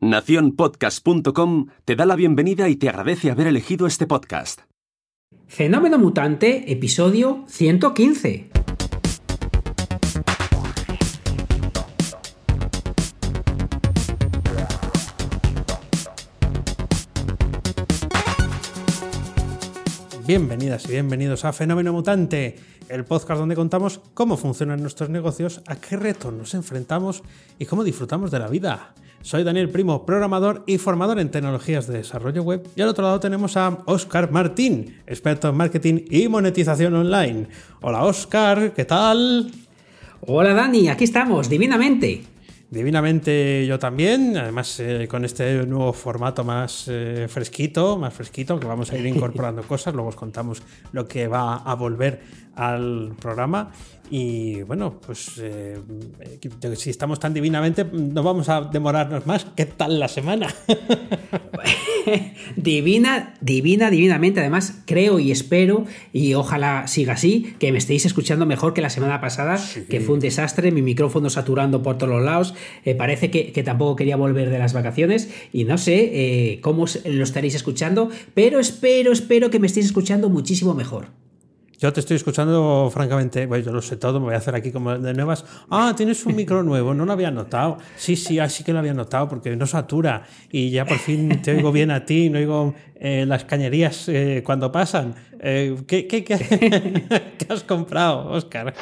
Naciónpodcast.com 0.00 1.68
te 1.86 1.96
da 1.96 2.04
la 2.04 2.16
bienvenida 2.16 2.68
y 2.68 2.76
te 2.76 2.90
agradece 2.90 3.30
haber 3.30 3.46
elegido 3.46 3.86
este 3.86 4.06
podcast. 4.06 4.60
Fenómeno 5.46 5.98
Mutante, 5.98 6.70
episodio 6.70 7.44
115. 7.48 8.50
Bienvenidas 20.26 20.84
y 20.84 20.88
bienvenidos 20.88 21.46
a 21.46 21.54
Fenómeno 21.54 21.94
Mutante, 21.94 22.56
el 22.90 23.06
podcast 23.06 23.38
donde 23.38 23.54
contamos 23.54 24.02
cómo 24.12 24.36
funcionan 24.36 24.82
nuestros 24.82 25.08
negocios, 25.08 25.62
a 25.66 25.76
qué 25.76 25.96
retos 25.96 26.34
nos 26.34 26.52
enfrentamos 26.52 27.22
y 27.58 27.64
cómo 27.64 27.82
disfrutamos 27.82 28.30
de 28.30 28.40
la 28.40 28.48
vida. 28.48 28.92
Soy 29.22 29.42
Daniel 29.42 29.70
Primo, 29.70 30.06
programador 30.06 30.62
y 30.66 30.78
formador 30.78 31.18
en 31.18 31.30
tecnologías 31.30 31.86
de 31.86 31.98
desarrollo 31.98 32.42
web. 32.42 32.68
Y 32.76 32.80
al 32.80 32.88
otro 32.88 33.04
lado 33.04 33.18
tenemos 33.18 33.56
a 33.56 33.78
Oscar 33.86 34.30
Martín, 34.30 34.96
experto 35.06 35.48
en 35.48 35.56
marketing 35.56 36.04
y 36.10 36.28
monetización 36.28 36.94
online. 36.94 37.48
Hola 37.80 38.04
Oscar, 38.04 38.72
¿qué 38.72 38.84
tal? 38.84 39.50
Hola 40.20 40.54
Dani, 40.54 40.88
aquí 40.88 41.04
estamos, 41.04 41.48
divinamente. 41.48 42.24
Divinamente 42.68 43.64
yo 43.64 43.78
también, 43.78 44.36
además 44.36 44.80
eh, 44.80 45.06
con 45.08 45.24
este 45.24 45.64
nuevo 45.66 45.92
formato 45.92 46.42
más 46.42 46.86
eh, 46.88 47.26
fresquito, 47.28 47.96
más 47.96 48.12
fresquito, 48.12 48.58
que 48.58 48.66
vamos 48.66 48.90
a 48.90 48.98
ir 48.98 49.06
incorporando 49.06 49.62
cosas, 49.68 49.94
luego 49.94 50.08
os 50.08 50.16
contamos 50.16 50.62
lo 50.90 51.06
que 51.06 51.28
va 51.28 51.58
a 51.58 51.74
volver 51.74 52.20
al 52.56 53.14
programa. 53.20 53.72
Y 54.08 54.62
bueno, 54.62 55.00
pues 55.04 55.32
eh, 55.40 55.78
si 56.76 56.90
estamos 56.90 57.18
tan 57.18 57.34
divinamente, 57.34 57.84
no 57.84 58.22
vamos 58.22 58.48
a 58.48 58.62
demorarnos 58.62 59.26
más. 59.26 59.46
¿Qué 59.56 59.66
tal 59.66 59.98
la 59.98 60.06
semana? 60.06 60.46
divina, 62.56 63.34
divina, 63.40 63.90
divinamente. 63.90 64.38
Además, 64.40 64.82
creo 64.86 65.18
y 65.18 65.32
espero, 65.32 65.86
y 66.12 66.34
ojalá 66.34 66.86
siga 66.86 67.14
así, 67.14 67.54
que 67.58 67.72
me 67.72 67.78
estéis 67.78 68.06
escuchando 68.06 68.46
mejor 68.46 68.74
que 68.74 68.80
la 68.80 68.90
semana 68.90 69.20
pasada, 69.20 69.58
que 69.90 70.00
fue 70.00 70.14
un 70.14 70.20
desastre, 70.20 70.70
mi 70.70 70.82
micrófono 70.82 71.28
saturando 71.28 71.82
por 71.82 71.98
todos 71.98 72.14
los 72.14 72.24
lados. 72.24 72.54
Eh, 72.84 72.94
parece 72.94 73.30
que, 73.30 73.62
tampoco 73.64 73.96
quería 73.96 74.16
volver 74.16 74.50
de 74.50 74.58
las 74.60 74.72
vacaciones 74.72 75.30
y 75.52 75.64
no 75.64 75.78
sé 75.78 76.10
eh, 76.12 76.60
cómo 76.60 76.84
lo 77.04 77.24
estaréis 77.24 77.56
escuchando, 77.56 78.08
pero 78.34 78.60
espero, 78.60 79.10
espero 79.10 79.50
que 79.50 79.58
me 79.58 79.66
estéis 79.66 79.86
escuchando 79.86 80.28
muchísimo 80.28 80.74
mejor. 80.74 81.25
Yo 81.78 81.92
te 81.92 82.00
estoy 82.00 82.16
escuchando, 82.16 82.90
francamente, 82.92 83.44
bueno, 83.44 83.64
yo 83.64 83.72
lo 83.72 83.82
sé 83.82 83.96
todo, 83.96 84.18
me 84.18 84.26
voy 84.26 84.34
a 84.34 84.38
hacer 84.38 84.54
aquí 84.54 84.72
como 84.72 84.96
de 84.98 85.12
nuevas. 85.12 85.44
Ah, 85.70 85.92
tienes 85.94 86.24
un 86.24 86.34
micro 86.34 86.62
nuevo, 86.62 86.94
no 86.94 87.04
lo 87.04 87.12
había 87.12 87.30
notado. 87.30 87.76
Sí, 87.96 88.16
sí, 88.16 88.38
así 88.38 88.64
que 88.64 88.72
lo 88.72 88.78
había 88.78 88.94
notado, 88.94 89.28
porque 89.28 89.54
no 89.56 89.66
satura. 89.66 90.22
Y 90.50 90.70
ya 90.70 90.86
por 90.86 90.98
fin 90.98 91.42
te 91.42 91.54
oigo 91.54 91.72
bien 91.72 91.90
a 91.90 92.06
ti, 92.06 92.30
no 92.30 92.38
oigo 92.38 92.74
eh, 92.94 93.26
las 93.26 93.44
cañerías 93.44 94.08
eh, 94.08 94.42
cuando 94.44 94.72
pasan. 94.72 95.14
Eh, 95.38 95.76
¿qué, 95.86 96.06
qué, 96.06 96.24
qué, 96.24 97.44
has 97.50 97.62
comprado, 97.62 98.30
Oscar? 98.30 98.72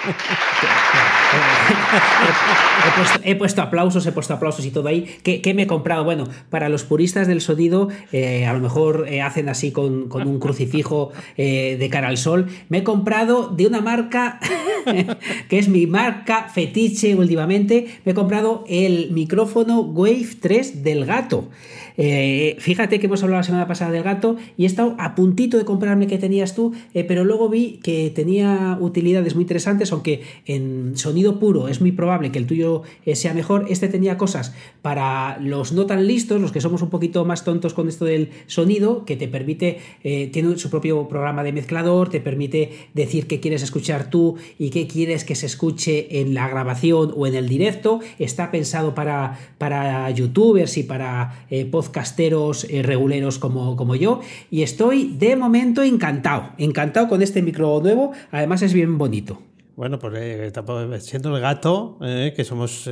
He, 3.24 3.34
puesto, 3.36 3.62
aplausos, 3.62 4.06
he 4.06 4.12
puesto 4.12 4.34
aplausos 4.34 4.64
y 4.66 4.70
todo 4.70 4.88
ahí. 4.88 5.18
¿Qué, 5.22 5.54
me 5.54 5.62
he 5.62 5.66
comprado? 5.66 6.04
Bueno, 6.04 6.28
para 6.50 6.68
los 6.68 6.84
puristas 6.84 7.27
del 7.27 7.40
sonido, 7.40 7.88
a 8.12 8.52
lo 8.52 8.60
mejor 8.60 9.06
hacen 9.22 9.48
así 9.48 9.72
con, 9.72 10.10
un 10.12 10.38
crucifijo 10.38 11.12
de 11.36 11.88
cara 11.90 12.08
al 12.08 12.16
sol. 12.16 12.46
Me 12.68 12.78
he 12.78 12.84
comprado 12.84 13.48
de 13.48 13.66
una 13.66 13.80
marca 13.80 14.40
que 15.48 15.58
es 15.58 15.68
mi 15.68 15.86
marca 15.86 16.48
fetiche 16.52 17.14
últimamente. 17.14 17.86
Me 18.05 18.12
he 18.12 18.14
comprado 18.14 18.64
el 18.68 19.10
micrófono 19.10 19.80
Wave 19.80 20.28
3 20.40 20.82
del 20.82 21.05
gato. 21.05 21.48
Eh, 21.96 22.56
fíjate 22.58 22.98
que 22.98 23.06
hemos 23.06 23.22
hablado 23.22 23.40
la 23.40 23.44
semana 23.44 23.68
pasada 23.68 23.92
del 23.92 24.02
gato 24.02 24.36
y 24.56 24.64
he 24.64 24.66
estado 24.66 24.96
a 24.98 25.14
puntito 25.14 25.58
de 25.58 25.64
comprarme 25.64 26.06
que 26.06 26.18
tenías 26.18 26.54
tú, 26.54 26.72
eh, 26.92 27.04
pero 27.04 27.24
luego 27.24 27.48
vi 27.48 27.78
que 27.82 28.10
tenía 28.10 28.76
utilidades 28.80 29.34
muy 29.34 29.42
interesantes, 29.42 29.92
aunque 29.92 30.22
en 30.46 30.96
sonido 30.96 31.38
puro 31.38 31.68
es 31.68 31.80
muy 31.80 31.92
probable 31.92 32.33
que 32.33 32.38
el 32.38 32.46
tuyo 32.46 32.83
eh, 33.06 33.14
sea 33.14 33.34
mejor. 33.34 33.66
Este 33.68 33.88
tenía 33.88 34.16
cosas 34.18 34.54
para 34.83 35.38
los 35.38 35.72
no 35.72 35.86
tan 35.86 36.06
listos, 36.06 36.40
los 36.40 36.52
que 36.52 36.60
somos 36.60 36.83
un 36.83 36.90
poquito 36.90 37.24
más 37.24 37.44
tontos 37.44 37.74
con 37.74 37.88
esto 37.88 38.04
del 38.04 38.30
sonido, 38.46 39.04
que 39.04 39.16
te 39.16 39.28
permite, 39.28 39.78
tiene 40.02 40.56
su 40.58 40.70
propio 40.70 41.08
programa 41.08 41.42
de 41.42 41.52
mezclador, 41.52 42.08
te 42.10 42.20
permite 42.20 42.70
decir 42.94 43.27
qué 43.27 43.40
quieres 43.40 43.62
escuchar 43.62 44.10
tú 44.10 44.36
y 44.58 44.70
qué 44.70 44.86
quieres 44.86 45.24
que 45.24 45.34
se 45.34 45.46
escuche 45.46 46.20
en 46.20 46.34
la 46.34 46.48
grabación 46.48 47.12
o 47.16 47.27
en 47.27 47.34
el 47.34 47.48
directo. 47.48 48.00
Está 48.18 48.50
pensado 48.50 48.94
para, 48.94 49.38
para 49.58 50.10
youtubers 50.10 50.77
y 50.77 50.83
para 50.83 51.46
podcasts 51.70 51.83
podcasteros 51.84 52.64
eh, 52.64 52.83
reguleros 52.83 53.39
como, 53.39 53.77
como 53.77 53.95
yo 53.95 54.20
y 54.50 54.62
estoy 54.62 55.14
de 55.17 55.36
momento 55.36 55.83
encantado, 55.83 56.50
encantado 56.58 57.08
con 57.08 57.22
este 57.22 57.42
micro 57.42 57.80
nuevo, 57.80 58.12
además 58.30 58.62
es 58.62 58.72
bien 58.72 58.96
bonito. 58.96 59.40
Bueno, 59.77 59.98
pues 59.98 60.14
eh, 60.17 60.52
siendo 61.00 61.34
el 61.34 61.42
gato, 61.42 61.98
eh, 62.00 62.33
que 62.34 62.45
somos 62.45 62.89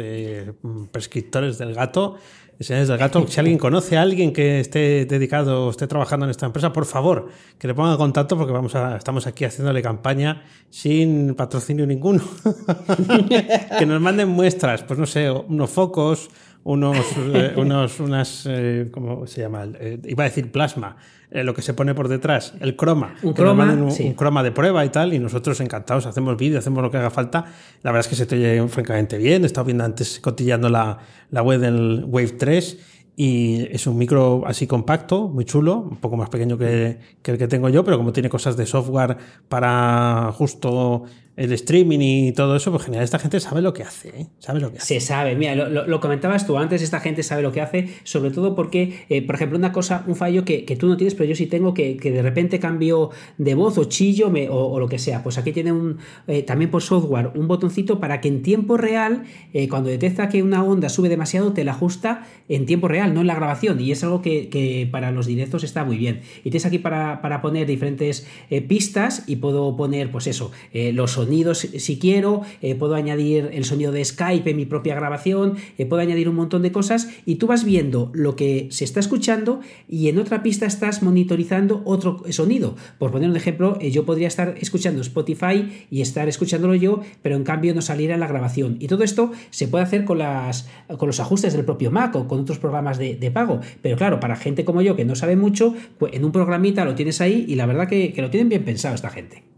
prescriptores 0.91 1.57
del 1.59 1.75
gato, 1.75 2.17
señores 2.59 2.89
del 2.89 2.99
gato, 2.99 3.27
si 3.27 3.41
alguien 3.41 3.59
conoce 3.59 3.97
a 3.97 4.03
alguien 4.03 4.33
que 4.33 4.61
esté 4.61 5.05
dedicado, 5.07 5.71
esté 5.71 5.87
trabajando 5.87 6.27
en 6.27 6.31
esta 6.31 6.47
empresa, 6.47 6.73
por 6.73 6.85
favor, 6.85 7.29
que 7.59 7.67
le 7.69 7.75
ponga 7.75 7.97
contacto 7.97 8.37
porque 8.37 8.53
vamos 8.53 8.75
a, 8.75 8.97
estamos 8.97 9.27
aquí 9.27 9.45
haciéndole 9.45 9.83
campaña 9.83 10.43
sin 10.71 11.35
patrocinio 11.35 11.87
ninguno. 11.87 12.23
que 13.79 13.87
nos 13.87 14.01
manden 14.01 14.29
muestras, 14.29 14.83
pues 14.83 14.99
no 14.99 15.07
sé, 15.07 15.31
unos 15.31 15.71
focos, 15.71 16.31
unos, 16.65 16.97
eh, 17.17 17.55
unos 17.57 18.01
unas, 18.01 18.47
eh, 18.49 18.89
¿cómo 18.91 19.27
se 19.27 19.41
llama? 19.41 19.67
Eh, 19.81 20.01
iba 20.05 20.25
a 20.25 20.29
decir 20.29 20.51
plasma, 20.51 20.97
lo 21.31 21.55
que 21.55 21.63
se 21.63 21.73
pone 21.73 21.95
por 21.95 22.09
detrás, 22.09 22.55
el 22.61 22.77
croma. 22.77 23.15
Un 23.23 23.33
croma, 23.33 23.73
un, 23.73 24.13
croma 24.13 24.43
de 24.43 24.53
prueba 24.53 24.85
y 24.85 24.91
tal, 24.91 25.15
y 25.15 25.19
nosotros 25.19 25.61
encantados 25.61 26.05
hacemos 26.05 26.37
vídeo, 26.37 26.59
hacemos 26.59 26.83
lo 26.83 26.91
que 26.91 26.99
haga 26.99 27.11
falta. 27.11 27.47
La 27.83 27.91
verdad 27.91 28.01
es 28.01 28.09
que 28.09 28.17
se 28.17 28.27
te 28.27 28.37
oye 28.37 28.69
francamente 28.69 29.17
bien. 29.17 29.43
He 29.43 29.47
estado 29.47 29.65
viendo 29.65 29.83
antes, 29.83 30.21
cotillando 30.21 30.69
la, 30.69 30.99
la 31.31 31.43
web 31.43 31.59
del 31.59 32.05
Wave 32.07 32.33
3 32.33 32.79
y 33.17 33.67
es 33.71 33.87
un 33.87 33.99
micro 33.99 34.43
así 34.47 34.67
compacto, 34.67 35.29
muy 35.29 35.45
chulo, 35.45 35.77
un 35.79 35.97
poco 35.99 36.17
más 36.17 36.31
pequeño 36.31 36.57
que, 36.57 36.99
que, 37.23 37.33
el 37.33 37.39
que 37.39 37.47
tengo 37.47 37.69
yo, 37.69 37.85
pero 37.85 37.99
como 37.99 38.13
tiene 38.13 38.29
cosas 38.29 38.57
de 38.57 38.65
software 38.65 39.17
para 39.49 40.33
justo 40.33 41.05
el 41.37 41.53
streaming 41.53 41.99
y 41.99 42.33
todo 42.33 42.57
eso, 42.57 42.71
pues 42.71 42.85
genial, 42.85 43.03
esta 43.03 43.19
gente 43.19 43.41
sabe 43.41 43.63
lo 43.63 43.73
que 43.73 43.83
hace, 43.83 44.09
¿eh? 44.09 44.27
sabe 44.39 44.61
lo 44.61 44.71
que 44.71 44.79
hace. 44.79 45.01
Se 45.01 45.01
sabe, 45.01 45.35
mira, 45.35 45.55
lo, 45.55 46.01
comentabas 46.01 46.47
tú 46.47 46.59
antes, 46.59 46.83
esta 46.83 47.01
gente 47.01 47.23
sabe 47.23 47.41
lo 47.41 47.53
que 47.53 47.63
hace, 47.63 47.89
sobre 48.05 48.31
todo 48.31 48.55
porque, 48.55 49.07
eh, 49.09 49.23
por 49.23 49.37
ejemplo, 49.37 49.57
una 49.57 49.73
cosa, 49.73 50.05
un 50.07 50.15
fallo 50.15 50.45
que, 50.45 50.63
tú 50.79 50.89
no 50.89 50.97
tienes, 50.97 51.15
pero 51.15 51.29
yo 51.29 51.35
sí 51.35 51.47
tengo, 51.47 51.73
que, 51.73 51.95
de 51.95 52.23
repente 52.23 52.59
cambio 52.59 53.11
de 53.39 53.55
voz 53.55 53.79
o 53.79 53.85
chillo 53.85 54.31
o, 54.51 54.79
lo 54.79 54.89
que 54.89 54.99
sea, 54.99 55.23
pues 55.23 55.39
aquí 55.39 55.53
tiene 55.53 55.73
un, 55.73 55.99
eh, 56.27 56.43
también 56.43 56.71
por 56.71 56.83
software, 56.83 57.31
un 57.35 57.49
botoncito 57.49 57.99
para 57.99 58.21
que 58.21 58.29
en 58.29 58.43
tiempo 58.43 58.77
real, 58.77 59.25
cuando 59.71 59.89
detecta 59.89 60.29
que 60.29 60.43
una 60.43 60.63
onda 60.63 60.89
sube 60.89 61.09
demasiado, 61.09 61.53
te 61.53 61.65
la 61.65 61.73
ajusta 61.73 62.27
en 62.49 62.67
tiempo 62.67 62.89
real, 62.89 63.15
no 63.15 63.23
en 63.23 63.27
la 63.27 63.35
grabación, 63.35 63.81
y 63.81 63.91
es 63.91 64.05
algo 64.05 64.21
que, 64.21 64.89
para 64.91 65.11
los 65.11 65.27
directos 65.27 65.65
está 65.65 65.85
muy 65.85 65.97
bien. 65.97 66.21
Y 66.41 66.51
tienes 66.51 66.67
aquí 66.67 66.79
para, 66.79 67.23
para 67.23 67.41
poner 67.41 67.67
diferentes 67.67 68.27
pistas 68.69 69.25
y 69.27 69.37
puedo 69.37 69.77
poner, 69.77 70.11
pues 70.11 70.27
eso, 70.27 70.51
los 70.73 71.22
sonidos 71.23 71.59
si 71.59 71.99
quiero, 71.99 72.43
eh, 72.61 72.75
puedo 72.75 72.95
añadir 72.95 73.51
el 73.53 73.65
sonido 73.65 73.93
de 73.93 74.05
Skype 74.05 74.51
en 74.51 74.57
mi 74.57 74.67
propia 74.67 74.95
grabación, 74.95 75.57
eh, 75.79 75.87
puedo 75.87 76.03
añadir 76.03 76.29
un 76.29 76.35
montón 76.35 76.63
de 76.63 76.73
cosas 76.73 77.09
y 77.27 77.37
tú 77.37 77.47
vas 77.47 77.65
viendo 77.65 78.11
lo 78.13 78.35
que 78.37 78.69
se 78.71 78.85
está 78.85 79.01
escuchando 79.01 79.61
y 79.89 80.09
en 80.09 80.19
otra 80.19 80.43
pista 80.43 80.67
estás 80.67 81.03
monitorizando 81.03 81.83
otro 81.85 82.23
sonido. 82.31 82.77
Por 82.99 83.13
poner 83.13 83.31
un 83.31 83.37
ejemplo, 83.37 83.79
eh, 83.81 83.91
yo 83.91 84.05
podría 84.05 84.29
estar 84.29 84.57
escuchando 84.61 85.01
Spotify 85.01 85.87
y 85.91 86.01
estar 86.01 86.29
escuchándolo 86.29 86.75
yo, 86.75 87.01
pero 87.23 87.37
en 87.37 87.45
cambio 87.45 87.75
no 87.75 87.83
saliera 87.83 88.15
en 88.15 88.21
la 88.21 88.27
grabación. 88.27 88.77
Y 88.81 88.89
todo 88.89 89.05
esto 89.05 89.33
se 89.51 89.69
puede 89.69 89.85
hacer 89.85 90.05
con, 90.05 90.19
las, 90.19 90.69
con 90.99 91.07
los 91.07 91.21
ajustes 91.21 91.53
del 91.53 91.65
propio 91.65 91.91
Mac 91.91 92.17
o 92.17 92.27
con 92.27 92.41
otros 92.41 92.59
programas 92.59 92.99
de, 92.99 93.31
pago. 93.33 93.61
Pero 93.81 93.97
claro, 93.97 94.21
para 94.21 94.37
gente 94.37 94.65
como 94.65 94.83
yo 94.83 94.97
que 94.97 95.05
no 95.05 95.15
sabe 95.15 95.37
mucho, 95.37 95.75
pues 95.99 96.13
en 96.15 96.25
un 96.25 96.33
programita 96.33 96.85
lo 96.85 96.95
tienes 96.95 97.21
ahí 97.21 97.47
y 97.49 97.55
la 97.55 97.67
verdad 97.67 97.89
que 97.89 98.13
lo 98.19 98.29
tienen 98.29 98.49
bien 98.49 98.65
pensado 98.65 98.95
esta 98.95 99.09
gente. 99.09 99.52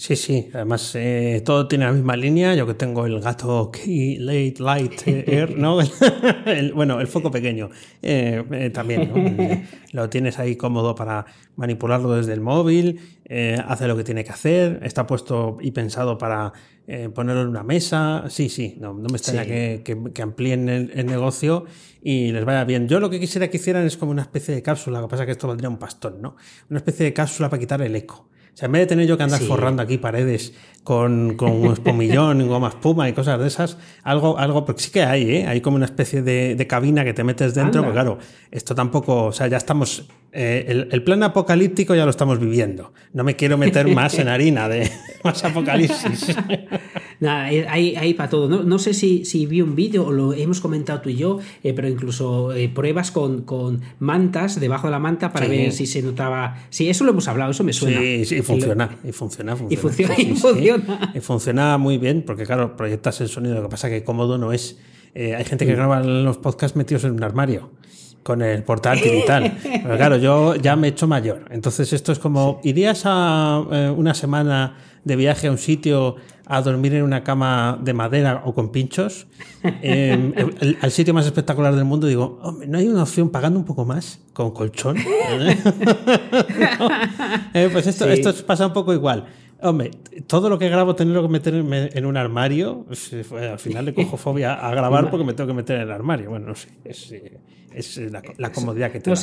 Sí, 0.00 0.16
sí, 0.16 0.48
además 0.54 0.92
eh, 0.94 1.42
todo 1.44 1.68
tiene 1.68 1.84
la 1.84 1.92
misma 1.92 2.16
línea. 2.16 2.54
Yo 2.54 2.66
que 2.66 2.72
tengo 2.72 3.04
el 3.04 3.20
gato 3.20 3.70
Key 3.70 4.16
Late 4.16 4.54
Light 4.58 5.02
Air, 5.06 5.58
¿no? 5.58 5.76
bueno, 6.74 7.02
el 7.02 7.06
foco 7.06 7.30
pequeño 7.30 7.68
eh, 8.00 8.42
eh, 8.50 8.70
también, 8.70 9.12
¿no? 9.12 9.62
Lo 9.92 10.08
tienes 10.08 10.38
ahí 10.38 10.56
cómodo 10.56 10.94
para 10.94 11.26
manipularlo 11.56 12.16
desde 12.16 12.32
el 12.32 12.40
móvil, 12.40 12.98
hace 13.66 13.86
lo 13.86 13.94
que 13.94 14.02
tiene 14.02 14.24
que 14.24 14.30
hacer, 14.30 14.80
está 14.82 15.06
puesto 15.06 15.58
y 15.60 15.70
pensado 15.72 16.16
para 16.16 16.54
ponerlo 17.14 17.42
en 17.42 17.48
una 17.48 17.62
mesa. 17.62 18.24
Sí, 18.30 18.48
sí, 18.48 18.76
no, 18.80 18.94
no 18.94 19.06
me 19.10 19.18
extraña 19.18 19.44
que, 19.44 19.82
que, 20.14 20.22
amplíen 20.22 20.70
el, 20.70 20.92
el, 20.94 21.04
negocio 21.04 21.66
y 22.00 22.32
les 22.32 22.46
vaya 22.46 22.64
bien. 22.64 22.88
Yo 22.88 23.00
lo 23.00 23.10
que 23.10 23.20
quisiera 23.20 23.48
que 23.48 23.58
hicieran 23.58 23.84
es 23.84 23.98
como 23.98 24.12
una 24.12 24.22
especie 24.22 24.54
de 24.54 24.62
cápsula, 24.62 25.02
lo 25.02 25.08
que 25.08 25.10
pasa 25.10 25.24
es 25.24 25.26
que 25.26 25.32
esto 25.32 25.46
valdría 25.46 25.68
un 25.68 25.78
pastón, 25.78 26.22
¿no? 26.22 26.36
Una 26.70 26.78
especie 26.78 27.04
de 27.04 27.12
cápsula 27.12 27.50
para 27.50 27.60
quitar 27.60 27.82
el 27.82 27.94
eco 27.94 28.30
sea, 28.60 28.66
en 28.66 28.72
vez 28.72 28.82
de 28.82 28.86
tener 28.86 29.06
yo 29.06 29.16
que 29.16 29.22
andar 29.22 29.40
forrando 29.40 29.82
aquí 29.82 29.98
paredes 29.98 30.52
con, 30.84 31.34
con 31.36 31.64
espumillón, 31.66 32.46
goma 32.48 32.68
espuma 32.68 33.08
y 33.08 33.12
cosas 33.12 33.40
de 33.40 33.46
esas, 33.46 33.78
algo, 34.02 34.38
algo, 34.38 34.64
porque 34.64 34.82
sí 34.82 34.90
que 34.90 35.02
hay, 35.02 35.36
¿eh? 35.36 35.46
Hay 35.46 35.60
como 35.60 35.76
una 35.76 35.86
especie 35.86 36.22
de, 36.22 36.66
cabina 36.68 37.04
que 37.04 37.14
te 37.14 37.24
metes 37.24 37.54
dentro, 37.54 37.80
pero 37.80 37.92
claro, 37.92 38.18
esto 38.50 38.74
tampoco, 38.74 39.26
o 39.26 39.32
sea, 39.32 39.46
ya 39.48 39.56
estamos, 39.56 40.08
eh, 40.32 40.86
el, 40.90 41.02
plan 41.02 41.22
apocalíptico 41.24 41.94
ya 41.94 42.04
lo 42.04 42.10
estamos 42.10 42.38
viviendo. 42.38 42.92
No 43.12 43.24
me 43.24 43.34
quiero 43.34 43.58
meter 43.58 43.88
más 43.94 44.18
en 44.18 44.28
harina 44.28 44.68
de 44.68 44.90
más 45.24 45.42
apocalipsis. 45.44 46.36
Nada, 47.20 47.44
hay, 47.44 47.96
hay 47.96 48.14
para 48.14 48.30
todo. 48.30 48.48
No, 48.48 48.62
no 48.62 48.78
sé 48.78 48.94
si, 48.94 49.24
si, 49.24 49.44
vi 49.46 49.60
un 49.60 49.74
vídeo 49.74 50.06
o 50.06 50.12
lo 50.12 50.32
hemos 50.32 50.60
comentado 50.60 51.00
tú 51.00 51.10
y 51.10 51.16
yo, 51.16 51.38
eh, 51.62 51.74
pero 51.74 51.88
incluso 51.88 52.52
eh, 52.52 52.68
pruebas 52.68 53.10
con, 53.10 53.42
con, 53.42 53.82
mantas 53.98 54.58
debajo 54.58 54.86
de 54.86 54.92
la 54.92 54.98
manta 55.00 55.32
para 55.32 55.48
ver 55.48 55.72
si 55.72 55.86
se 55.86 56.00
notaba. 56.00 56.56
Sí, 56.70 56.88
eso 56.88 57.04
lo 57.04 57.10
hemos 57.10 57.28
hablado, 57.28 57.50
eso 57.50 57.64
me 57.64 57.72
suena. 57.72 58.00
Sí, 58.00 58.24
sí, 58.24 58.36
y 58.36 58.42
funciona, 58.42 58.98
y 59.04 59.12
funciona, 59.12 59.56
funciona. 59.56 59.74
Y 59.74 59.76
funciona, 59.76 60.14
y 60.16 60.36
funciona. 60.36 61.12
Y 61.14 61.20
funciona 61.20 61.78
muy 61.78 61.98
bien, 61.98 62.22
porque 62.22 62.46
claro, 62.46 62.76
proyectas 62.76 63.20
el 63.20 63.28
sonido. 63.28 63.56
Lo 63.56 63.62
que 63.62 63.68
pasa 63.68 63.90
que 63.90 64.04
cómodo 64.04 64.38
no 64.38 64.52
es. 64.52 64.78
Eh, 65.14 65.34
hay 65.34 65.44
gente 65.44 65.66
que 65.66 65.74
graba 65.74 66.00
los 66.00 66.38
podcasts 66.38 66.76
metidos 66.76 67.02
en 67.02 67.10
un 67.10 67.22
armario 67.24 67.72
con 68.22 68.42
el 68.42 68.62
portátil 68.62 69.14
y 69.14 69.24
tal. 69.26 69.56
Pero 69.62 69.96
claro, 69.96 70.16
yo 70.16 70.56
ya 70.56 70.76
me 70.76 70.88
he 70.88 70.90
hecho 70.90 71.06
mayor. 71.06 71.46
Entonces 71.50 71.92
esto 71.92 72.12
es 72.12 72.18
como, 72.18 72.60
¿irías 72.64 73.02
a 73.04 73.62
una 73.96 74.14
semana 74.14 74.76
de 75.04 75.16
viaje 75.16 75.48
a 75.48 75.50
un 75.50 75.58
sitio 75.58 76.16
a 76.50 76.62
dormir 76.62 76.94
en 76.94 77.04
una 77.04 77.22
cama 77.22 77.78
de 77.80 77.94
madera 77.94 78.42
o 78.44 78.52
con 78.52 78.72
pinchos, 78.72 79.28
eh, 79.64 80.76
al 80.80 80.90
sitio 80.90 81.14
más 81.14 81.24
espectacular 81.24 81.76
del 81.76 81.84
mundo, 81.84 82.08
digo, 82.08 82.40
¿no 82.66 82.76
hay 82.76 82.88
una 82.88 83.04
opción 83.04 83.30
pagando 83.30 83.60
un 83.60 83.64
poco 83.64 83.84
más 83.84 84.20
con 84.32 84.50
colchón? 84.50 84.96
Eh, 87.52 87.68
pues 87.72 87.86
esto, 87.86 88.08
esto 88.08 88.32
pasa 88.46 88.66
un 88.66 88.72
poco 88.72 88.92
igual. 88.92 89.26
Hombre, 89.62 89.90
todo 90.26 90.48
lo 90.48 90.58
que 90.58 90.68
grabo 90.68 90.94
tenerlo 90.94 91.22
que 91.22 91.28
meter 91.28 91.54
en 91.54 92.06
un 92.06 92.16
armario, 92.16 92.84
pues, 92.86 93.12
al 93.32 93.58
final 93.58 93.86
le 93.86 93.94
cojo 93.94 94.16
fobia 94.16 94.54
a 94.54 94.70
grabar 94.70 95.10
porque 95.10 95.24
me 95.24 95.32
tengo 95.34 95.48
que 95.48 95.54
meter 95.54 95.76
en 95.76 95.82
el 95.82 95.90
armario. 95.90 96.30
Bueno, 96.30 96.48
no 96.48 96.54
sé, 96.54 96.68
es, 96.84 97.12
es 97.74 98.00
la, 98.38 98.50
comodidad 98.52 98.90
que 98.90 99.00
tengo. 99.00 99.16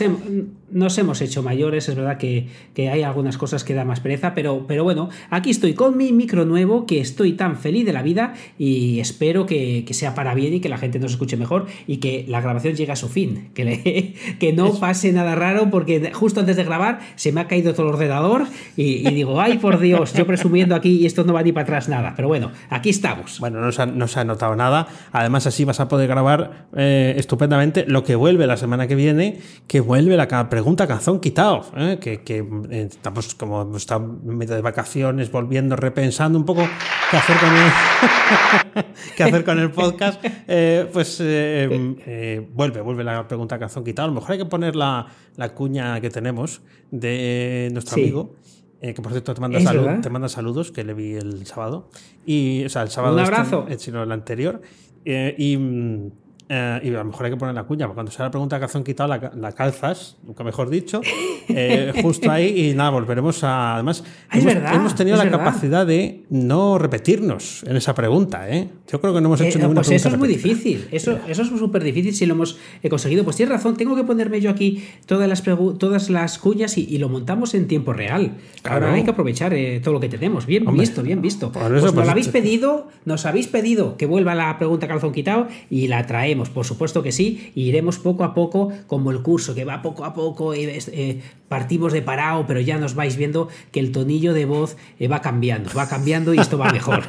Nos, 0.72 0.98
hemos 0.98 1.22
hecho 1.22 1.44
mayores, 1.44 1.90
es 1.90 1.96
verdad 1.96 2.18
que, 2.18 2.48
hay 2.78 3.04
algunas 3.04 3.38
cosas 3.38 3.64
que 3.64 3.74
da 3.74 3.84
más 3.84 4.00
pereza, 4.00 4.34
pero, 4.34 4.66
pero 4.68 4.84
bueno, 4.84 5.10
aquí 5.30 5.50
estoy 5.50 5.74
con 5.74 5.98
mi 5.98 6.12
micro 6.14 6.46
nuevo, 6.46 6.86
que 6.86 7.02
estoy 7.02 7.34
tan 7.34 7.58
feliz 7.58 7.86
de 7.86 7.94
la 7.94 8.02
vida 8.02 8.34
y 8.58 9.00
espero 9.00 9.46
que, 9.46 9.86
sea 9.92 10.14
para 10.14 10.36
bien 10.36 10.54
y 10.54 10.60
que 10.60 10.70
la 10.70 10.78
gente 10.78 11.00
nos 11.00 11.12
escuche 11.12 11.38
mejor 11.38 11.66
y 11.88 11.98
que 11.98 12.26
la 12.28 12.40
grabación 12.40 12.76
llegue 12.76 12.92
a 12.92 12.96
su 12.96 13.10
fin, 13.10 13.50
que, 13.54 14.16
que 14.40 14.54
no 14.54 14.74
pase 14.74 15.12
nada 15.12 15.36
raro 15.36 15.70
porque 15.70 16.12
justo 16.14 16.40
antes 16.40 16.56
de 16.56 16.64
grabar 16.64 17.00
se 17.16 17.32
me 17.32 17.42
ha 17.42 17.48
caído 17.48 17.74
todo 17.74 17.88
el 17.88 17.94
ordenador 17.94 18.46
y, 18.76 19.10
digo, 19.12 19.42
ay 19.42 19.58
por 19.58 19.80
Dios, 19.80 20.14
yo 20.14 20.26
presumiendo 20.26 20.76
aquí 20.76 20.98
y 20.98 21.06
esto 21.06 21.24
no 21.24 21.34
va 21.34 21.42
ni 21.42 21.52
para 21.52 21.64
atrás 21.64 21.90
nada, 21.90 22.14
pero 22.16 22.28
bueno, 22.28 22.52
aquí 22.70 22.90
estamos. 22.90 23.40
Bueno, 23.40 23.60
no 23.60 23.72
se 23.72 23.82
ha, 23.82 23.86
no 23.86 24.08
se 24.08 24.20
ha 24.20 24.24
notado 24.24 24.56
nada, 24.56 24.88
además 25.12 25.48
así 25.48 25.66
vas 25.66 25.80
a 25.80 25.88
poder 25.88 26.08
grabar 26.08 26.68
eh, 26.76 27.16
estupendamente 27.18 27.86
lo 27.88 28.04
que 28.04 28.16
vuelve 28.16 28.37
la 28.46 28.58
semana 28.58 28.88
que 28.88 28.96
viene, 28.96 29.40
que 29.66 29.80
vuelve 29.80 30.16
la 30.16 30.28
pregunta 30.50 30.86
canción 30.88 31.20
quitado, 31.20 31.66
¿eh? 31.76 31.98
que, 32.00 32.22
eh, 32.70 32.88
estamos 32.92 33.34
como 33.36 33.62
en 33.64 34.38
medio 34.38 34.54
de 34.54 34.62
vacaciones, 34.62 35.32
volviendo, 35.32 35.76
repensando 35.76 36.38
un 36.38 36.46
poco 36.46 36.68
qué 37.10 37.18
hacer 37.18 37.38
con 37.38 37.50
el, 37.56 38.86
qué 39.16 39.24
hacer 39.24 39.44
con 39.44 39.60
el 39.60 39.72
podcast, 39.72 40.24
eh, 40.48 40.88
pues 40.92 41.18
vuelve, 41.20 42.82
vuelve 42.82 43.04
la 43.04 43.28
pregunta 43.28 43.58
canción 43.58 43.84
quitado. 43.84 44.08
A 44.08 44.10
lo 44.10 44.16
mejor 44.16 44.34
hay 44.34 44.38
que 44.38 44.46
poner 44.46 44.76
la, 44.76 45.08
la 45.36 45.56
cuña 45.56 46.00
que 46.02 46.10
tenemos 46.10 46.62
de 46.92 47.70
nuestro 47.72 47.96
amigo. 47.96 48.36
que 48.82 48.94
por 48.94 49.12
cierto 49.12 49.34
te 49.34 49.42
manda, 49.42 49.60
salud, 49.62 50.02
te 50.02 50.10
manda 50.10 50.30
saludos, 50.30 50.72
que 50.72 50.84
le 50.84 50.94
vi 50.94 51.14
el 51.16 51.48
sábado. 51.48 51.90
Y, 52.26 52.66
o 52.66 52.70
sea, 52.70 52.84
el 52.84 52.90
sábado. 52.90 53.16
Un 53.16 53.22
abrazo. 53.22 53.66
Este, 53.70 53.86
sino 53.86 54.04
el 54.04 54.12
anterior. 54.12 54.62
y 55.06 55.58
mm, 55.58 56.12
eh, 56.50 56.80
y 56.84 56.88
a 56.90 57.00
lo 57.00 57.06
mejor 57.06 57.26
hay 57.26 57.32
que 57.32 57.38
poner 57.38 57.54
la 57.54 57.64
cuña, 57.64 57.88
porque 57.88 57.96
cuando 57.96 58.12
sea 58.12 58.26
la 58.26 58.32
pregunta 58.32 58.56
de 58.56 58.62
calzón 58.62 58.84
quitado, 58.84 59.10
la, 59.10 59.32
la 59.36 59.52
calzas, 59.52 60.16
nunca 60.24 60.46
mejor 60.46 60.70
dicho, 60.70 61.02
eh, 61.50 61.92
justo 62.02 62.32
ahí 62.32 62.70
y 62.70 62.74
nada, 62.74 62.92
volveremos 62.92 63.44
a... 63.44 63.76
Además, 63.76 64.04
ah, 64.30 64.74
hemos, 64.74 64.96
tenido 64.96 65.18
la 65.18 65.30
capacidad 65.30 65.86
de 65.86 66.24
no 66.30 66.78
repetirnos 66.78 67.64
en 67.68 67.76
esa 67.76 67.94
pregunta. 67.94 68.50
¿eh? 68.50 68.70
Yo 68.90 69.02
creo 69.02 69.14
que 69.14 69.20
no 69.20 69.28
hemos 69.28 69.42
hecho 69.42 69.58
eh, 69.58 69.62
ninguna 69.62 69.82
Pues 69.82 69.92
eso 69.92 70.08
es 70.08 70.18
muy 70.18 70.30
difícil, 70.30 70.88
eso, 70.92 71.20
eso 71.28 71.42
es 71.42 71.50
súper 71.50 71.84
difícil 71.84 72.14
si 72.14 72.26
lo 72.26 72.36
hemos 72.36 72.58
conseguido. 72.90 73.26
Pues 73.26 73.36
tienes 73.36 73.54
razón, 73.54 73.76
tengo 73.76 73.96
que 73.98 74.06
ponerme 74.06 74.40
yo 74.40 74.50
aquí 74.50 74.86
todas 75.06 75.28
las, 75.28 75.44
todas 75.44 76.10
las 76.10 76.38
cuñas 76.38 76.78
y, 76.78 76.98
lo 76.98 77.10
montamos 77.10 77.54
en 77.54 77.68
tiempo 77.68 77.94
real. 77.94 78.38
Ahora 78.64 78.94
hay 78.94 79.04
que 79.04 79.12
aprovechar 79.12 79.54
todo 79.84 79.94
lo 79.94 80.00
que 80.00 80.10
tenemos. 80.10 80.46
Bien 80.46 80.66
visto, 80.76 81.04
bien 81.04 81.22
visto. 81.22 81.52
Pues 81.52 81.70
nos 81.70 81.92
pues 81.92 82.10
habéis 82.10 82.30
pedido, 82.30 82.88
nos 83.06 83.26
habéis 83.26 83.48
pedido 83.48 83.98
que 83.98 84.06
vuelva 84.06 84.34
la 84.34 84.58
pregunta 84.58 84.88
calzón 84.88 85.12
quitado 85.12 85.48
y 85.70 85.88
la 85.88 86.08
traemos 86.08 86.37
por 86.46 86.66
supuesto 86.66 87.04
que 87.04 87.12
sí, 87.12 87.52
y 87.56 87.64
iremos 87.64 88.00
poco 88.00 88.24
a 88.24 88.34
poco, 88.34 88.72
como 88.88 89.12
el 89.12 89.22
curso, 89.22 89.56
que 89.56 89.66
va 89.66 89.82
poco 89.82 90.06
a 90.06 90.14
poco, 90.14 90.54
eh, 90.54 91.22
partimos 91.48 91.94
de 91.94 92.02
parado, 92.02 92.46
pero 92.48 92.60
ya 92.60 92.78
nos 92.78 92.96
vais 92.96 93.18
viendo 93.18 93.50
que 93.72 93.80
el 93.80 93.92
tonillo 93.92 94.34
de 94.34 94.46
voz 94.46 94.78
eh, 95.00 95.08
va 95.08 95.22
cambiando, 95.22 95.70
va 95.76 95.88
cambiando 95.88 96.34
y 96.34 96.40
esto 96.40 96.58
va 96.58 96.72
mejor. 96.72 97.04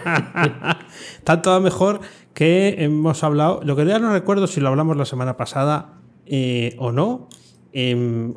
Tanto 1.24 1.50
va 1.50 1.60
mejor 1.60 2.00
que 2.34 2.76
hemos 2.78 3.22
hablado, 3.24 3.60
lo 3.64 3.76
que 3.76 3.84
ya 3.84 3.98
no 3.98 4.12
recuerdo 4.12 4.46
si 4.46 4.60
lo 4.60 4.68
hablamos 4.68 4.96
la 4.96 5.04
semana 5.04 5.36
pasada 5.36 6.00
eh, 6.26 6.74
o 6.78 6.92
no. 6.92 7.28
Em, 7.72 8.32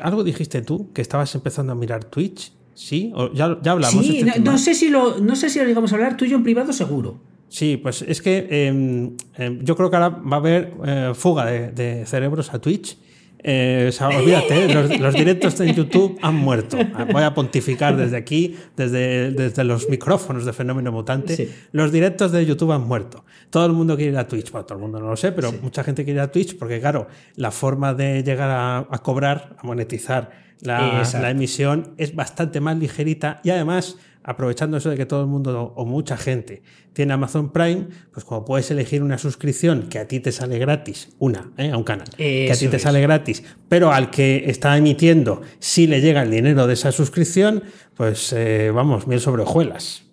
algo 0.00 0.24
dijiste 0.24 0.62
tú, 0.62 0.92
que 0.92 1.02
estabas 1.02 1.34
empezando 1.34 1.72
a 1.72 1.74
mirar 1.74 2.04
Twitch. 2.04 2.52
Sí, 2.74 3.12
ya, 3.34 3.58
ya 3.62 3.72
hablamos. 3.72 4.04
Sí, 4.04 4.20
este 4.20 4.40
no, 4.40 4.56
sé 4.56 4.74
si 4.74 4.88
lo, 4.88 5.18
no 5.18 5.36
sé 5.36 5.50
si 5.50 5.58
lo 5.58 5.66
llegamos 5.66 5.92
a 5.92 5.96
hablar 5.96 6.16
tú 6.16 6.24
y 6.24 6.30
yo 6.30 6.36
en 6.36 6.42
privado, 6.42 6.72
seguro. 6.72 7.20
Sí, 7.52 7.76
pues 7.76 8.00
es 8.00 8.22
que 8.22 8.48
em, 8.50 9.14
em, 9.36 9.62
yo 9.62 9.76
creo 9.76 9.90
que 9.90 9.96
ahora 9.96 10.08
va 10.08 10.36
a 10.36 10.40
haber 10.40 10.72
eh, 10.86 11.12
fuga 11.14 11.44
de, 11.44 12.04
cerebros 12.06 12.52
a 12.54 12.58
Twitch. 12.58 12.96
Eh, 13.44 13.86
o 13.90 13.92
sea, 13.92 14.08
olvídate, 14.08 14.72
los, 14.98 15.12
directos 15.12 15.60
en 15.60 15.74
YouTube 15.74 16.18
han 16.22 16.34
muerto. 16.36 16.78
Voy 17.12 17.22
a 17.22 17.34
pontificar 17.34 17.94
desde 17.94 18.16
aquí, 18.16 18.56
desde, 18.74 19.32
desde 19.32 19.64
los 19.64 19.86
micrófonos 19.90 20.46
de 20.46 20.54
Fenómeno 20.54 20.92
Mutante. 20.92 21.50
Los 21.72 21.92
directos 21.92 22.32
de 22.32 22.46
YouTube 22.46 22.72
han 22.72 22.88
muerto. 22.88 23.26
Todo 23.50 23.66
el 23.66 23.72
mundo 23.72 23.96
quiere 23.96 24.12
ir 24.12 24.18
a 24.18 24.26
Twitch. 24.26 24.50
Bueno, 24.50 24.64
todo 24.64 24.78
el 24.78 24.82
mundo 24.82 24.98
no 24.98 25.08
lo 25.08 25.16
sé, 25.16 25.32
pero 25.32 25.52
mucha 25.52 25.84
gente 25.84 26.04
quiere 26.04 26.20
ir 26.20 26.22
a 26.22 26.32
Twitch 26.32 26.56
porque, 26.56 26.80
claro, 26.80 27.08
la 27.36 27.50
forma 27.50 27.92
de 27.92 28.22
llegar 28.22 28.48
a, 28.50 28.98
cobrar, 29.02 29.56
a 29.58 29.66
monetizar 29.66 30.30
la, 30.62 31.02
la 31.20 31.30
emisión 31.30 31.92
es 31.98 32.14
bastante 32.14 32.60
más 32.60 32.78
ligerita 32.78 33.40
y 33.44 33.50
además 33.50 33.98
aprovechando 34.24 34.76
eso 34.76 34.90
de 34.90 34.96
que 34.96 35.06
todo 35.06 35.22
el 35.22 35.26
mundo 35.26 35.72
o 35.76 35.84
mucha 35.84 36.16
gente 36.16 36.62
tiene 36.92 37.12
Amazon 37.12 37.50
Prime, 37.52 37.88
pues 38.12 38.24
como 38.24 38.44
puedes 38.44 38.70
elegir 38.70 39.02
una 39.02 39.18
suscripción 39.18 39.88
que 39.88 39.98
a 39.98 40.06
ti 40.06 40.20
te 40.20 40.32
sale 40.32 40.58
gratis, 40.58 41.10
una, 41.18 41.52
¿eh? 41.56 41.70
a 41.70 41.76
un 41.76 41.84
canal, 41.84 42.08
que 42.16 42.50
a 42.52 42.56
ti 42.56 42.68
te 42.68 42.78
sale 42.78 43.00
gratis, 43.00 43.42
pero 43.68 43.92
al 43.92 44.10
que 44.10 44.44
está 44.46 44.76
emitiendo 44.76 45.42
si 45.58 45.86
le 45.86 46.00
llega 46.00 46.22
el 46.22 46.30
dinero 46.30 46.66
de 46.66 46.74
esa 46.74 46.92
suscripción, 46.92 47.62
pues 47.94 48.32
eh, 48.32 48.70
vamos, 48.74 49.06
miel 49.06 49.20
sobre 49.20 49.42
hojuelas. 49.42 50.04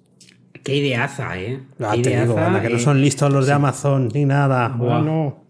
Qué 0.63 0.75
ideaza, 0.75 1.39
¿eh? 1.39 1.61
Qué 1.93 2.01
que 2.01 2.69
no 2.69 2.79
son 2.79 3.01
listos 3.01 3.31
los 3.31 3.47
de 3.47 3.53
Amazon 3.53 4.09
ni 4.13 4.25
nada. 4.25 4.67
Bueno. 4.69 5.48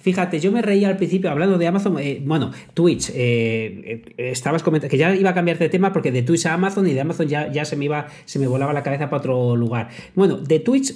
Fíjate, 0.00 0.40
yo 0.40 0.50
me 0.50 0.62
reía 0.62 0.88
al 0.88 0.96
principio 0.96 1.30
hablando 1.30 1.58
de 1.58 1.66
Amazon. 1.66 1.98
Eh, 1.98 2.22
bueno, 2.24 2.50
Twitch, 2.72 3.10
eh, 3.10 4.02
eh, 4.16 4.30
estabas 4.30 4.62
comentando 4.62 4.90
que 4.90 4.96
ya 4.96 5.14
iba 5.14 5.30
a 5.30 5.34
cambiar 5.34 5.58
de 5.58 5.68
tema 5.68 5.92
porque 5.92 6.10
de 6.10 6.22
Twitch 6.22 6.46
a 6.46 6.54
Amazon 6.54 6.86
y 6.88 6.94
de 6.94 7.00
Amazon 7.00 7.28
ya, 7.28 7.52
ya 7.52 7.64
se 7.64 7.76
me 7.76 7.84
iba, 7.84 8.06
se 8.24 8.38
me 8.38 8.46
volaba 8.46 8.72
la 8.72 8.82
cabeza 8.82 9.10
para 9.10 9.18
otro 9.20 9.56
lugar. 9.56 9.90
Bueno, 10.14 10.38
de 10.38 10.60
Twitch, 10.60 10.94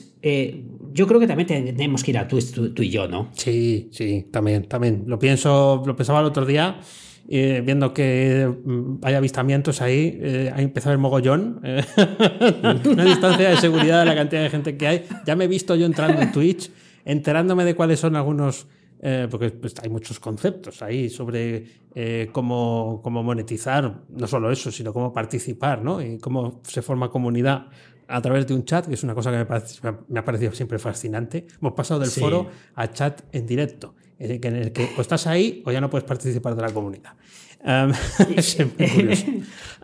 yo 0.93 1.07
creo 1.07 1.21
que 1.21 1.27
también 1.27 1.47
tenemos 1.47 2.03
que 2.03 2.11
ir 2.11 2.19
a 2.19 2.27
Twitch 2.27 2.53
tú, 2.53 2.83
y 2.83 2.89
yo, 2.89 3.07
¿no? 3.07 3.29
Sí, 3.35 3.89
sí, 3.93 4.27
también, 4.31 4.65
también. 4.65 5.05
Lo 5.07 5.19
pienso, 5.19 5.83
lo 5.87 5.95
pensaba 5.95 6.21
el 6.21 6.27
otro 6.27 6.47
día. 6.47 6.81
viendo 7.29 7.93
que 7.93 8.49
mm, 8.65 9.01
hay 9.03 9.15
avistamientos 9.15 9.83
ahí, 9.83 10.19
ha 10.55 10.63
empezado 10.63 10.95
el 10.95 10.99
mogollón, 10.99 11.61
una 12.91 13.05
distancia 13.05 13.51
de 13.51 13.57
seguridad 13.59 14.01
de 14.01 14.07
la 14.07 14.15
cantidad 14.15 14.43
de 14.43 14.49
gente 14.49 14.77
que 14.79 14.87
hay. 14.87 15.05
Ya 15.27 15.37
me 15.37 15.45
he 15.45 15.49
visto 15.49 15.77
yo 15.77 15.85
entrando 15.85 16.23
en 16.23 16.33
Twitch 16.33 16.71
enterándome 17.09 17.65
de 17.65 17.75
cuáles 17.75 17.99
son 17.99 18.15
algunos, 18.17 18.69
eh, 19.01 19.27
porque 19.31 19.51
pues, 19.51 19.75
hay 19.83 19.89
muchos 19.89 20.21
conceptos 20.21 20.83
ahí 20.83 21.09
sobre 21.09 21.65
eh, 21.95 22.29
cómo, 22.31 23.01
cómo, 23.03 23.23
monetizar, 23.23 24.03
no 24.11 24.27
solo 24.27 24.53
eso, 24.53 24.71
sino 24.71 24.93
cómo 24.93 25.11
participar, 25.11 25.83
¿no? 25.83 26.03
Y 26.03 26.19
cómo 26.19 26.61
se 26.65 26.83
forma 26.83 27.11
comunidad 27.11 27.69
a 28.09 28.21
través 28.21 28.47
de 28.47 28.55
un 28.55 28.65
chat, 28.65 28.87
que 28.87 28.95
es 28.95 29.03
una 29.03 29.15
cosa 29.15 29.31
que 29.31 29.39
me, 29.83 29.97
me 30.09 30.21
ha 30.21 30.25
parecido 30.25 30.53
siempre 30.53 30.79
fascinante. 30.79 31.47
Hemos 31.61 31.73
pasado 31.73 32.01
del 32.01 32.11
foro 32.11 32.49
a 32.75 32.93
chat 32.93 33.23
en 33.33 33.47
directo, 33.47 33.95
en 34.19 34.57
el 34.57 34.73
que 34.73 34.91
o 34.97 35.01
estás 35.01 35.27
ahí 35.27 35.63
o 35.65 35.73
ya 35.73 35.81
no 35.81 35.89
puedes 35.89 36.07
participar 36.07 36.55
de 36.55 36.63
la 36.63 36.71
comunidad. 36.71 37.15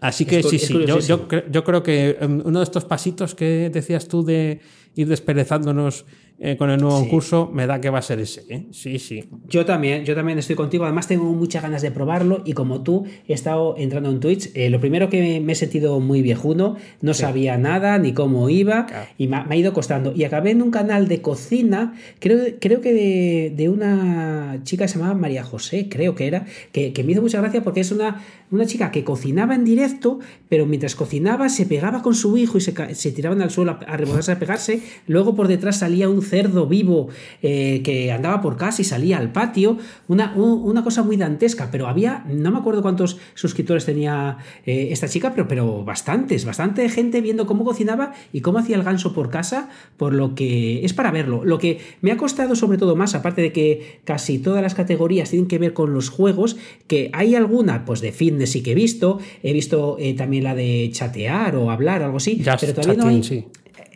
Así 0.00 0.24
que 0.26 0.42
sí, 0.42 0.58
sí, 0.58 0.74
yo, 0.86 1.00
yo, 1.00 1.26
yo, 1.50 1.64
creo 1.64 1.82
que 1.82 2.16
em, 2.20 2.40
uno 2.44 2.60
de 2.60 2.64
estos 2.64 2.84
pasitos 2.84 3.34
que 3.34 3.68
decías 3.70 4.06
tú 4.06 4.24
de 4.24 4.60
ir 4.94 5.08
desperezándonos 5.08 6.06
eh, 6.40 6.56
con 6.56 6.68
el 6.68 6.80
nuevo 6.80 7.08
curso, 7.08 7.48
me 7.52 7.64
da 7.66 7.80
que 7.80 7.90
va 7.90 8.00
a 8.00 8.02
ser 8.02 8.18
ese. 8.18 8.44
¿eh? 8.48 8.66
Sí, 8.72 8.98
sí. 8.98 9.24
Yo 9.48 9.64
también, 9.64 10.04
yo 10.04 10.16
también 10.16 10.36
estoy 10.38 10.56
contigo. 10.56 10.84
Además, 10.84 11.06
tengo 11.06 11.24
muchas 11.32 11.62
ganas 11.62 11.80
de 11.80 11.92
probarlo 11.92 12.42
y 12.44 12.54
como 12.54 12.82
tú, 12.82 13.06
he 13.28 13.32
estado 13.32 13.76
entrando 13.78 14.10
en 14.10 14.18
Twitch. 14.18 14.50
Eh, 14.54 14.68
lo 14.68 14.80
primero 14.80 15.08
que 15.08 15.40
me 15.40 15.52
he 15.52 15.54
sentido 15.54 16.00
muy 16.00 16.22
viejuno, 16.22 16.76
no 17.00 17.14
sabía 17.14 17.56
nada 17.56 17.98
ni 17.98 18.12
cómo 18.12 18.50
iba 18.50 18.86
y 19.16 19.28
me 19.28 19.36
ha, 19.48 19.56
ido 19.56 19.72
costando. 19.72 20.12
Y 20.14 20.24
acabé 20.24 20.50
en 20.50 20.62
un 20.62 20.72
canal 20.72 21.06
de 21.06 21.22
cocina, 21.22 21.94
creo, 22.18 22.40
creo 22.60 22.80
que 22.80 23.52
de, 23.54 23.68
una 23.68 24.58
chica 24.64 24.84
que 24.84 24.88
se 24.88 24.98
llamaba 24.98 25.14
María 25.14 25.44
José, 25.44 25.88
creo 25.88 26.16
que 26.16 26.26
era, 26.26 26.46
que, 26.72 26.92
me 27.04 27.12
hizo 27.12 27.22
mucha 27.22 27.40
gracia 27.40 27.62
porque 27.62 27.80
es 27.80 27.92
una, 27.92 28.22
una 28.50 28.66
chica 28.66 28.90
que 28.90 29.04
cocinaba 29.04 29.54
en 29.54 29.64
directo, 29.64 30.18
pero 30.54 30.66
mientras 30.66 30.94
cocinaba 30.94 31.48
se 31.48 31.66
pegaba 31.66 32.00
con 32.00 32.14
su 32.14 32.36
hijo 32.36 32.58
y 32.58 32.60
se, 32.60 33.10
tiraban 33.10 33.42
al 33.42 33.50
suelo 33.50 33.72
a, 33.72 33.92
a 33.92 33.96
a 33.96 34.38
pegarse. 34.38 34.80
Luego 35.08 35.34
por 35.34 35.48
detrás 35.48 35.78
salía 35.78 36.08
un 36.08 36.22
cerdo 36.22 36.68
vivo 36.68 37.08
eh, 37.42 37.80
que 37.82 38.12
andaba 38.12 38.40
por 38.40 38.56
casa 38.56 38.80
y 38.80 38.84
salía 38.84 39.18
al 39.18 39.32
patio, 39.32 39.78
una, 40.06 40.32
una, 40.36 40.84
cosa 40.84 41.02
muy 41.02 41.16
dantesca, 41.16 41.70
pero 41.72 41.88
había, 41.88 42.24
no 42.28 42.52
me 42.52 42.58
acuerdo 42.58 42.82
cuántos 42.82 43.18
suscriptores 43.34 43.84
tenía 43.84 44.38
eh, 44.64 44.90
esta 44.92 45.08
chica, 45.08 45.32
pero, 45.34 45.48
pero 45.48 45.84
bastantes, 45.84 46.44
bastante 46.44 46.88
gente 46.88 47.20
viendo 47.20 47.46
cómo 47.46 47.64
cocinaba 47.64 48.12
y 48.32 48.40
cómo 48.40 48.58
hacía 48.58 48.76
el 48.76 48.84
ganso 48.84 49.12
por 49.12 49.30
casa, 49.30 49.70
por 49.96 50.14
lo 50.14 50.36
que 50.36 50.84
es 50.84 50.92
para 50.92 51.10
verlo. 51.10 51.44
Lo 51.44 51.58
que 51.58 51.80
me 52.00 52.12
ha 52.12 52.16
costado 52.16 52.54
sobre 52.54 52.78
todo 52.78 52.94
más, 52.94 53.16
aparte 53.16 53.42
de 53.42 53.50
que 53.50 53.98
casi 54.04 54.38
todas 54.38 54.62
las 54.62 54.76
categorías 54.76 55.30
tienen 55.30 55.48
que 55.48 55.58
ver 55.58 55.72
con 55.72 55.92
los 55.92 56.10
juegos, 56.10 56.56
que 56.86 57.10
hay 57.12 57.34
alguna, 57.34 57.84
pues 57.84 58.00
de 58.00 58.12
fitness 58.12 58.52
sí 58.52 58.62
que 58.62 58.70
he 58.70 58.76
visto, 58.76 59.18
he 59.42 59.52
visto 59.52 59.96
eh, 59.98 60.14
también 60.14 60.43
la 60.44 60.54
de 60.54 60.90
chatear 60.92 61.56
o 61.56 61.70
hablar, 61.70 62.02
algo 62.02 62.18
así, 62.18 62.40
pero 62.60 62.74
todavía 62.74 63.02
no 63.02 63.08
hay... 63.08 63.46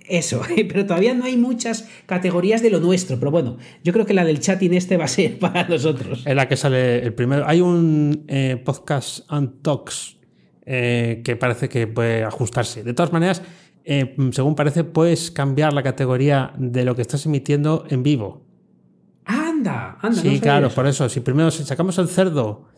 Eso, 0.09 0.40
pero 0.69 0.87
todavía 0.87 1.14
no 1.14 1.25
hay 1.25 1.37
muchas 1.37 1.88
categorías 2.07 2.62
de 2.62 2.71
lo 2.71 2.81
nuestro. 2.81 3.19
Pero 3.19 3.31
bueno, 3.31 3.59
yo 3.85 3.93
creo 3.93 4.07
que 4.07 4.14
la 4.14 4.25
del 4.25 4.40
chatting 4.40 4.75
este 4.75 4.97
va 4.97 5.05
a 5.05 5.09
ser 5.09 5.38
para 5.40 5.69
nosotros. 5.69 6.23
Es 6.26 6.35
la 6.35 6.49
que 6.49 6.57
sale 6.57 7.05
el 7.05 7.14
primero. 7.14 7.47
Hay 7.47 7.61
un 7.61 8.25
eh, 8.26 8.61
podcast 8.64 9.31
Untalks 9.31 10.17
eh, 10.64 11.23
que 11.25 11.37
parece 11.37 11.69
que 11.69 11.87
puede 11.87 12.25
ajustarse. 12.25 12.83
De 12.83 12.95
todas 12.95 13.12
maneras, 13.12 13.43
eh, 13.85 14.17
según 14.33 14.55
parece, 14.55 14.85
puedes 14.85 15.31
cambiar 15.31 15.73
la 15.73 15.83
categoría 15.83 16.52
de 16.57 16.85
lo 16.85 16.95
que 16.95 17.02
estás 17.02 17.25
emitiendo 17.26 17.85
en 17.88 18.02
vivo. 18.02 18.43
Anda, 19.25 19.99
anda. 20.00 20.21
Sí, 20.23 20.40
claro, 20.40 20.71
por 20.71 20.87
eso. 20.87 21.09
Si 21.09 21.21
primero 21.21 21.50
sacamos 21.50 21.99
el 21.99 22.09
cerdo 22.09 22.69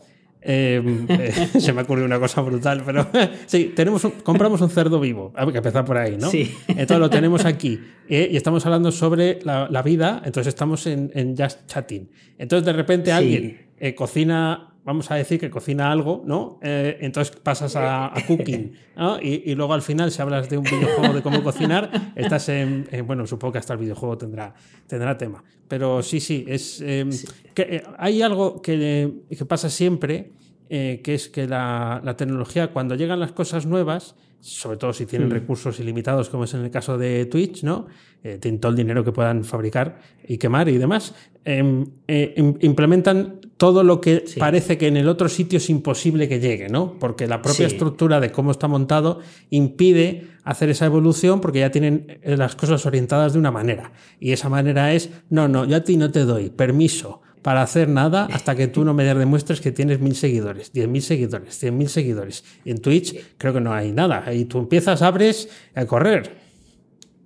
Em, 0.43 1.05
eh, 1.07 1.31
se 1.59 1.71
me 1.71 1.83
ocurrió 1.83 2.03
una 2.05 2.19
cosa 2.19 2.41
brutal, 2.41 2.81
pero 2.83 3.07
sí, 3.45 3.73
tenemos 3.75 4.05
compramos 4.23 4.59
un 4.61 4.69
cerdo 4.69 4.99
vivo. 4.99 5.31
Hay 5.35 5.51
que 5.51 5.57
empezar 5.57 5.85
por 5.85 5.97
ahí, 5.97 6.17
¿no? 6.17 6.29
Sí. 6.29 6.51
Entonces 6.67 6.99
lo 6.99 7.09
tenemos 7.09 7.45
aquí. 7.45 7.79
Eh, 8.09 8.29
y 8.31 8.37
estamos 8.37 8.65
hablando 8.65 8.91
sobre 8.91 9.39
la, 9.43 9.81
vida, 9.83 10.21
entonces 10.25 10.53
estamos 10.53 10.85
en, 10.87 11.11
en, 11.13 11.37
Just 11.37 11.67
Chatting. 11.67 12.09
Entonces 12.37 12.65
de 12.65 12.73
repente 12.73 13.11
alguien 13.11 13.67
eh, 13.79 13.95
cocina, 13.95 14.70
vamos 14.83 15.11
a 15.11 15.15
decir 15.15 15.39
que 15.39 15.49
cocina 15.49 15.91
algo, 15.91 16.23
¿no? 16.25 16.59
entonces 16.61 17.35
pasas 17.35 17.75
a, 17.75 18.13
cooking, 18.27 18.73
y, 19.21 19.55
luego 19.55 19.73
al 19.73 19.81
final, 19.81 20.11
si 20.11 20.21
hablas 20.21 20.49
de 20.49 20.57
un 20.57 20.63
videojuego 20.63 21.13
de 21.13 21.21
cómo 21.21 21.43
cocinar, 21.43 21.91
estás 22.15 22.49
en, 22.49 22.87
bueno, 23.05 23.27
supongo 23.27 23.53
que 23.53 23.59
hasta 23.59 23.73
el 23.73 23.79
videojuego 23.79 24.17
tendrá, 24.17 24.53
tendrá 24.87 25.17
tema. 25.17 25.43
Pero 25.67 26.01
sí, 26.01 26.19
sí, 26.19 26.45
es 26.47 26.81
em, 26.81 27.09
que 27.53 27.83
hay 27.97 28.21
algo 28.21 28.61
que, 28.61 29.13
que 29.29 29.45
pasa 29.45 29.69
siempre 29.69 30.31
eh, 30.73 31.01
que 31.03 31.13
es 31.13 31.27
que 31.27 31.47
la, 31.47 32.01
tecnología, 32.15 32.71
cuando 32.71 32.95
llegan 32.95 33.19
las 33.19 33.33
cosas 33.33 33.65
nuevas, 33.65 34.15
sobre 34.41 34.77
todo 34.77 34.91
si 34.91 35.05
tienen 35.05 35.29
hmm. 35.29 35.33
recursos 35.33 35.79
ilimitados, 35.79 36.29
como 36.29 36.43
es 36.43 36.53
en 36.53 36.65
el 36.65 36.71
caso 36.71 36.97
de 36.97 37.25
Twitch, 37.27 37.63
¿no? 37.63 37.87
Eh, 38.23 38.37
tienen 38.39 38.59
todo 38.59 38.71
el 38.71 38.75
dinero 38.75 39.03
que 39.03 39.11
puedan 39.11 39.43
fabricar 39.43 39.99
y 40.27 40.37
quemar 40.37 40.67
y 40.69 40.77
demás, 40.77 41.15
em, 41.45 41.85
eh, 42.07 42.33
implementan 42.61 43.39
todo 43.57 43.83
lo 43.83 44.01
que 44.01 44.25
parece 44.37 44.77
que 44.77 44.87
en 44.87 44.97
el 44.97 45.07
otro 45.07 45.29
sitio 45.29 45.57
es 45.57 45.69
imposible 45.69 46.27
que 46.27 46.39
llegue, 46.39 46.67
¿no? 46.67 46.97
Porque 46.99 47.27
la 47.27 47.41
propia 47.41 47.67
estructura 47.67 48.19
de 48.19 48.31
cómo 48.31 48.51
está 48.51 48.67
montado 48.67 49.19
impide 49.51 50.27
hacer 50.43 50.69
esa 50.69 50.87
evolución 50.87 51.41
porque 51.41 51.59
ya 51.59 51.69
tienen 51.69 52.19
las 52.23 52.55
cosas 52.55 52.85
orientadas 52.87 53.33
de 53.33 53.39
una 53.39 53.51
manera. 53.51 53.91
Y 54.19 54.31
esa 54.31 54.49
manera 54.49 54.93
es, 54.93 55.11
no, 55.29 55.47
no, 55.47 55.65
yo 55.65 55.77
a 55.77 55.81
ti 55.81 55.97
no 55.97 56.11
te 56.11 56.25
doy 56.25 56.49
permiso 56.49 57.21
para 57.41 57.61
hacer 57.61 57.89
nada 57.89 58.27
hasta 58.31 58.55
que 58.55 58.67
tú 58.67 58.85
no 58.85 58.93
me 58.93 59.03
demuestres 59.03 59.61
que 59.61 59.71
tienes 59.71 59.99
mil 59.99 60.15
seguidores, 60.15 60.71
diez 60.73 60.87
mil 60.87 61.01
seguidores, 61.01 61.57
cien 61.57 61.77
mil 61.77 61.89
seguidores. 61.89 62.43
En 62.65 62.79
Twitch 62.79 63.15
creo 63.37 63.53
que 63.53 63.61
no 63.61 63.73
hay 63.73 63.91
nada. 63.91 64.33
Y 64.33 64.45
tú 64.45 64.59
empiezas, 64.59 65.01
abres 65.01 65.49
a 65.75 65.85
correr. 65.85 66.35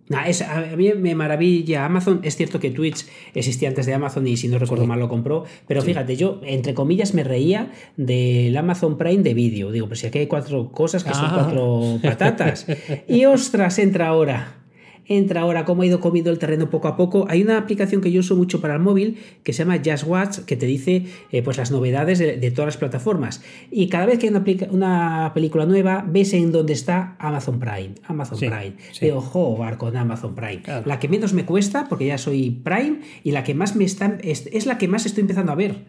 a 0.09 0.75
mí 0.75 0.93
me 0.93 1.15
maravilla 1.15 1.85
Amazon. 1.85 2.21
Es 2.23 2.35
cierto 2.37 2.59
que 2.59 2.71
Twitch 2.71 3.05
existía 3.33 3.69
antes 3.69 3.85
de 3.85 3.93
Amazon 3.93 4.27
y 4.27 4.37
si 4.37 4.47
no 4.47 4.57
recuerdo 4.57 4.85
mal 4.85 4.99
lo 4.99 5.09
compró. 5.09 5.45
Pero 5.67 5.81
fíjate, 5.81 6.15
yo 6.15 6.39
entre 6.43 6.73
comillas 6.73 7.13
me 7.13 7.23
reía 7.23 7.71
del 7.97 8.55
Amazon 8.55 8.97
Prime 8.97 9.23
de 9.23 9.33
vídeo. 9.33 9.71
Digo, 9.71 9.87
pues 9.87 9.99
si 9.99 10.07
aquí 10.07 10.19
hay 10.19 10.27
cuatro 10.27 10.71
cosas 10.71 11.03
que 11.03 11.13
son 11.13 11.25
ah. 11.25 11.33
cuatro 11.35 11.99
patatas. 12.01 12.67
y 13.07 13.25
ostras, 13.25 13.79
entra 13.79 14.07
ahora 14.07 14.64
entra 15.07 15.41
ahora 15.41 15.65
cómo 15.65 15.83
ha 15.83 15.85
ido 15.85 15.99
comiendo 15.99 16.31
el 16.31 16.39
terreno 16.39 16.69
poco 16.69 16.87
a 16.87 16.95
poco. 16.95 17.25
Hay 17.29 17.41
una 17.41 17.57
aplicación 17.57 18.01
que 18.01 18.11
yo 18.11 18.19
uso 18.19 18.35
mucho 18.35 18.61
para 18.61 18.75
el 18.75 18.79
móvil 18.79 19.17
que 19.43 19.53
se 19.53 19.63
llama 19.63 19.81
Just 19.83 20.05
Watch, 20.05 20.39
que 20.39 20.55
te 20.55 20.65
dice 20.65 21.05
eh, 21.31 21.41
pues 21.43 21.57
las 21.57 21.71
novedades 21.71 22.19
de, 22.19 22.51
todas 22.51 22.67
las 22.67 22.77
plataformas. 22.77 23.41
Y 23.71 23.87
cada 23.87 24.05
vez 24.05 24.19
que 24.19 24.27
hay 24.27 24.33
una, 24.33 24.43
una, 24.71 25.31
película 25.33 25.65
nueva, 25.65 26.05
ves 26.07 26.33
en 26.33 26.51
dónde 26.51 26.73
está 26.73 27.15
Amazon 27.19 27.59
Prime. 27.59 27.95
Amazon 28.07 28.39
Prime. 28.39 28.73
De 28.99 29.11
ojo, 29.11 29.59
con 29.77 29.97
Amazon 29.97 30.35
Prime. 30.35 30.61
La 30.85 30.99
que 30.99 31.07
menos 31.07 31.33
me 31.33 31.45
cuesta, 31.45 31.87
porque 31.89 32.05
ya 32.07 32.17
soy 32.17 32.51
Prime, 32.51 33.01
y 33.23 33.31
la 33.31 33.43
que 33.43 33.53
más 33.53 33.75
me 33.75 33.83
está. 33.83 34.17
Es, 34.21 34.65
la 34.65 34.77
que 34.77 34.87
más 34.87 35.05
estoy 35.05 35.21
empezando 35.21 35.51
a 35.51 35.55
ver. 35.55 35.85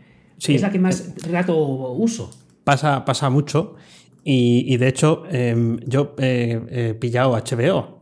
Es 0.46 0.60
la 0.60 0.70
que 0.70 0.78
más 0.78 1.14
rato 1.30 1.56
uso. 1.92 2.30
Pasa, 2.64 3.04
pasa 3.04 3.30
mucho. 3.30 3.76
Y, 4.24 4.76
de 4.76 4.88
hecho, 4.88 5.22
em, 5.30 5.78
yo 5.86 6.14
he 6.18 6.96
pillado 6.98 7.32
HBO. 7.32 7.95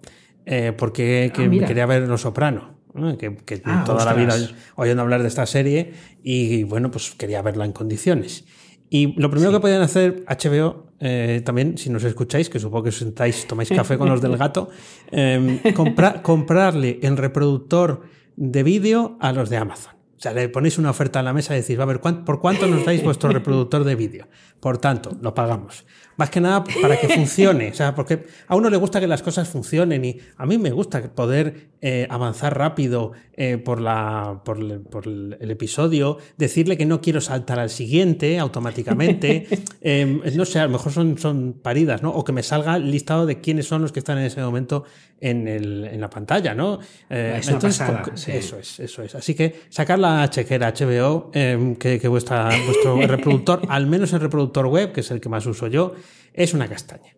Eh, 0.46 0.72
porque 0.76 1.32
ah, 1.34 1.66
quería 1.66 1.86
ver 1.86 2.08
Los 2.08 2.22
Soprano. 2.22 2.74
Que, 3.18 3.62
ah, 3.64 3.82
toda 3.84 4.04
la 4.04 4.12
vida 4.12 4.36
oyendo 4.76 5.02
hablar 5.02 5.22
de 5.22 5.26
esta 5.26 5.46
serie 5.46 5.94
y 6.22 6.62
bueno, 6.62 6.92
pues 6.92 7.10
quería 7.16 7.42
verla 7.42 7.64
en 7.64 7.72
condiciones. 7.72 8.44
Y 8.88 9.20
lo 9.20 9.30
primero 9.30 9.50
que 9.50 9.58
podían 9.58 9.82
hacer 9.82 10.24
HBO, 10.28 10.86
eh, 11.00 11.42
también, 11.44 11.76
si 11.76 11.90
nos 11.90 12.04
escucháis, 12.04 12.48
que 12.48 12.60
supongo 12.60 12.84
que 12.84 12.88
os 12.90 12.98
sentáis, 12.98 13.48
tomáis 13.48 13.70
café 13.70 13.98
con 13.98 14.08
los 14.08 14.20
del 14.20 14.36
gato, 14.36 14.70
em, 15.10 15.58
comprarle 16.22 17.00
el 17.02 17.16
reproductor 17.16 18.02
de 18.36 18.62
vídeo 18.62 19.16
a 19.20 19.32
los 19.32 19.50
de 19.50 19.56
Amazon. 19.56 19.94
O 20.16 20.20
sea, 20.20 20.32
le 20.32 20.48
ponéis 20.48 20.78
una 20.78 20.90
oferta 20.90 21.18
a 21.18 21.22
la 21.24 21.32
mesa 21.32 21.56
y 21.56 21.60
decís, 21.60 21.76
va 21.76 21.82
a 21.82 21.86
ver, 21.86 22.00
¿por 22.00 22.40
cuánto 22.40 22.68
nos 22.68 22.84
dais 22.84 23.02
vuestro 23.02 23.30
reproductor 23.30 23.82
de 23.82 23.96
vídeo? 23.96 24.28
Por 24.60 24.78
tanto, 24.78 25.16
lo 25.20 25.34
pagamos. 25.34 25.84
Más 26.16 26.30
que 26.30 26.40
nada 26.40 26.64
para 26.80 26.98
que 26.98 27.08
funcione. 27.14 27.70
O 27.70 27.74
sea, 27.74 27.94
porque 27.94 28.26
a 28.46 28.56
uno 28.56 28.70
le 28.70 28.76
gusta 28.76 29.00
que 29.00 29.06
las 29.06 29.22
cosas 29.22 29.48
funcionen 29.48 30.04
y 30.04 30.18
a 30.36 30.46
mí 30.46 30.58
me 30.58 30.70
gusta 30.70 31.02
poder 31.14 31.68
eh, 31.80 32.06
avanzar 32.08 32.56
rápido 32.56 33.12
eh, 33.36 33.58
por, 33.58 33.80
la, 33.80 34.42
por, 34.44 34.58
el 34.58 35.50
episodio, 35.50 36.18
decirle 36.36 36.76
que 36.78 36.86
no 36.86 37.00
quiero 37.00 37.20
saltar 37.20 37.58
al 37.58 37.70
siguiente 37.70 38.38
automáticamente. 38.38 39.46
Em, 39.86 40.22
no 40.34 40.46
sé, 40.46 40.60
a 40.60 40.64
lo 40.64 40.70
mejor 40.70 40.92
son, 40.92 41.18
son 41.18 41.52
paridas, 41.60 42.02
¿no? 42.02 42.10
O 42.10 42.24
que 42.24 42.32
me 42.32 42.42
salga 42.42 42.76
el 42.76 42.90
listado 42.90 43.26
de 43.26 43.42
quiénes 43.42 43.66
son 43.66 43.82
los 43.82 43.92
que 43.92 43.98
están 43.98 44.16
en 44.16 44.24
ese 44.24 44.40
momento 44.40 44.84
en, 45.20 45.46
el, 45.46 45.84
en 45.84 46.00
la 46.00 46.08
pantalla, 46.08 46.54
¿no? 46.54 46.78
Eh, 47.10 47.40
entonces, 47.46 47.82
Eso 48.28 48.58
es, 48.58 48.80
eso 48.80 49.02
es. 49.02 49.14
Así 49.14 49.34
que 49.34 49.62
sacar 49.68 49.98
la 49.98 50.28
chequera 50.30 50.72
HBO, 50.72 51.30
em, 51.34 51.76
que, 51.76 51.98
que 51.98 52.08
vuestra, 52.08 52.48
vuestro 52.66 52.96
reproductor, 53.06 53.62
al 53.68 53.86
menos 53.86 54.12
el 54.12 54.20
reproductor 54.20 54.66
web, 54.66 54.92
que 54.92 55.00
es 55.00 55.10
el 55.10 55.20
que 55.20 55.28
más 55.28 55.44
uso 55.46 55.66
yo, 55.66 55.94
es 56.32 56.54
una 56.54 56.68
castaña. 56.68 57.14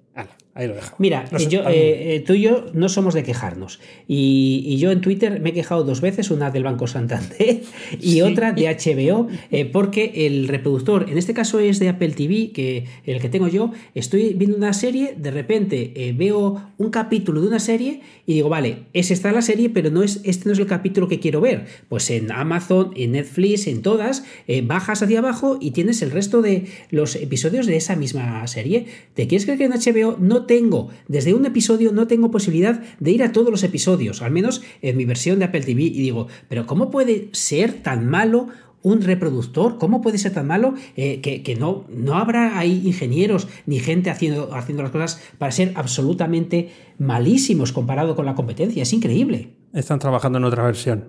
Ahí 0.57 0.69
lo 0.69 0.75
dejo. 0.75 0.97
Mira, 0.99 1.27
yo, 1.51 1.65
eh, 1.69 2.25
tú 2.27 2.33
y 2.33 2.41
yo 2.41 2.65
no 2.73 2.89
somos 2.89 3.13
de 3.13 3.23
quejarnos. 3.23 3.79
Y, 4.09 4.79
yo 4.79 4.91
en 4.91 5.03
Twitter 5.03 5.39
me 5.39 5.51
he 5.51 5.53
quejado 5.53 5.85
dos 5.85 6.01
veces, 6.01 6.31
una 6.31 6.51
del 6.51 6.65
Banco 6.65 6.87
Santander 6.87 7.61
y 8.01 8.23
otra 8.23 8.53
de 8.53 8.63
HBO, 8.63 9.29
eh, 9.51 9.67
porque 9.67 10.27
el 10.27 10.49
reproductor, 10.49 11.11
en 11.11 11.19
este 11.19 11.35
caso 11.35 11.61
es 11.61 11.79
de 11.79 11.91
Apple 11.91 12.13
TV, 12.13 12.53
que 12.53 12.87
el 13.05 13.21
que 13.21 13.29
tengo 13.29 13.49
yo, 13.49 13.71
estoy 13.95 14.33
viendo 14.33 14.57
una 14.57 14.73
serie, 14.73 15.15
de 15.19 15.31
repente 15.31 15.93
eh, 15.95 16.15
veo 16.17 16.71
un 16.79 16.89
capítulo 16.89 17.43
de 17.43 17.49
una 17.49 17.61
serie 17.61 18.01
y 18.25 18.33
digo, 18.33 18.49
vale, 18.49 18.85
es 18.95 19.11
esta 19.11 19.33
la 19.33 19.43
serie, 19.43 19.69
pero 19.69 19.91
no 19.91 20.03
es, 20.03 20.23
este 20.25 20.47
no 20.47 20.55
es 20.55 20.59
el 20.59 20.67
capítulo 20.67 21.07
que 21.07 21.21
quiero 21.21 21.43
ver. 21.43 21.67
Pues 21.91 22.09
en 22.09 22.33
Amazon, 22.33 22.93
en 22.97 23.13
Netflix, 23.13 23.67
en 23.67 23.83
todas, 23.83 24.25
bajas 24.65 25.03
hacia 25.03 25.19
abajo 25.19 25.59
y 25.61 25.73
tienes 25.73 26.01
el 26.01 26.11
resto 26.11 26.41
de 26.41 26.65
los 26.91 27.15
episodios 27.17 27.67
de 27.67 27.77
esa 27.77 27.95
misma 27.95 28.47
serie. 28.47 28.87
¿Te 29.13 29.27
quieres 29.27 29.45
creer 29.45 29.59
que 29.59 29.65
en 29.65 29.73
HBO 29.73 30.17
no 30.19 30.46
tengo, 30.47 30.89
desde 31.09 31.35
un 31.35 31.47
episodio 31.47 31.93
no 31.93 32.07
tengo 32.07 32.31
posibilidad 32.31 32.83
de 32.99 33.11
ir 33.11 33.23
a 33.23 33.33
todos 33.33 33.51
los 33.51 33.63
episodios, 33.63 34.23
al 34.23 34.31
menos 34.31 34.63
en 34.83 34.97
mi 34.97 35.05
versión 35.05 35.39
de 35.39 35.47
Apple 35.47 35.61
TV, 35.61 35.83
y 35.83 36.01
digo, 36.01 36.29
pero 36.49 36.67
¿cómo 36.67 36.91
puede 36.91 37.29
ser 37.33 37.83
tan 37.83 38.09
malo 38.09 38.49
un 38.83 39.03
reproductor? 39.03 39.79
¿Cómo 39.79 40.01
puede 40.01 40.19
ser 40.19 40.33
tan 40.33 40.47
malo 40.47 40.75
eh, 40.97 41.21
que, 41.21 41.57
no, 41.57 41.85
no 41.89 42.15
habrá 42.15 42.59
ahí 42.59 42.83
ingenieros 42.85 43.49
ni 43.67 43.81
gente 43.81 44.11
haciendo, 44.11 44.55
haciendo 44.55 44.85
las 44.85 44.93
cosas 44.93 45.21
para 45.39 45.51
ser 45.51 45.73
absolutamente 45.75 46.71
malísimos 46.99 47.73
comparado 47.73 48.15
con 48.15 48.27
la 48.27 48.37
competencia? 48.37 48.85
Es 48.85 48.93
increíble. 48.93 49.51
Están 49.77 49.99
trabajando 49.99 50.39
en 50.39 50.45
otra 50.45 50.63
versión. 50.63 51.05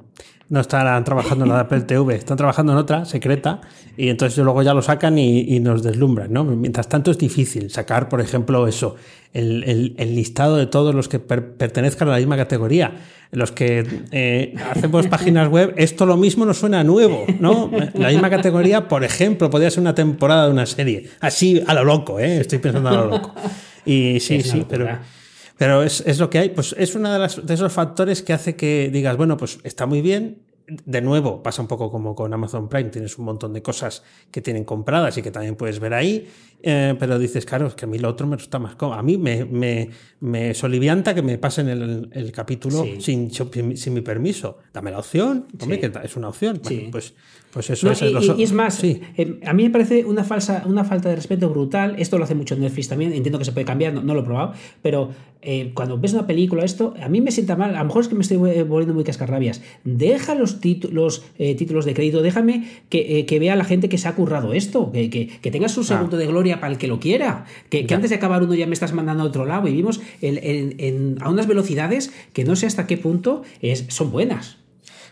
No 0.50 0.60
están 0.60 1.04
trabajando 1.06 1.46
en 1.46 1.50
la 1.50 1.56
de 1.56 1.62
Apple 1.62 1.82
TV, 1.88 2.16
están 2.16 2.36
trabajando 2.36 2.74
en 2.74 2.78
otra 2.78 3.06
secreta 3.06 3.62
y 3.96 4.10
entonces 4.10 4.44
luego 4.44 4.62
ya 4.62 4.74
lo 4.74 4.82
sacan 4.82 5.18
y, 5.18 5.60
nos 5.62 5.84
deslumbran. 5.84 6.32
¿no? 6.34 6.44
Mientras 6.44 6.90
tanto 6.90 7.12
es 7.12 7.18
difícil 7.18 7.70
sacar, 7.70 8.10
por 8.10 8.20
ejemplo, 8.20 8.68
eso, 8.68 8.96
el, 9.34 9.96
listado 9.98 10.58
de 10.58 10.68
todos 10.68 10.94
los 10.94 11.08
que 11.08 11.20
pertenezcan 11.20 12.10
a 12.10 12.12
la 12.12 12.18
misma 12.18 12.36
categoría. 12.36 12.92
Los 13.32 13.52
que 13.52 13.86
eh, 14.12 14.56
hacemos 14.72 15.08
páginas 15.08 15.50
web, 15.50 15.74
esto 15.78 16.06
lo 16.06 16.16
mismo 16.16 16.46
nos 16.46 16.58
suena 16.58 16.84
nuevo, 16.84 17.26
¿no? 17.42 17.70
La 17.94 18.10
misma 18.10 18.30
categoría, 18.30 18.88
por 18.88 19.04
ejemplo, 19.04 19.50
podría 19.50 19.70
ser 19.70 19.82
una 19.82 19.96
temporada 19.96 20.46
de 20.46 20.52
una 20.52 20.66
serie. 20.66 21.10
Así 21.20 21.62
a 21.68 21.74
lo 21.74 21.84
loco, 21.84 22.20
¿eh? 22.20 22.40
Estoy 22.40 22.60
pensando 22.60 22.88
a 22.90 22.94
lo 22.94 23.08
loco. 23.08 23.34
Y 23.86 24.20
sí, 24.22 24.42
sí, 24.42 24.66
pero... 24.68 24.88
Pero 25.58 25.84
es, 25.84 26.02
es, 26.06 26.20
lo 26.20 26.30
que 26.30 26.40
hay. 26.40 26.50
Pues 26.50 26.76
es 26.78 26.96
uno 26.96 27.12
de, 27.12 27.20
las, 27.20 27.46
de 27.46 27.54
esos 27.54 27.74
factores 27.74 28.22
que 28.22 28.34
hace 28.34 28.56
que 28.56 28.90
digas, 28.92 29.18
bueno, 29.18 29.38
pues 29.38 29.60
está 29.64 29.86
muy 29.86 30.02
bien, 30.02 30.38
de 30.68 31.02
nuevo, 31.02 31.42
pasa 31.42 31.62
un 31.62 31.68
poco 31.68 31.90
como 31.90 32.14
con 32.14 32.34
Amazon 32.34 32.68
Prime, 32.68 32.90
tienes 32.90 33.18
un 33.18 33.26
montón 33.26 33.54
de 33.54 33.62
cosas 33.62 34.04
que 34.32 34.42
tienen 34.42 34.66
compradas 34.66 35.18
y 35.18 35.22
que 35.22 35.32
también 35.32 35.56
puedes 35.56 35.80
ver 35.80 35.94
ahí, 35.94 36.28
eh, 36.62 36.94
pero 37.00 37.18
dices, 37.18 37.46
claro, 37.46 37.68
es 37.68 37.76
que 37.76 37.86
a 37.86 37.88
mí 37.88 37.98
lo 37.98 38.10
otro 38.10 38.28
me 38.28 38.36
resulta 38.36 38.60
más 38.60 38.76
cómodo. 38.76 39.00
A 39.00 39.04
mí 39.04 39.18
me, 39.18 39.46
me, 39.46 39.90
me 40.20 40.54
solivianta 40.54 41.16
que 41.16 41.22
me 41.22 41.38
pasen 41.38 41.70
el, 41.70 42.10
el 42.12 42.32
capítulo 42.34 42.84
sin, 43.00 43.32
sin, 43.32 43.94
mi 43.94 44.02
permiso. 44.02 44.58
Dame 44.74 44.92
la 44.92 45.00
opción, 45.00 45.48
hombre, 45.62 45.80
que 45.80 45.92
es 46.04 46.16
una 46.18 46.30
opción. 46.30 46.60
pues 46.92 47.14
pues 47.58 47.72
eso 47.72 47.90
es, 47.90 48.04
y, 48.38 48.44
es 48.44 48.54
más, 48.54 48.84
eh, 48.84 49.02
a 49.44 49.52
mí 49.52 49.64
me 49.64 49.72
parece 49.72 50.06
una, 50.06 50.24
falsa, 50.24 50.62
una 50.68 50.84
falta 50.84 51.10
de 51.10 51.16
respeto 51.16 51.50
brutal. 51.50 51.96
Esto 51.98 52.20
lo 52.20 52.24
hace 52.24 52.36
mucho 52.36 52.56
Netflix 52.56 52.88
también. 52.88 53.14
Entiendo 53.14 53.40
que 53.40 53.46
se 53.46 53.52
puede 53.52 53.66
cambiar, 53.66 53.96
no, 53.96 54.14
lo 54.14 54.20
he 54.20 54.24
probado. 54.24 54.54
Pero 54.84 55.10
eh, 55.42 55.72
cuando 55.74 55.98
ves 55.98 56.14
una 56.14 56.28
película, 56.28 56.64
esto, 56.64 56.94
a 57.02 57.10
mí 57.10 57.20
me 57.20 57.32
sienta 57.32 57.56
mal. 57.56 57.76
A 57.76 57.80
lo 57.80 57.86
mejor 57.86 58.04
es 58.04 58.10
que 58.10 58.14
me 58.14 58.22
estoy 58.22 58.38
volviendo 58.38 58.94
muy 58.94 59.04
cascarrabias. 59.04 59.64
Deja 59.86 60.36
los, 60.36 60.62
títulos, 60.62 61.24
eh, 61.40 61.56
títulos 61.56 61.86
de 61.86 61.96
crédito, 61.96 62.22
déjame 62.22 62.68
que, 62.90 63.38
vea 63.40 63.54
a 63.54 63.56
la 63.56 63.66
gente 63.66 63.90
que 63.90 63.98
se 63.98 64.08
ha 64.08 64.14
currado 64.14 64.54
esto. 64.54 64.92
Que, 64.92 65.10
que, 65.10 65.50
tenga 65.50 65.68
su 65.68 65.84
segundo 65.84 66.16
de 66.16 66.28
gloria 66.28 66.60
para 66.60 66.72
el 66.72 66.78
que 66.78 66.88
lo 66.88 67.00
quiera. 67.00 67.46
Que, 67.72 67.88
antes 67.92 68.12
de 68.12 68.18
acabar 68.18 68.44
uno 68.44 68.54
ya 68.54 68.68
me 68.68 68.74
estás 68.74 68.94
mandando 68.94 69.24
a 69.24 69.26
otro 69.26 69.48
lado. 69.48 69.68
Y 69.68 69.72
vivimos 69.72 70.00
a 71.22 71.30
unas 71.32 71.48
velocidades 71.48 72.14
que 72.34 72.44
no 72.44 72.56
sé 72.56 72.68
hasta 72.68 72.86
qué 72.86 72.98
punto 72.98 73.42
es, 73.62 73.86
son 73.88 74.12
buenas. 74.12 74.58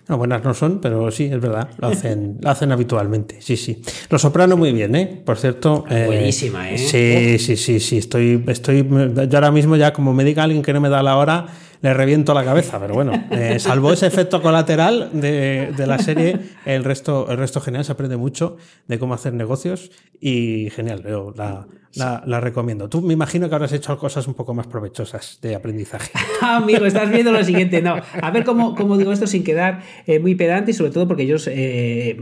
No, 0.07 0.17
buenas 0.17 0.43
no 0.43 0.53
son, 0.53 0.79
pero 0.81 1.09
sí, 1.09 1.25
es 1.25 1.41
verdad, 1.41 1.69
lo 1.79 1.87
hacen, 1.87 2.37
lo 2.41 2.49
hacen 2.49 2.71
habitualmente. 2.71 3.37
Sí, 3.41 3.57
sí. 3.57 3.81
Los 4.09 4.21
Soprano 4.21 4.55
muy 4.55 4.71
bien, 4.71 4.95
¿eh? 4.95 5.21
Por 5.25 5.37
cierto. 5.37 5.83
Eh, 5.89 6.03
Buenísima, 6.05 6.69
¿eh? 6.69 6.77
Sí, 6.77 7.39
sí, 7.39 7.57
sí, 7.57 7.79
sí. 7.79 7.97
Estoy, 7.97 8.43
estoy. 8.47 8.87
Yo 8.87 9.37
ahora 9.37 9.51
mismo 9.51 9.75
ya, 9.75 9.93
como 9.93 10.13
me 10.13 10.23
diga 10.23 10.43
alguien 10.43 10.61
que 10.61 10.73
no 10.73 10.81
me 10.81 10.89
da 10.89 11.01
la 11.01 11.17
hora, 11.17 11.47
le 11.81 11.93
reviento 11.93 12.33
la 12.33 12.43
cabeza, 12.43 12.79
pero 12.79 12.93
bueno, 12.93 13.13
eh, 13.31 13.59
salvo 13.59 13.91
ese 13.91 14.07
efecto 14.07 14.41
colateral 14.41 15.09
de, 15.13 15.73
la 15.85 15.99
serie, 15.99 16.39
el 16.65 16.83
resto, 16.83 17.27
el 17.29 17.37
resto 17.37 17.61
genial, 17.61 17.85
se 17.85 17.91
aprende 17.91 18.17
mucho 18.17 18.57
de 18.87 18.99
cómo 18.99 19.13
hacer 19.13 19.33
negocios 19.33 19.91
y 20.19 20.69
genial, 20.71 21.03
yo 21.07 21.33
la, 21.35 22.41
recomiendo. 22.41 22.89
Tú 22.89 23.01
me 23.01 23.13
imagino 23.13 23.47
que 23.47 23.55
habrás 23.55 23.71
hecho 23.71 23.97
cosas 23.97 24.27
un 24.27 24.33
poco 24.33 24.53
más 24.53 24.67
provechosas 24.67 25.39
de 25.41 25.55
aprendizaje. 25.55 26.11
Amigo, 26.41 26.85
estás 26.85 27.09
viendo 27.09 27.31
lo 27.31 27.43
siguiente, 27.43 27.81
no, 27.81 27.95
a 28.21 28.31
ver 28.31 28.43
cómo, 28.43 28.75
cómo 28.75 28.97
digo 28.97 29.11
esto 29.11 29.27
sin 29.27 29.43
quedar 29.43 29.81
eh, 30.07 30.19
muy 30.19 30.35
pedante 30.35 30.71
y 30.71 30.73
sobre 30.73 30.91
todo 30.91 31.07
porque 31.07 31.25
yo, 31.25 31.37
eh, 31.47 32.17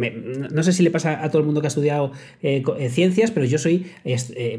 no 0.51 0.63
sé 0.63 0.73
si 0.73 0.83
le 0.83 0.91
pasa 0.91 1.23
a 1.23 1.29
todo 1.29 1.39
el 1.39 1.45
mundo 1.45 1.61
que 1.61 1.67
ha 1.67 1.69
estudiado 1.69 2.11
ciencias, 2.89 3.31
pero 3.31 3.45
yo 3.45 3.57
soy 3.57 3.87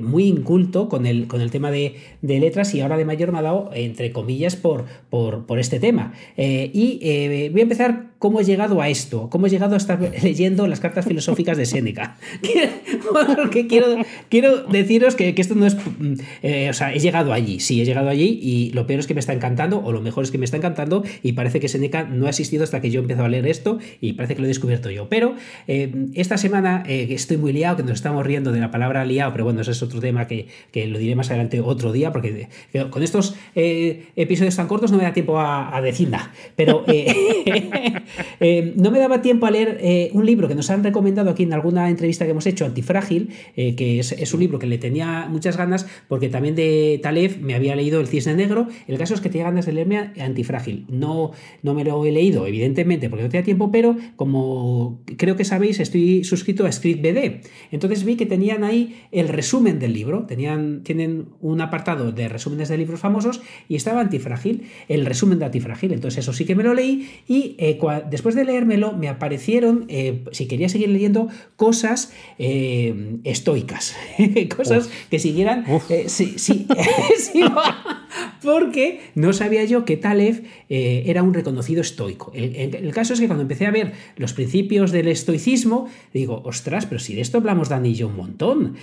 muy 0.01 0.25
inculto 0.25 0.89
con 0.89 1.07
el, 1.07 1.27
con 1.27 1.41
el 1.41 1.51
tema 1.51 1.71
de, 1.71 1.97
de 2.23 2.41
letras 2.41 2.75
y 2.75 2.81
ahora 2.81 2.97
de 2.97 3.05
mayor 3.05 3.33
me 3.33 3.39
ha 3.39 3.43
dado, 3.43 3.71
entre 3.75 4.13
comillas, 4.13 4.57
por 4.57 4.85
por, 5.11 5.59
este 5.59 5.79
tema. 5.81 6.13
Eh, 6.37 6.71
y 6.73 6.99
eh, 7.03 7.49
voy 7.51 7.61
a 7.61 7.63
empezar 7.63 8.13
cómo 8.25 8.40
he 8.40 8.45
llegado 8.45 8.81
a 8.81 8.88
esto, 8.88 9.28
cómo 9.28 9.49
he 9.49 9.50
llegado 9.50 9.75
a 9.75 9.76
estar 9.76 10.00
leyendo 10.23 10.66
las 10.66 10.81
cartas 10.81 11.04
filosóficas 11.04 11.59
de 11.59 11.66
Séneca. 11.66 12.16
Porque 13.37 13.66
quiero, 13.69 13.99
quiero 14.31 14.62
deciros 14.62 15.14
que, 15.14 15.35
esto 15.37 15.54
no 15.54 15.66
es... 15.66 15.76
Mm, 15.76 16.14
eh, 16.43 16.71
o 16.71 16.73
sea, 16.73 16.95
he 16.95 17.00
llegado 17.00 17.35
allí, 17.35 17.61
sí, 17.61 17.83
he 17.83 17.85
llegado 17.85 18.09
allí 18.09 18.40
y 18.43 18.71
lo 18.71 18.87
peor 18.87 19.00
es 19.00 19.07
que 19.07 19.12
me 19.12 19.21
está 19.21 19.35
encantando, 19.35 19.85
o 19.85 19.93
lo 19.93 20.00
mejor 20.00 20.25
es 20.25 20.31
que 20.31 20.38
me 20.38 20.47
está 20.47 20.57
encantando 20.57 21.04
y 21.23 21.33
parece 21.33 21.61
que 21.61 21.69
Séneca 21.69 22.04
no 22.04 22.25
ha 22.25 22.31
existido 22.31 22.64
hasta 22.64 22.81
que 22.81 22.90
yo 22.90 23.00
empiezo 23.00 23.25
a 23.25 23.28
leer 23.28 23.47
esto 23.47 23.78
y 24.00 24.14
parece 24.14 24.37
que 24.37 24.40
lo 24.40 24.47
he 24.47 24.49
descubierto 24.49 24.90
yo. 24.90 25.11
Pero 25.11 25.35
esta 25.66 26.38
semana 26.38 26.83
estoy 26.87 27.37
muy 27.37 27.52
liado, 27.52 27.76
que 27.76 27.83
nos 27.83 27.93
estamos 27.93 28.25
riendo 28.25 28.52
de 28.52 28.61
la 28.61 28.71
palabra 28.71 29.04
liado, 29.04 29.33
pero 29.33 29.45
bueno, 29.45 29.61
ese 29.61 29.73
es 29.73 29.83
otro 29.83 30.00
tema 30.00 30.26
que, 30.26 30.49
que 30.73 30.87
lo 30.87 30.99
diré 30.99 31.14
más 31.14 31.28
adelante 31.28 31.61
otro 31.61 31.92
día, 31.92 32.11
porque 32.11 32.49
con 32.88 33.03
estos 33.03 33.35
episodios 33.55 34.57
tan 34.57 34.66
cortos 34.66 34.92
no 34.92 34.96
me 34.96 35.05
da 35.05 35.12
tiempo 35.12 35.38
a, 35.38 35.79
decir 35.83 36.09
nada, 36.09 36.33
pero 36.57 36.87
eh, 38.40 38.55
eh, 38.55 38.72
no 38.77 38.90
me 38.90 38.98
daba 38.98 39.20
tiempo 39.22 39.46
a 39.46 39.50
leer 39.50 39.79
eh, 39.81 40.11
un 40.12 40.24
libro 40.24 40.48
que 40.48 40.55
nos 40.55 40.70
han 40.70 40.85
recomendado 40.85 41.31
aquí 41.31 41.42
en 41.42 41.53
alguna 41.53 41.90
entrevista 41.90 42.24
que 42.24 42.31
hemos 42.31 42.46
hecho, 42.46 42.64
Antifrágil, 42.64 43.31
que 43.55 43.98
es, 43.98 44.35
un 44.35 44.40
libro 44.40 44.59
que 44.59 44.66
le 44.66 44.79
tenía 44.79 45.27
muchas 45.29 45.57
ganas 45.57 45.87
porque 46.09 46.29
también 46.29 46.55
de 46.55 47.00
Taleb 47.03 47.40
me 47.40 47.55
había 47.55 47.74
leído 47.77 48.00
El 48.00 48.07
Cisne 48.07 48.35
Negro. 48.35 48.68
El 48.87 48.98
caso 48.98 49.14
es 49.14 49.20
que 49.20 49.29
tenía 49.29 49.44
ganas 49.44 49.66
de 49.66 49.72
leerme 49.72 50.12
Antifrágil. 50.20 50.87
No, 50.88 51.33
no 51.62 51.74
me 51.74 51.85
lo 51.85 52.05
he 52.05 52.12
leído, 52.12 52.46
evidentemente, 52.46 53.09
porque 53.09 53.24
no 53.24 53.29
tenía 53.29 53.44
tiempo, 53.44 53.70
pero 53.70 53.96
como 54.16 55.00
creo 55.16 55.37
que 55.37 55.44
sabéis, 55.44 55.81
estoy 55.81 56.24
suscrito 56.24 56.66
a 56.66 56.72
ScriptBD. 56.72 57.40
Entonces 57.70 58.05
vi 58.05 58.16
que 58.16 58.27
tenían 58.27 58.64
ahí 58.64 59.03
el 59.12 59.29
resumen 59.29 59.79
del 59.79 59.92
libro, 59.92 60.24
tenían, 60.24 60.83
tienen 60.85 61.27
un 61.40 61.61
apartado 61.61 62.12
de 62.12 62.29
resúmenes 62.29 62.68
de 62.68 62.79
libros 62.79 63.00
famosos 63.00 63.42
y 63.68 63.77
estaba 63.77 64.00
Antifrágil 64.00 64.62
el 64.88 65.07
resumen 65.07 65.38
de 65.38 65.46
Antifrágil. 65.46 65.92
Entonces 65.92 66.18
eso 66.18 66.33
sí 66.33 66.44
que 66.44 66.55
me 66.55 66.62
lo 66.62 66.74
leí 66.74 67.09
y 67.27 67.57
eh, 67.59 67.79
después 68.11 68.35
de 68.35 68.45
leérmelo 68.45 68.93
me 68.93 69.09
aparecieron, 69.09 69.87
eh, 69.88 70.25
si 70.33 70.47
quería 70.47 70.69
seguir 70.69 70.88
leyendo, 70.88 71.29
cosas 71.57 72.12
eh, 72.38 73.19
estoicas, 73.25 73.97
cosas 74.57 74.90
que 75.11 75.19
siguieran... 75.19 75.64
sí, 76.07 76.35
sí, 76.37 76.67
porque 78.43 79.01
no 79.14 79.33
sabía 79.33 79.64
yo 79.64 79.85
que 79.85 79.97
Taleb 79.97 80.45
era 80.69 81.23
un 81.23 81.35
reconocido 81.35 81.81
estoico. 81.81 82.33
El, 82.35 82.93
caso 82.93 83.14
es 83.14 83.21
que 83.21 83.27
cuando 83.27 83.43
empecé 83.43 83.67
a 83.67 83.71
ver 83.71 83.93
los 84.17 84.33
principios 84.33 84.93
del 84.93 85.09
estoicismo, 85.09 85.88
digo, 86.12 86.43
ostras, 86.45 86.87
pero 86.87 86.99
si 86.99 87.14
de 87.14 87.21
esto 87.21 87.38
hablamos 87.38 87.69
Dani 87.69 87.90
y 87.90 87.95
yo 87.95 88.09
un 88.09 88.17
montón, 88.17 88.77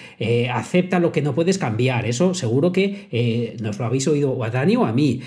acepta 0.52 1.00
lo 1.00 1.12
que 1.12 1.22
no 1.22 1.36
puedes 1.36 1.58
cambiar, 1.58 2.06
eso 2.06 2.34
seguro 2.34 2.72
que 2.72 3.56
nos 3.62 3.78
lo 3.78 3.86
habéis 3.86 4.08
oído 4.08 4.32
o 4.32 4.44
a 4.44 4.50
Dani 4.50 4.78
o 4.78 4.86
a 4.86 4.94
mí. 4.94 5.22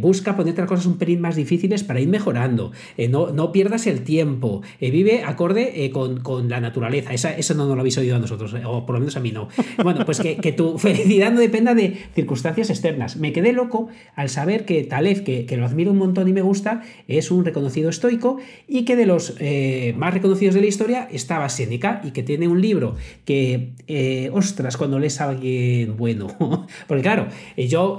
Busca 0.00 0.36
ponerte 0.36 0.60
las 0.60 0.68
cosas 0.68 0.86
un 0.86 0.98
pelín 0.98 1.20
más 1.20 1.36
difíciles 1.36 1.84
para 1.84 2.00
ir 2.00 2.08
mejorando, 2.08 2.72
eh, 2.96 3.08
no, 3.32 3.52
pierdas 3.52 3.86
el 3.86 4.02
tiempo, 4.02 4.62
eh, 4.80 4.90
vive 4.90 5.22
acorde 5.24 5.84
eh, 5.84 5.90
con, 5.90 6.20
con, 6.20 6.48
la 6.48 6.60
naturaleza, 6.60 7.12
Esa, 7.12 7.36
eso 7.36 7.54
no, 7.54 7.66
lo 7.74 7.80
habéis 7.80 7.98
oído 7.98 8.16
a 8.16 8.18
nosotros, 8.18 8.54
o 8.64 8.86
por 8.86 8.94
lo 8.94 9.00
menos 9.00 9.16
a 9.16 9.20
mí 9.20 9.32
no. 9.32 9.48
Bueno, 9.82 10.04
pues 10.04 10.20
que, 10.20 10.36
que, 10.36 10.52
tu 10.52 10.78
felicidad 10.78 11.32
no 11.32 11.40
dependa 11.40 11.74
de 11.74 11.96
circunstancias 12.14 12.70
externas. 12.70 13.16
Me 13.16 13.32
quedé 13.32 13.52
loco 13.52 13.88
al 14.14 14.28
saber 14.28 14.64
que 14.64 14.84
Taleb, 14.84 15.24
que, 15.24 15.46
que 15.46 15.56
lo 15.56 15.66
admiro 15.66 15.90
un 15.92 15.98
montón 15.98 16.28
y 16.28 16.32
me 16.32 16.42
gusta, 16.42 16.82
es 17.06 17.30
un 17.30 17.44
reconocido 17.44 17.90
estoico 17.90 18.38
y 18.66 18.84
que 18.84 18.96
de 18.96 19.06
los 19.06 19.34
más 19.96 20.14
reconocidos 20.14 20.54
de 20.54 20.60
la 20.60 20.66
historia 20.66 21.08
estaba 21.10 21.48
Séneca 21.48 22.00
y 22.04 22.10
que 22.10 22.22
tiene 22.22 22.48
un 22.48 22.60
libro 22.60 22.96
que, 23.24 23.72
ostras, 24.32 24.76
cuando 24.76 24.98
lees 24.98 25.20
a 25.20 25.30
alguien 25.30 25.96
bueno, 25.96 26.28
porque 26.86 27.02
claro, 27.02 27.28
yo 27.56 27.96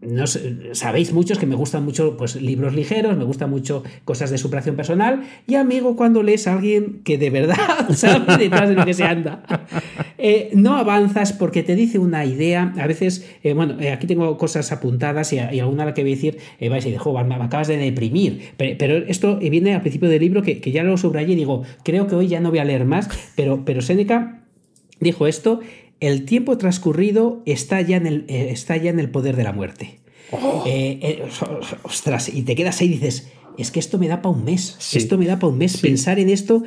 no 0.00 0.26
sabéis 0.26 1.12
muchos 1.12 1.38
que 1.38 1.46
me 1.46 1.56
gustan 1.56 1.84
mucho 1.84 2.16
pues, 2.16 2.36
libros 2.40 2.74
ligeros, 2.74 3.16
me 3.16 3.24
gustan 3.24 3.50
mucho 3.50 3.82
cosas 4.04 4.30
de 4.30 4.38
superación 4.38 4.76
personal 4.76 5.24
y 5.46 5.56
amigo 5.56 5.96
cuando 5.96 6.22
lees 6.22 6.46
a 6.46 6.54
alguien 6.54 7.00
que 7.04 7.18
de 7.18 7.30
verdad 7.30 7.56
sabe 7.94 8.36
detrás 8.36 8.68
de 8.68 8.74
lo 8.74 8.84
que 8.84 8.94
se 8.94 9.04
anda. 9.04 9.42
Eh, 10.18 10.50
no 10.54 10.76
avanzas 10.76 11.32
porque 11.32 11.62
te 11.62 11.74
dice 11.74 11.98
una 11.98 12.24
idea, 12.24 12.74
a 12.78 12.86
veces, 12.86 13.28
eh, 13.42 13.54
bueno, 13.54 13.80
eh, 13.80 13.90
aquí 13.90 14.06
tengo 14.06 14.36
cosas 14.36 14.70
apuntadas 14.72 15.32
y, 15.32 15.38
alguna 15.38 15.84
la 15.84 15.94
que 15.94 16.02
voy 16.02 16.12
a 16.12 16.14
decir, 16.14 16.38
vais 16.68 16.86
y 16.86 16.90
de 16.90 16.98
me 16.98 17.34
acabas 17.36 17.68
de 17.68 17.76
deprimir, 17.76 18.52
pero, 18.56 18.96
esto 18.96 19.36
viene 19.36 19.74
al 19.74 19.80
principio 19.80 20.08
del 20.08 20.20
libro 20.20 20.42
que, 20.42 20.60
ya 20.60 20.82
lo 20.82 20.96
subrayé 20.96 21.32
y 21.32 21.36
digo, 21.36 21.62
creo 21.82 22.06
que 22.06 22.14
hoy 22.14 22.28
ya 22.28 22.40
no 22.40 22.50
voy 22.50 22.58
a 22.58 22.64
leer 22.64 22.84
más, 22.84 23.08
pero, 23.36 23.64
pero 23.64 23.80
Seneca 23.80 24.42
dijo 25.00 25.26
esto 25.26 25.60
el 26.00 26.24
tiempo 26.24 26.58
transcurrido 26.58 27.42
está 27.46 27.80
ya 27.80 27.96
en 27.96 28.06
el, 28.06 28.24
está 28.28 28.76
ya 28.76 28.90
en 28.90 29.00
el 29.00 29.10
poder 29.10 29.36
de 29.36 29.44
la 29.44 29.52
muerte. 29.52 29.98
Oh. 30.30 30.64
Eh, 30.66 30.98
eh, 31.02 31.28
ostras, 31.82 32.28
y 32.28 32.42
te 32.42 32.54
quedas 32.54 32.80
ahí 32.80 32.88
y 32.88 32.90
dices, 32.90 33.28
es 33.56 33.72
que 33.72 33.80
esto 33.80 33.98
me 33.98 34.06
da 34.06 34.22
para 34.22 34.34
un 34.34 34.44
mes. 34.44 34.76
Esto 34.94 35.18
me 35.18 35.26
da 35.26 35.38
para 35.38 35.52
un 35.52 35.58
mes. 35.58 35.78
Pensar 35.78 36.18
en 36.20 36.30
esto, 36.30 36.62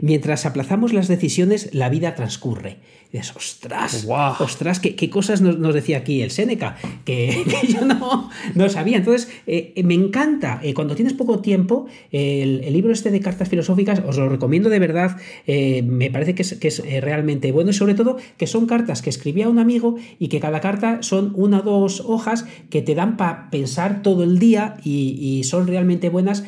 mientras 0.00 0.46
aplazamos 0.46 0.92
las 0.92 1.08
decisiones, 1.08 1.70
la 1.74 1.88
vida 1.88 2.14
transcurre. 2.14 2.78
Y 3.12 3.16
dices, 3.18 3.34
ostras, 3.34 4.06
ostras, 4.38 4.78
¿qué, 4.78 5.10
cosas 5.10 5.40
nos, 5.40 5.74
decía 5.74 5.98
aquí 5.98 6.22
el 6.22 6.30
Séneca? 6.30 6.76
Que, 7.04 7.44
yo 7.68 7.84
no, 7.84 8.30
no, 8.54 8.68
sabía. 8.68 8.98
Entonces, 8.98 9.28
eh, 9.46 9.72
me 9.84 9.94
encanta, 9.94 10.60
eh, 10.62 10.74
cuando 10.74 10.94
tienes 10.94 11.14
poco 11.14 11.40
tiempo, 11.40 11.86
el, 12.12 12.60
libro 12.72 12.92
este 12.92 13.10
de 13.10 13.20
cartas 13.20 13.48
filosóficas, 13.48 14.02
os 14.06 14.16
lo 14.16 14.28
recomiendo 14.28 14.68
de 14.68 14.78
verdad, 14.78 15.16
eh, 15.46 15.82
me 15.82 16.10
parece 16.10 16.34
que 16.34 16.42
es, 16.42 16.54
que 16.54 16.68
es 16.68 16.82
realmente 17.02 17.50
bueno 17.52 17.70
y 17.70 17.72
sobre 17.72 17.94
todo 17.94 18.18
que 18.36 18.46
son 18.46 18.66
cartas 18.66 19.02
que 19.02 19.10
escribía 19.10 19.48
un 19.48 19.58
amigo 19.58 19.96
y 20.18 20.28
que 20.28 20.38
cada 20.38 20.60
carta 20.60 21.02
son 21.02 21.32
una 21.34 21.60
o 21.60 21.62
dos 21.62 22.02
hojas 22.06 22.44
que 22.68 22.82
te 22.82 22.94
dan 22.94 23.16
para 23.16 23.50
pensar 23.50 24.02
todo 24.02 24.22
el 24.22 24.38
día 24.38 24.76
y, 24.84 25.42
son 25.44 25.66
realmente 25.66 26.10
buenas. 26.10 26.44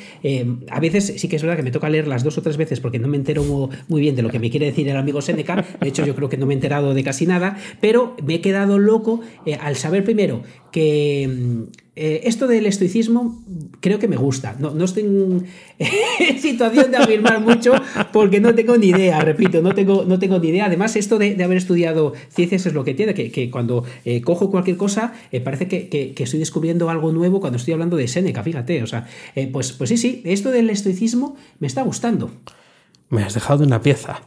a 0.71 0.81
veces 0.81 1.15
sí 1.17 1.29
que 1.29 1.37
es 1.37 1.43
verdad 1.43 1.57
que 1.57 1.63
me 1.63 1.71
toca 1.71 1.89
leerlas 1.89 2.23
dos 2.23 2.37
o 2.39 2.43
tres 2.43 2.57
veces 2.57 2.79
porque 2.79 2.99
no 2.99 3.09
me 3.09 3.17
entero 3.17 3.43
muy, 3.43 3.71
muy 3.89 4.01
bien 4.01 4.15
de 4.15 4.23
lo 4.23 4.29
que 4.29 4.39
me 4.39 4.51
quiere 4.51 4.67
decir 4.67 4.89
el 4.89 4.97
amigo 4.97 5.23
Séneca. 5.23 5.65
De 5.81 5.89
hecho, 5.89 6.05
yo 6.05 6.15
creo 6.15 6.29
que 6.29 6.37
no 6.37 6.47
me 6.47 6.52
enterado 6.53 6.95
de 6.95 7.05
casi 7.05 7.27
nada, 7.27 7.57
pero 7.81 8.17
me 8.25 8.35
he 8.35 8.41
quedado 8.41 8.79
loco 8.79 9.21
eh, 9.47 9.57
al 9.61 9.77
saber 9.77 10.05
primero 10.05 10.43
que 10.71 11.29
mm, 11.29 11.63
eh, 11.95 12.21
esto 12.25 12.47
del 12.47 12.65
estoicismo 12.67 13.43
creo 13.81 13.99
que 13.99 14.09
me 14.09 14.17
gusta. 14.17 14.57
No, 14.59 14.71
no 14.71 14.85
estoy 14.85 15.03
en, 15.05 15.47
situación 16.41 16.91
de 16.91 16.97
afirmar 16.97 17.41
mucho 17.41 17.73
porque 18.13 18.41
no 18.41 18.55
tengo 18.55 18.79
ni 18.79 18.89
idea, 18.89 19.21
repito, 19.21 19.61
no 19.61 19.75
tengo, 19.75 20.05
no 20.05 20.19
tengo 20.19 20.39
ni 20.39 20.49
idea. 20.49 20.67
Además, 20.67 20.97
esto 20.97 21.19
de, 21.19 21.43
haber 21.43 21.59
estudiado 21.59 22.15
ciencias 22.31 22.67
es 22.67 22.73
lo 22.73 22.85
que 22.85 22.95
tiene, 22.95 23.15
que, 23.15 23.51
cuando 23.51 23.85
eh, 24.05 24.23
cojo 24.23 24.51
cualquier 24.51 24.77
cosa 24.77 25.13
parece 25.45 25.69
que, 25.69 26.15
estoy 26.17 26.39
descubriendo 26.39 26.89
algo 26.89 27.13
nuevo 27.13 27.41
cuando 27.41 27.59
estoy 27.59 27.75
hablando 27.75 27.97
de 27.97 28.09
Seneca, 28.09 28.43
fíjate. 28.43 28.83
O 28.83 28.87
sea, 28.87 29.07
pues, 29.53 29.73
pues 29.73 29.91
sí, 29.91 29.97
sí, 29.97 30.23
esto 30.25 30.51
del 30.51 30.71
estoicismo 30.71 31.37
me 31.59 31.67
está 31.67 31.83
gustando. 31.83 32.31
Me 33.11 33.23
has 33.23 33.35
dejado 33.35 33.65
una 33.65 33.83
pieza. 33.83 34.23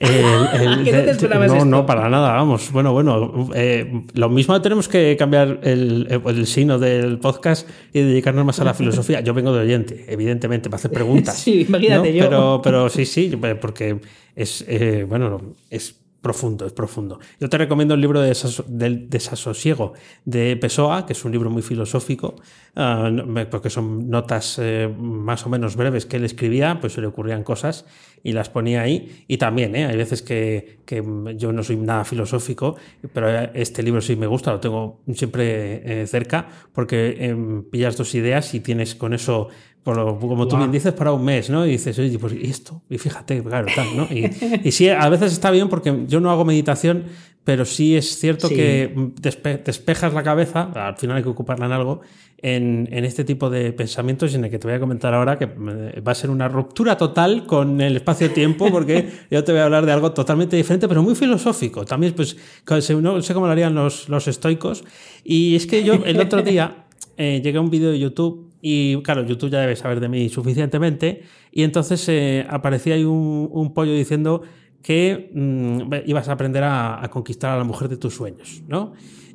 no, 1.48 1.64
no, 1.66 1.84
para 1.84 2.08
nada, 2.08 2.32
vamos. 2.32 2.72
Bueno, 2.72 2.92
bueno, 2.92 3.50
eh, 3.54 4.02
lo 4.14 4.30
mismo 4.30 4.60
tenemos 4.62 4.88
que 4.88 5.14
cambiar 5.18 5.60
el, 5.62 6.22
el, 6.24 6.46
sino 6.46 6.78
del 6.78 7.18
podcast 7.18 7.68
y 7.92 8.00
dedicarnos 8.00 8.46
más 8.46 8.58
a 8.60 8.64
la 8.64 8.72
filosofía. 8.72 9.20
Yo 9.20 9.34
vengo 9.34 9.52
de 9.52 9.60
oyente, 9.60 10.06
evidentemente, 10.08 10.70
me 10.70 10.76
hace 10.76 10.88
preguntas. 10.90 11.38
Sí, 11.38 11.66
imagínate 11.68 12.14
yo. 12.14 12.24
Pero, 12.24 12.60
pero 12.64 12.88
sí, 12.88 13.04
sí, 13.04 13.38
porque 13.60 14.00
es, 14.34 14.64
eh, 14.66 15.04
bueno, 15.06 15.54
es 15.68 16.00
profundo, 16.20 16.66
es 16.66 16.72
profundo. 16.72 17.18
Yo 17.38 17.48
te 17.48 17.58
recomiendo 17.58 17.94
el 17.94 18.00
libro 18.00 18.20
de 18.20 18.36
del 18.66 19.08
desasosiego 19.08 19.94
de 20.24 20.56
Pessoa, 20.56 21.06
que 21.06 21.12
es 21.14 21.24
un 21.24 21.32
libro 21.32 21.50
muy 21.50 21.62
filosófico, 21.62 22.36
ah, 22.76 23.10
porque 23.50 23.70
son 23.70 24.08
notas 24.10 24.58
eh, 24.58 24.92
más 24.98 25.46
o 25.46 25.48
menos 25.48 25.76
breves 25.76 26.06
que 26.06 26.16
él 26.16 26.24
escribía, 26.24 26.78
pues 26.80 26.94
se 26.94 27.00
le 27.00 27.06
ocurrían 27.06 27.42
cosas 27.42 27.86
y 28.22 28.32
las 28.32 28.50
ponía 28.50 28.82
ahí. 28.82 29.24
Y 29.28 29.38
también, 29.38 29.74
¿eh? 29.74 29.86
hay 29.86 29.96
veces 29.96 30.22
que, 30.22 30.80
que, 30.84 31.02
yo 31.36 31.52
no 31.52 31.62
soy 31.62 31.76
nada 31.76 32.04
filosófico, 32.04 32.76
pero 33.12 33.28
este 33.54 33.82
libro 33.82 34.00
sí 34.00 34.16
me 34.16 34.26
gusta, 34.26 34.52
lo 34.52 34.60
tengo 34.60 35.00
siempre 35.14 36.02
eh, 36.02 36.06
cerca, 36.06 36.48
porque 36.72 37.16
em, 37.20 37.64
pillas 37.64 37.96
dos 37.96 38.14
ideas 38.14 38.54
y 38.54 38.60
tienes 38.60 38.94
con 38.94 39.14
eso 39.14 39.48
como 39.84 40.46
tú 40.46 40.56
bien 40.56 40.70
dices, 40.70 40.92
para 40.92 41.12
un 41.12 41.24
mes, 41.24 41.48
¿no? 41.48 41.66
Y 41.66 41.72
dices, 41.72 41.98
oye, 41.98 42.18
pues 42.18 42.34
¿y 42.34 42.50
esto? 42.50 42.82
Y 42.90 42.98
fíjate, 42.98 43.42
claro, 43.42 43.66
tal, 43.74 43.96
¿no? 43.96 44.04
Y, 44.10 44.30
y 44.64 44.72
sí, 44.72 44.88
a 44.88 45.08
veces 45.08 45.32
está 45.32 45.50
bien 45.50 45.68
porque 45.68 46.04
yo 46.06 46.20
no 46.20 46.30
hago 46.30 46.44
meditación, 46.44 47.04
pero 47.44 47.64
sí 47.64 47.96
es 47.96 48.18
cierto 48.18 48.48
que 48.48 48.94
despejas 49.20 50.12
la 50.12 50.22
cabeza, 50.22 50.70
al 50.74 50.96
final 50.96 51.16
hay 51.16 51.22
que 51.22 51.30
ocuparla 51.30 51.66
en 51.66 51.72
algo, 51.72 52.02
en, 52.42 52.88
en, 52.92 53.04
este 53.04 53.24
tipo 53.24 53.48
de 53.48 53.72
pensamientos 53.72 54.32
y 54.32 54.36
en 54.36 54.44
el 54.44 54.50
que 54.50 54.58
te 54.58 54.66
voy 54.66 54.76
a 54.76 54.80
comentar 54.80 55.14
ahora 55.14 55.38
que 55.38 55.46
va 55.46 56.12
a 56.12 56.14
ser 56.14 56.30
una 56.30 56.48
ruptura 56.48 56.96
total 56.96 57.46
con 57.46 57.80
el 57.80 57.96
espacio-tiempo, 57.96 58.70
porque 58.70 59.08
yo 59.30 59.42
te 59.42 59.52
voy 59.52 59.62
a 59.62 59.64
hablar 59.64 59.86
de 59.86 59.92
algo 59.92 60.12
totalmente 60.12 60.56
diferente, 60.56 60.86
pero 60.88 61.02
muy 61.02 61.14
filosófico. 61.14 61.84
También, 61.84 62.12
pues, 62.14 62.36
no 62.68 63.22
sé 63.22 63.34
cómo 63.34 63.46
lo 63.46 63.52
harían 63.52 63.74
los, 63.74 64.08
los 64.08 64.28
estoicos. 64.28 64.84
Y 65.24 65.56
es 65.56 65.66
que 65.66 65.82
yo 65.82 65.94
el 65.94 66.20
otro 66.20 66.42
día 66.42 66.84
eh, 67.16 67.40
llegué 67.42 67.58
a 67.58 67.60
un 67.60 67.70
vídeo 67.70 67.90
de 67.90 67.98
YouTube 67.98 68.49
y 68.62 69.00
claro, 69.02 69.24
YouTube 69.24 69.50
ya 69.50 69.60
debe 69.60 69.76
saber 69.76 70.00
de 70.00 70.08
mí 70.08 70.28
suficientemente. 70.28 71.22
Y 71.52 71.62
entonces 71.62 72.06
eh, 72.08 72.46
aparecía 72.48 72.94
ahí 72.94 73.04
un, 73.04 73.72
pollo 73.74 73.92
diciendo 73.92 74.42
que 74.82 75.30
mm, 75.34 75.92
ibas 76.06 76.28
a 76.28 76.32
aprender 76.32 76.64
a, 76.64 77.08
conquistar 77.10 77.52
a 77.52 77.58
la 77.58 77.64
mujer 77.64 77.88
de 77.88 77.96
tus 77.96 78.14
sueños, 78.14 78.62
¿no? 78.68 78.92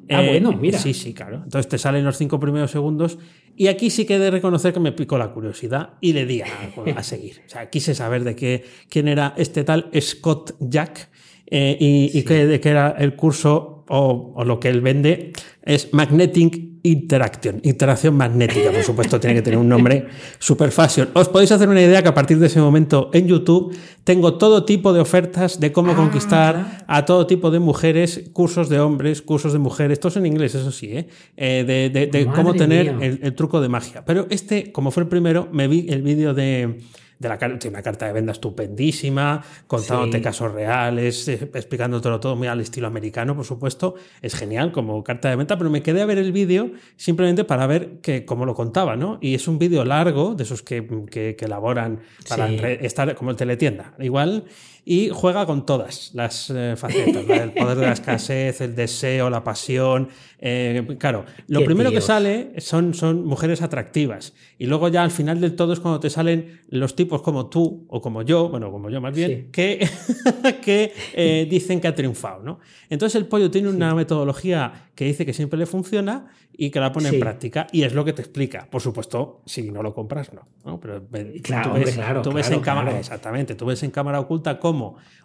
Ah, 0.10 0.22
bueno, 0.22 0.52
eh, 0.52 0.58
mira. 0.60 0.78
Sí, 0.78 0.94
sí, 0.94 1.14
claro. 1.14 1.42
Entonces 1.44 1.68
te 1.68 1.78
salen 1.78 2.06
los 2.06 2.18
cinco 2.18 2.40
primeros 2.40 2.70
segundos. 2.70 3.18
Y 3.56 3.68
aquí 3.68 3.90
sí 3.90 4.06
que 4.06 4.16
he 4.16 4.20
de 4.20 4.30
reconocer 4.30 4.74
que 4.74 4.80
me 4.80 4.92
picó 4.92 5.18
la 5.18 5.32
curiosidad 5.32 5.94
y 6.02 6.14
le 6.14 6.26
di 6.26 6.42
a, 6.42 7.04
seguir. 7.04 7.42
O 7.46 7.50
sea, 7.50 7.70
quise 7.70 7.96
saber 7.96 8.24
de 8.24 8.36
qué, 8.36 8.64
quién 8.90 9.08
era 9.08 9.34
este 9.38 9.64
tal 9.64 9.90
Scott 10.00 10.56
Jack 10.60 11.10
eh, 11.48 11.78
y, 11.80 12.22
de 12.22 12.60
qué 12.60 12.70
era 12.70 12.90
el 12.92 13.16
curso 13.16 13.75
o, 13.88 14.34
o, 14.36 14.44
lo 14.44 14.60
que 14.60 14.70
él 14.70 14.82
vende 14.82 15.34
es 15.64 15.94
Magnetic 15.94 16.76
Interaction, 16.86 17.62
interacción 17.64 18.16
magnética, 18.16 18.72
por 18.72 18.84
supuesto, 18.84 19.20
tiene 19.20 19.34
que 19.34 19.42
tener 19.42 19.58
un 19.58 19.68
nombre 19.68 20.06
super 20.38 20.72
fashion. 20.72 21.10
Os 21.16 21.30
podéis 21.30 21.52
hacer 21.52 21.68
una 21.68 21.82
idea 21.82 22.04
que 22.04 22.10
a 22.10 22.14
partir 22.14 22.38
de 22.38 22.46
ese 22.46 22.60
momento 22.60 23.10
en 23.12 23.28
YouTube 23.28 23.76
tengo 24.04 24.36
todo 24.36 24.66
tipo 24.66 24.94
de 24.94 25.00
ofertas 25.00 25.60
de 25.60 25.72
cómo 25.72 25.94
ah, 25.94 25.96
conquistar 25.96 26.86
a 26.88 27.06
todo 27.06 27.26
tipo 27.26 27.50
de 27.50 27.58
mujeres, 27.58 28.30
cursos 28.34 28.70
de 28.70 28.80
hombres, 28.80 29.24
cursos 29.24 29.52
de 29.52 29.58
mujeres, 29.58 30.00
todos 30.00 30.18
en 30.18 30.28
inglés, 30.28 30.54
eso 30.54 30.72
sí, 30.72 30.92
¿eh? 30.92 31.08
eh 31.38 31.64
de, 32.12 32.28
cómo 32.28 32.54
tener 32.54 32.96
el, 33.02 33.34
truco 33.34 33.62
de 33.62 33.70
magia. 33.70 34.06
Pero 34.06 34.28
este, 34.30 34.72
como 34.72 34.92
fue 34.92 35.04
el 35.04 35.10
primero, 35.10 35.50
me 35.52 35.68
vi 35.68 35.88
el 35.90 36.04
vídeo 36.04 36.36
de 36.36 36.82
de 37.20 37.30
la 37.30 37.38
tiene 37.38 37.70
una 37.70 37.82
carta 37.82 38.08
de 38.08 38.14
venta 38.14 38.32
estupendísima, 38.32 39.44
contándote 39.68 40.22
casos 40.22 40.52
reales, 40.52 41.28
eh, 41.28 41.50
explicándotelo 41.54 42.20
todo 42.20 42.36
muy 42.36 42.48
al 42.48 42.62
estilo 42.62 42.88
americano, 42.88 43.36
por 43.36 43.46
supuesto. 43.46 43.96
Es 44.22 44.36
genial 44.36 44.72
como 44.72 45.04
carta 45.04 45.30
de 45.30 45.36
venta, 45.36 45.58
pero 45.58 45.70
me 45.70 45.82
quedé 45.82 46.02
a 46.02 46.06
ver 46.06 46.18
el 46.18 46.32
vídeo 46.32 46.72
simplemente 46.96 47.44
para 47.44 47.68
ver 47.68 48.00
que, 48.02 48.26
cómo 48.26 48.46
lo 48.46 48.54
contaba, 48.54 48.96
¿no? 48.96 49.18
Y 49.22 49.36
es 49.36 49.48
un 49.48 49.60
vídeo 49.60 49.86
largo, 49.86 50.36
de 50.36 50.44
esos 50.44 50.62
que, 50.62 50.86
que, 51.10 51.36
elaboran 51.40 52.00
para 52.28 52.50
estar 52.50 53.14
como 53.16 53.32
el 53.32 53.38
teletienda. 53.38 53.94
Igual 54.00 54.46
y 54.88 55.10
juega 55.10 55.48
con 55.48 55.66
todas 55.66 56.12
las 56.14 56.52
eh, 56.52 56.76
facetas, 56.78 57.28
el 57.28 57.54
poder 57.54 57.78
de 57.78 57.86
la 57.88 57.94
escasez, 57.94 58.62
el 58.62 58.76
deseo, 58.76 59.32
la 59.32 59.44
pasión. 59.44 60.10
Eh, 60.40 60.96
claro, 61.00 61.26
lo 61.48 61.66
primero 61.66 61.90
que 61.90 62.02
sale 62.02 62.54
son, 62.60 62.94
son 62.94 63.26
mujeres 63.26 63.64
atractivas 63.64 64.34
y 64.60 64.68
luego 64.68 64.88
ya 64.90 65.02
al 65.02 65.10
final 65.10 65.42
del 65.42 65.56
todo 65.56 65.74
es 65.74 65.80
cuando 65.80 66.00
te 66.00 66.12
salen 66.12 66.62
los 66.70 66.96
tipos 66.96 67.24
como 67.24 67.48
tú 67.48 67.88
o 67.90 68.00
como 68.00 68.22
yo, 68.22 68.50
bueno, 68.50 68.72
como 68.72 68.92
yo 68.92 69.02
más 69.02 69.16
bien, 69.16 69.50
que, 69.52 69.90
que 70.62 70.94
eh, 71.14 71.48
dicen 71.50 71.82
que 71.82 71.88
ha 71.88 71.96
triunfado, 71.96 72.44
¿no? 72.44 72.60
Entonces 72.90 73.16
el 73.16 73.26
pollo 73.26 73.50
tiene 73.50 73.70
una 73.70 73.96
metodología 73.96 74.90
que 74.94 75.06
dice 75.06 75.26
que 75.26 75.34
siempre 75.34 75.58
le 75.58 75.66
funciona 75.66 76.28
y 76.58 76.70
que 76.70 76.80
la 76.80 76.92
pone 76.92 77.10
en 77.10 77.20
práctica 77.20 77.68
y 77.72 77.84
es 77.84 77.94
lo 77.94 78.06
que 78.06 78.14
te 78.14 78.22
explica. 78.22 78.68
Por 78.70 78.82
supuesto, 78.82 79.42
si 79.46 79.72
no 79.72 79.82
lo 79.82 79.94
compras, 79.94 80.32
no. 80.34 80.80
Pero 80.80 81.04
claro, 81.44 81.72
tú 81.72 81.80
ves, 81.80 81.96
claro, 81.96 82.22
tú 82.22 82.32
ves 82.32 82.52
en 82.52 82.60
cámara, 82.62 82.98
exactamente, 83.00 83.56
tú 83.56 83.66
ves 83.66 83.82
en 83.84 83.92
cámara 83.92 84.20
oculta 84.20 84.60
cómo 84.60 84.75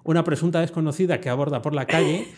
una 0.04 0.24
presunta 0.24 0.60
desconocida 0.60 1.20
que 1.20 1.28
aborda 1.28 1.62
por 1.62 1.74
la 1.74 1.86
calle, 1.86 2.28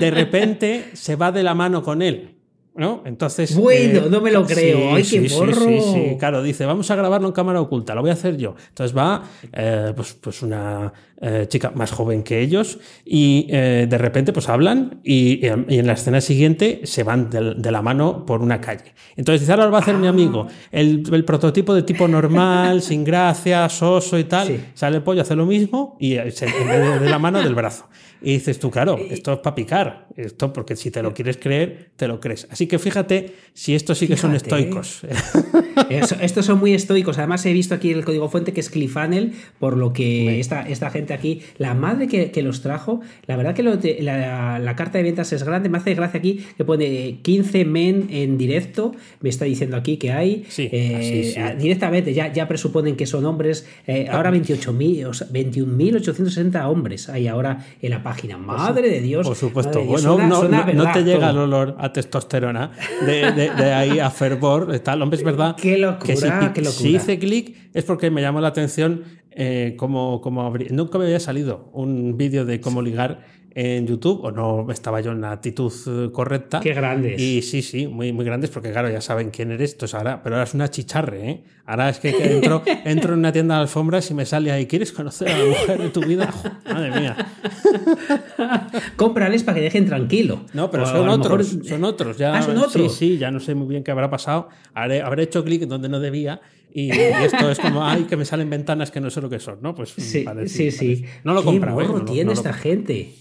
de 0.00 0.10
repente 0.10 0.90
se 0.94 1.16
va 1.16 1.32
de 1.32 1.42
la 1.42 1.54
mano 1.54 1.82
con 1.82 2.02
él. 2.02 2.35
¿No? 2.76 3.02
Entonces. 3.06 3.56
Bueno, 3.56 4.00
eh, 4.00 4.08
no 4.10 4.20
me 4.20 4.30
lo 4.30 4.44
creo. 4.44 4.94
¡Ay, 4.94 5.02
qué 5.02 5.28
sí, 5.28 5.28
sí, 5.28 5.80
sí, 5.80 6.16
claro, 6.18 6.42
dice, 6.42 6.66
vamos 6.66 6.90
a 6.90 6.96
grabarlo 6.96 7.28
en 7.28 7.32
cámara 7.32 7.60
oculta, 7.60 7.94
lo 7.94 8.02
voy 8.02 8.10
a 8.10 8.12
hacer 8.12 8.36
yo. 8.36 8.54
Entonces 8.68 8.96
va, 8.96 9.22
eh, 9.52 9.92
pues, 9.96 10.12
pues 10.14 10.42
una 10.42 10.92
eh, 11.20 11.46
chica 11.48 11.72
más 11.74 11.90
joven 11.90 12.22
que 12.22 12.40
ellos 12.40 12.78
y 13.04 13.46
de 13.46 13.98
repente 13.98 14.34
pues 14.34 14.50
hablan 14.50 15.00
y, 15.02 15.46
en 15.46 15.86
la 15.86 15.94
escena 15.94 16.20
siguiente 16.20 16.80
se 16.84 17.02
van 17.02 17.30
de, 17.30 17.70
la 17.70 17.80
mano 17.80 18.26
por 18.26 18.42
una 18.42 18.60
calle. 18.60 18.94
Entonces 19.16 19.40
dice, 19.40 19.52
ahora 19.52 19.64
lo 19.64 19.70
va 19.70 19.78
a 19.78 19.80
hacer 19.80 19.96
mi 19.96 20.06
amigo, 20.06 20.46
el, 20.70 21.02
prototipo 21.24 21.74
de 21.74 21.82
tipo 21.82 22.06
normal, 22.06 22.82
sin 22.82 23.04
gracia, 23.04 23.68
soso 23.68 24.18
y 24.18 24.24
tal. 24.24 24.72
Sale 24.74 24.98
el 24.98 25.02
pollo, 25.02 25.22
hace 25.22 25.34
lo 25.34 25.46
mismo 25.46 25.96
y 25.98 26.16
se, 26.30 26.46
de 26.46 27.08
la 27.08 27.18
mano 27.18 27.40
del 27.40 27.54
brazo. 27.54 27.86
Y 28.22 28.34
dices 28.34 28.58
tú, 28.58 28.70
claro, 28.70 28.98
esto 28.98 29.34
es 29.34 29.38
para 29.40 29.54
picar. 29.54 30.06
Esto, 30.16 30.52
porque 30.52 30.76
si 30.76 30.90
te 30.90 31.02
lo 31.02 31.12
quieres 31.12 31.36
creer, 31.36 31.90
te 31.96 32.08
lo 32.08 32.20
crees. 32.20 32.48
Así 32.50 32.66
que 32.66 32.78
fíjate 32.78 33.34
si 33.52 33.74
estos 33.74 33.98
sí 33.98 34.08
que 34.08 34.16
son 34.16 34.34
estoicos. 34.34 35.02
estos 35.90 36.46
son 36.46 36.58
muy 36.58 36.72
estoicos. 36.72 37.18
Además, 37.18 37.44
he 37.44 37.52
visto 37.52 37.74
aquí 37.74 37.92
el 37.92 38.02
código 38.04 38.30
fuente 38.30 38.54
que 38.54 38.60
es 38.60 38.70
CliffHunnel, 38.70 39.34
por 39.58 39.76
lo 39.76 39.92
que 39.92 40.40
esta, 40.40 40.62
esta 40.62 40.88
gente 40.90 41.12
aquí. 41.12 41.42
La 41.58 41.74
madre 41.74 42.08
que, 42.08 42.42
los 42.42 42.62
trajo, 42.62 43.02
la 43.26 43.36
verdad 43.36 43.54
que 43.54 43.62
la, 43.62 44.74
carta 44.76 44.96
de 44.98 45.04
ventas 45.04 45.34
es 45.34 45.42
grande. 45.42 45.68
Me 45.68 45.76
hace 45.78 45.94
gracia 45.94 46.18
aquí 46.18 46.46
que 46.56 46.64
pone 46.64 47.18
15 47.22 47.64
men 47.66 48.08
en 48.10 48.38
directo. 48.38 48.94
Me 49.20 49.28
está 49.28 49.44
diciendo 49.44 49.76
aquí 49.76 49.98
que 49.98 50.12
hay. 50.12 50.46
Eh, 50.56 51.56
directamente, 51.58 52.14
ya, 52.14 52.32
ya 52.32 52.48
presuponen 52.48 52.96
que 52.96 53.04
son 53.04 53.26
hombres. 53.26 53.66
Eh, 53.86 54.08
ahora 54.10 54.32
21.860 54.32 56.70
hombres 56.70 57.10
hay 57.10 57.28
ahora 57.28 57.66
en 57.82 57.90
la 57.90 58.02
página. 58.06 58.38
Madre 58.38 58.88
de 58.88 59.00
Dios. 59.00 59.26
Por 59.26 59.34
supuesto. 59.34 59.82
bueno, 59.82 60.16
no, 60.16 60.92
te 60.92 61.02
llega 61.02 61.30
el 61.30 61.38
olor 61.38 61.74
a 61.78 61.92
testosterona 61.92 62.70
de, 63.04 63.74
ahí 63.74 63.98
a 63.98 64.10
fervor. 64.10 64.72
Está, 64.72 64.94
hombre, 64.94 65.18
es 65.18 65.24
verdad. 65.24 65.56
Qué 65.56 65.76
locura, 65.76 66.06
que 66.06 66.16
si, 66.16 66.28
qué 66.28 66.62
locura. 66.62 66.70
si 66.70 66.94
hice 66.94 67.18
clic 67.18 67.56
es 67.74 67.84
porque 67.84 68.10
me 68.12 68.22
llamó 68.22 68.40
la 68.40 68.48
atención 68.48 69.02
eh, 69.32 69.74
cómo, 69.76 70.20
cómo 70.20 70.52
nunca 70.70 70.98
me 70.98 71.04
había 71.06 71.20
salido 71.20 71.68
un 71.72 72.16
vídeo 72.16 72.44
de 72.44 72.60
cómo 72.60 72.80
ligar 72.80 73.26
en 73.58 73.86
YouTube 73.86 74.22
o 74.22 74.30
no 74.30 74.70
estaba 74.70 75.00
yo 75.00 75.12
en 75.12 75.22
la 75.22 75.32
actitud 75.32 75.72
eh, 75.86 76.12
correcta. 76.12 76.60
Qué 76.60 76.74
grandes. 76.74 77.18
Y 77.18 77.40
sí, 77.40 77.62
sí, 77.62 77.86
muy, 77.86 78.12
muy 78.12 78.22
grandes 78.26 78.50
porque 78.50 78.70
claro, 78.70 78.90
ya 78.90 79.00
saben 79.00 79.30
quién 79.30 79.50
eres. 79.50 79.72
Entonces 79.72 79.94
ahora, 79.94 80.22
pero 80.22 80.36
ahora 80.36 80.44
es 80.44 80.52
una 80.52 80.70
chicharre, 80.70 81.30
¿eh? 81.30 81.44
Ahora 81.64 81.88
es 81.88 81.98
que, 81.98 82.10
entro, 82.10 82.62
entro 82.84 83.14
en 83.14 83.20
una 83.20 83.32
tienda 83.32 83.54
de 83.54 83.62
alfombras 83.62 84.10
y 84.10 84.14
me 84.14 84.26
sale 84.26 84.52
ahí, 84.52 84.66
¿quieres 84.66 84.92
conocer 84.92 85.30
a 85.30 85.38
la 85.38 85.44
mujer 85.46 85.78
de 85.80 85.88
tu 85.88 86.02
vida? 86.02 86.34
madre 86.66 87.00
mía. 87.00 87.16
Cómprales 88.96 89.42
para 89.42 89.54
que 89.54 89.62
dejen 89.62 89.86
tranquilo. 89.86 90.42
No, 90.52 90.70
pero 90.70 90.84
son 90.84 91.08
otros, 91.08 91.56
son 91.66 91.84
otros. 91.84 92.18
Ya, 92.18 92.34
ah, 92.34 92.42
son 92.42 92.58
otros. 92.58 92.94
Sí, 92.94 93.12
sí, 93.12 93.18
ya 93.18 93.30
no 93.30 93.40
sé 93.40 93.54
muy 93.54 93.68
bien 93.68 93.82
qué 93.82 93.90
habrá 93.90 94.10
pasado. 94.10 94.50
Habré, 94.74 95.22
hecho 95.22 95.42
clic 95.42 95.62
donde 95.62 95.88
no 95.88 95.98
debía 95.98 96.42
y, 96.74 96.90
esto 96.90 97.50
es 97.50 97.58
como, 97.58 97.82
ay, 97.82 98.02
que 98.02 98.18
me 98.18 98.26
salen 98.26 98.50
ventanas 98.50 98.90
que 98.90 99.00
no 99.00 99.08
sé 99.08 99.22
lo 99.22 99.30
que 99.30 99.40
son, 99.40 99.60
¿no? 99.62 99.74
Pues 99.74 99.94
sí, 99.96 100.26
sí, 100.46 100.70
sí. 100.70 101.04
No 101.24 101.32
lo 101.32 101.42
compra, 101.42 101.74
¿Qué 101.74 101.84
morro 101.88 102.04
tiene 102.04 102.34
esta 102.34 102.52
gente? 102.52 103.14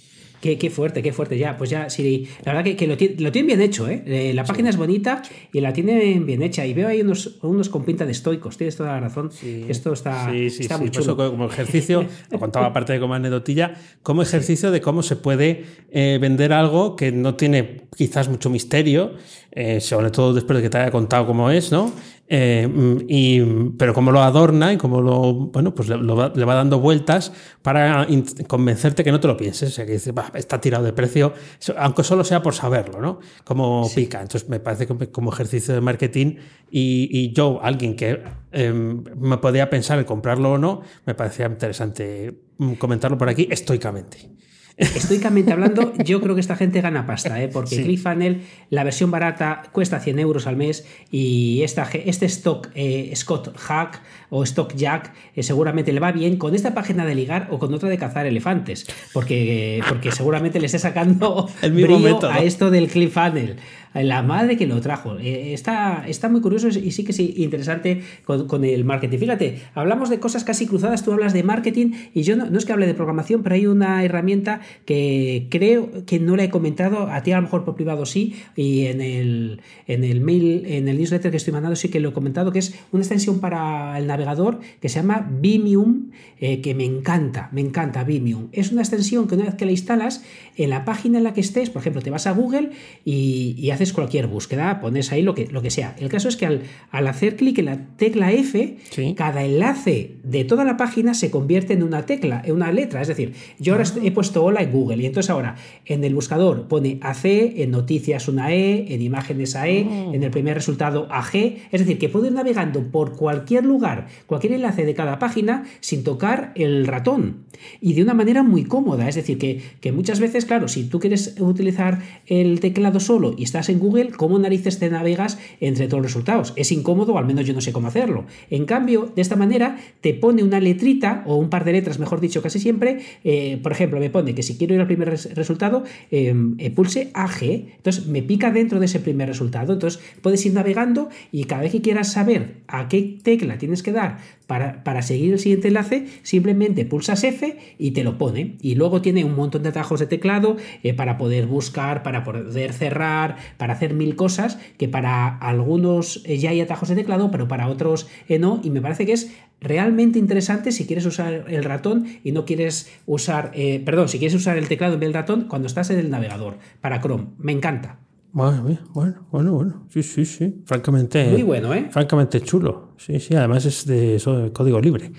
Qué, 0.60 0.70
fuerte, 0.70 1.02
qué 1.02 1.12
fuerte. 1.12 1.40
Ya, 1.40 1.58
pues 1.58 1.72
ya, 1.72 1.90
sí, 1.90 2.28
la 2.44 2.54
verdad 2.54 2.76
que, 2.76 2.86
lo, 2.86 2.98
tienen 2.98 3.48
bien 3.48 3.62
hecho, 3.62 3.90
¿eh? 3.90 4.04
eh 4.06 4.32
la 4.36 4.44
página 4.44 4.70
es 4.70 4.78
bonita 4.78 5.24
y 5.52 5.60
la 5.60 5.74
tienen 5.74 6.28
bien 6.28 6.44
hecha. 6.44 6.68
Y 6.68 6.76
veo 6.76 6.88
ahí 6.88 7.02
unos, 7.02 7.40
unos 7.42 7.70
con 7.70 7.84
pinta 7.84 8.06
de 8.06 8.12
estoicos, 8.12 8.56
tienes 8.56 8.76
toda 8.76 8.92
la 8.92 9.00
razón. 9.00 9.32
Esto 9.68 9.94
está, 9.94 10.32
está 10.36 10.78
muy 10.78 10.92
chulo. 10.92 11.18
como 11.18 11.48
ejercicio, 11.48 12.06
lo 12.30 12.38
contaba 12.38 12.68
aparte 12.68 12.94
de 12.94 13.00
como 13.00 13.16
anedotilla, 13.16 13.74
como 14.04 14.22
ejercicio 14.22 14.70
de 14.70 14.82
cómo 14.82 15.02
se 15.02 15.16
puede 15.16 15.66
eh, 15.90 16.20
vender 16.22 16.54
algo 16.54 16.96
que 16.96 17.12
no 17.12 17.34
tiene 17.34 17.82
quizás 17.96 18.30
mucho 18.30 18.52
misterio, 18.52 19.14
eh, 19.52 19.82
sobre 19.82 20.12
todo 20.12 20.34
después 20.34 20.58
de 20.58 20.64
que 20.64 20.70
te 20.70 20.78
haya 20.78 20.92
contado 20.92 21.26
cómo 21.26 21.50
es, 21.50 21.72
¿no? 21.72 21.92
Eh, 22.28 22.68
y, 23.08 23.40
pero 23.78 23.94
como 23.94 24.12
lo 24.12 24.22
adorna 24.22 24.74
y 24.74 24.78
como 24.78 25.00
lo, 25.02 25.34
bueno, 25.34 25.76
pues 25.76 25.90
le, 25.90 25.96
va, 25.96 26.56
dando 26.56 26.80
vueltas 26.80 27.32
para 27.62 28.08
convencerte 28.48 29.04
que 29.04 29.12
no 29.12 29.20
te 29.20 29.28
lo 29.28 29.38
pienses. 29.38 29.70
O 29.70 29.72
sea, 29.72 29.86
que 29.86 29.94
dice, 29.94 30.14
está 30.34 30.60
tirado 30.60 30.84
de 30.84 30.94
precio, 30.94 31.34
aunque 31.78 32.04
solo 32.04 32.24
sea 32.24 32.42
por 32.42 32.56
saberlo, 32.56 33.00
¿no? 33.00 33.20
Como 33.44 33.90
pica. 33.94 34.22
Entonces, 34.22 34.50
me 34.50 34.60
parece 34.60 34.88
que 34.88 35.12
como 35.12 35.32
ejercicio 35.32 35.74
de 35.74 35.82
marketing 35.82 36.38
y, 36.72 37.32
yo, 37.34 37.60
alguien 37.62 37.96
que 37.96 38.24
em, 38.52 39.04
me 39.18 39.38
podía 39.38 39.70
pensar 39.70 40.00
en 40.00 40.06
comprarlo 40.06 40.54
o 40.54 40.58
no, 40.58 40.82
me 41.06 41.14
parecía 41.14 41.46
interesante 41.46 42.42
mm, 42.58 42.74
comentarlo 42.74 43.18
por 43.18 43.30
aquí 43.30 43.48
estoicamente. 43.52 44.30
Estoicamente 44.78 45.54
hablando, 45.54 45.94
yo 46.04 46.20
creo 46.20 46.36
que 46.36 46.42
esta 46.42 46.58
gente 46.58 46.82
gana 46.82 47.06
pasta, 47.06 47.42
¿eh? 47.42 47.48
porque 47.48 47.82
ClickFunnels, 47.82 48.44
la 48.70 48.84
versión 48.84 49.10
barata, 49.10 49.64
cuesta 49.72 50.02
100 50.02 50.20
euros 50.20 50.48
al 50.48 50.58
mes 50.58 50.86
y 51.10 51.62
esta, 51.64 51.88
este 51.94 52.26
stock 52.26 52.70
eh, 52.76 53.14
Scott 53.16 53.56
Hack 53.58 54.02
o 54.30 54.44
Stock 54.44 54.76
Jack 54.76 55.14
eh, 55.34 55.44
seguramente 55.44 55.94
le 55.94 56.02
va 56.02 56.12
bien 56.12 56.36
con 56.36 56.56
esta 56.56 56.74
página 56.74 57.06
de 57.06 57.16
ligar 57.16 57.48
o 57.52 57.60
con 57.60 57.74
otra 57.74 57.88
de 57.88 57.98
cazar 57.98 58.26
elefantes, 58.26 58.86
porque, 59.14 59.82
porque 59.88 60.12
seguramente 60.12 60.60
le 60.60 60.66
esté 60.66 60.80
sacando 60.80 61.50
el 61.62 61.72
mismo 61.72 61.98
método. 62.00 62.30
a 62.30 62.40
esto 62.40 62.70
del 62.70 62.90
ClickFunnels 62.90 63.56
la 64.04 64.24
madre 64.24 64.58
que 64.58 64.68
lo 64.68 64.82
trajo. 64.82 65.18
Eh, 65.20 65.54
está, 65.54 66.04
está 66.08 66.28
muy 66.28 66.42
curioso 66.42 66.68
y 66.68 66.92
sí 66.92 67.04
que 67.04 67.12
es 67.12 67.20
interesante 67.20 68.02
con, 68.26 68.66
el 68.66 68.84
marketing. 68.84 69.18
Fíjate, 69.18 69.62
hablamos 69.74 70.10
de 70.10 70.20
cosas 70.20 70.44
casi 70.44 70.68
cruzadas, 70.68 71.04
tú 71.04 71.14
hablas 71.14 71.34
de 71.34 71.44
marketing 71.44 71.92
y 72.14 72.24
yo 72.24 72.36
no, 72.36 72.58
es 72.58 72.66
que 72.66 72.74
hable 72.74 72.88
de 72.88 72.94
programación, 72.94 73.44
pero 73.44 73.56
hay 73.56 73.68
una 73.68 74.04
herramienta 74.04 74.62
que 74.86 75.48
creo 75.50 76.06
que 76.06 76.20
no 76.20 76.36
la 76.36 76.44
he 76.44 76.50
comentado, 76.50 77.10
a 77.10 77.24
ti 77.24 77.32
a 77.32 77.38
lo 77.38 77.44
mejor 77.44 77.64
por 77.64 77.76
privado 77.76 78.06
sí, 78.06 78.36
y 78.56 78.86
en 78.88 79.02
el, 79.02 79.62
en 79.88 80.04
el 80.04 80.22
mail, 80.22 80.64
en 80.66 80.88
el 80.88 80.98
newsletter 80.98 81.32
que 81.32 81.38
estoy 81.38 81.54
mandando 81.54 81.76
sí 81.76 81.90
que 81.90 82.00
lo 82.00 82.10
he 82.10 82.14
comentado, 82.14 82.52
que 82.52 82.60
es 82.60 82.76
una 82.92 83.04
extensión 83.04 83.40
para 83.40 83.98
el 83.98 84.08
navegador 84.08 84.60
que 84.82 84.90
se 84.90 85.00
llama 85.00 85.30
Vimium, 85.40 86.12
eh, 86.40 86.62
que 86.62 86.76
me 86.76 86.84
encanta, 86.84 87.50
me 87.54 87.62
encanta 87.62 88.04
Vimium. 88.04 88.50
Es 88.52 88.72
una 88.72 88.82
extensión 88.82 89.28
que 89.28 89.36
una 89.36 89.46
vez 89.46 89.56
que 89.56 89.66
la 89.66 89.72
instalas, 89.72 90.24
en 90.58 90.70
la 90.70 90.86
página 90.86 91.18
en 91.18 91.24
la 91.24 91.34
que 91.34 91.42
estés, 91.42 91.70
por 91.70 91.82
ejemplo, 91.82 92.02
te 92.02 92.10
vas 92.10 92.28
a 92.28 92.32
Google 92.32 92.72
y 93.06 93.70
haces 93.72 93.85
cualquier 93.94 94.28
búsqueda, 94.28 94.80
pones 94.82 95.12
ahí 95.12 95.22
lo 95.22 95.36
que, 95.36 95.48
lo 95.48 95.62
que 95.62 95.70
sea. 95.70 95.96
El 96.00 96.10
caso 96.10 96.30
es 96.30 96.38
que 96.38 96.46
al, 96.46 96.62
hacer 97.08 97.36
clic 97.36 97.60
en 97.60 97.66
la 97.66 97.78
tecla 97.98 98.32
F, 98.32 98.78
cada 99.16 99.44
enlace 99.44 100.18
de 100.24 100.44
toda 100.44 100.64
la 100.64 100.78
página 100.78 101.14
se 101.14 101.32
convierte 101.32 101.74
en 101.74 101.84
una 101.84 102.06
tecla, 102.06 102.42
en 102.46 102.54
una 102.54 102.72
letra. 102.72 103.02
Es 103.02 103.08
decir, 103.08 103.34
yo 103.60 103.74
ahora 103.74 103.86
he 104.02 104.12
puesto 104.12 104.44
hola 104.44 104.62
en 104.62 104.72
Google 104.72 104.98
y 105.04 105.06
entonces 105.06 105.30
ahora 105.30 105.56
en 105.86 106.04
el 106.04 106.16
buscador 106.16 106.68
pone 106.68 107.00
AC, 107.02 107.26
en 107.26 107.72
noticias 107.72 108.28
una 108.28 108.54
E, 108.54 108.94
en 108.94 109.02
imágenes 109.02 109.56
AE, 109.56 109.88
oh. 109.90 110.14
en 110.14 110.24
el 110.24 110.32
primer 110.32 110.56
resultado 110.56 111.08
AG. 111.12 111.36
Es 111.72 111.80
decir, 111.80 111.98
que 111.98 112.10
puedo 112.10 112.28
ir 112.28 112.34
navegando 112.34 112.84
por 112.84 113.16
cualquier 113.16 113.66
lugar, 113.66 114.08
cualquier 114.26 114.54
enlace 114.54 114.86
de 114.86 114.94
cada 114.94 115.20
página 115.20 115.64
sin 115.80 116.04
tocar 116.04 116.52
el 116.56 116.88
ratón 116.88 117.46
y 117.82 117.94
de 117.94 118.04
una 118.04 118.14
manera 118.14 118.44
muy 118.44 118.64
cómoda. 118.66 119.08
Es 119.08 119.16
decir, 119.16 119.38
que, 119.38 119.62
que 119.82 119.92
muchas 119.92 120.20
veces, 120.20 120.46
claro, 120.46 120.68
si 120.68 120.86
tú 120.86 121.00
quieres 121.00 121.36
utilizar 121.40 122.00
el 122.28 122.60
teclado 122.60 123.00
solo 123.00 123.36
y 123.38 123.44
estás 123.44 123.70
en 123.70 123.75
Google, 123.80 124.12
¿cómo 124.12 124.40
narices 124.40 124.80
te 124.80 124.90
navegas 124.90 125.38
entre 125.60 125.88
todos 125.88 126.04
los 126.04 126.12
resultados? 126.12 126.54
Es 126.56 126.72
incómodo, 126.72 127.18
al 127.18 127.26
menos 127.26 127.46
yo 127.46 127.54
no 127.54 127.62
sé 127.62 127.72
cómo 127.72 127.88
hacerlo. 127.88 128.26
En 128.50 128.66
cambio, 128.66 129.12
de 129.16 129.22
esta 129.22 129.36
manera 129.36 129.78
te 130.02 130.14
pone 130.14 130.44
una 130.44 130.60
letrita, 130.60 131.24
o 131.26 131.36
un 131.36 131.50
par 131.50 131.66
de 131.66 131.74
letras, 131.74 132.00
mejor 132.00 132.20
dicho, 132.20 132.42
casi 132.42 132.60
siempre. 132.60 133.00
Eh, 133.24 133.60
por 133.62 133.72
ejemplo, 133.72 134.00
me 134.00 134.10
pone 134.10 134.36
que 134.36 134.44
si 134.44 134.58
quiero 134.58 134.74
ir 134.74 134.82
al 134.82 134.88
primer 134.88 135.10
resultado, 135.10 135.84
em, 136.12 136.56
eh, 136.58 136.72
pulse 136.72 137.12
AG. 137.14 137.44
Entonces 137.78 138.08
me 138.08 138.22
pica 138.22 138.52
dentro 138.52 138.80
de 138.80 138.86
ese 138.86 139.00
primer 139.00 139.28
resultado. 139.28 139.74
Entonces 139.74 140.02
puedes 140.22 140.46
ir 140.46 140.54
navegando 140.54 141.10
y 141.32 141.46
cada 141.46 141.62
vez 141.62 141.72
que 141.72 141.82
quieras 141.82 142.12
saber 142.12 142.58
a 142.68 142.88
qué 142.88 143.18
tecla 143.24 143.58
tienes 143.58 143.84
que 143.84 143.92
dar 143.92 144.18
para, 144.48 145.02
seguir 145.02 145.34
el 145.34 145.40
siguiente 145.40 145.70
enlace, 145.70 146.08
simplemente 146.24 146.86
pulsas 146.86 147.24
F 147.24 147.58
y 147.78 147.92
te 147.92 148.04
lo 148.04 148.18
pone. 148.18 148.58
Y 148.62 148.76
luego 148.76 149.02
tiene 149.02 149.24
un 149.26 149.36
montón 149.36 149.64
de 149.64 149.70
atajos 149.70 150.00
de 150.00 150.08
teclado 150.08 150.58
eh, 150.84 150.94
para 150.94 151.18
poder 151.18 151.48
buscar, 151.48 152.04
para 152.04 152.24
poder 152.24 152.74
cerrar, 152.74 153.38
para 153.58 153.74
hacer 153.74 153.94
mil 153.94 154.16
cosas, 154.16 154.60
que 154.78 154.88
para 154.88 155.38
algunos 155.38 156.22
eh, 156.26 156.38
ya 156.38 156.52
hay 156.52 156.62
atajos 156.62 156.90
de 156.90 156.96
teclado, 156.96 157.32
pero 157.32 157.48
para 157.48 157.68
otros 157.68 158.08
eh, 158.28 158.40
no. 158.40 158.62
Y 158.64 158.70
me 158.70 158.82
parece 158.82 159.06
que 159.06 159.14
es 159.14 159.32
realmente 159.62 160.20
interesante 160.20 160.72
si 160.72 160.86
quieres 160.86 161.06
usar 161.06 161.46
el 161.48 161.64
ratón 161.64 162.06
y 162.24 162.32
no 162.32 162.46
quieres 162.46 162.92
usar, 163.06 163.52
perdón, 163.86 164.10
si 164.10 164.20
quieres 164.20 164.36
usar 164.36 164.58
el 164.58 164.68
teclado 164.68 164.96
en 164.96 165.00
vez 165.00 165.08
del 165.08 165.14
ratón 165.14 165.48
cuando 165.48 165.68
estás 165.68 165.90
en 165.90 166.00
el 166.00 166.10
navegador 166.10 166.58
para 166.82 167.02
Chrome. 167.02 167.28
Me 167.38 167.52
encanta. 167.52 168.00
Bueno, 168.36 168.66
bueno, 168.94 169.54
bueno, 169.54 169.86
sí, 169.90 170.04
sí, 170.04 170.26
sí. 170.26 170.62
Francamente. 170.66 171.32
Muy 171.32 171.44
bueno, 171.44 171.74
¿eh? 171.74 171.88
Francamente 171.90 172.42
chulo. 172.42 172.85
Sí, 172.98 173.20
sí, 173.20 173.36
además 173.36 173.66
es 173.66 173.86
de, 173.86 174.22
código 174.54 174.80
libre. 174.80 175.12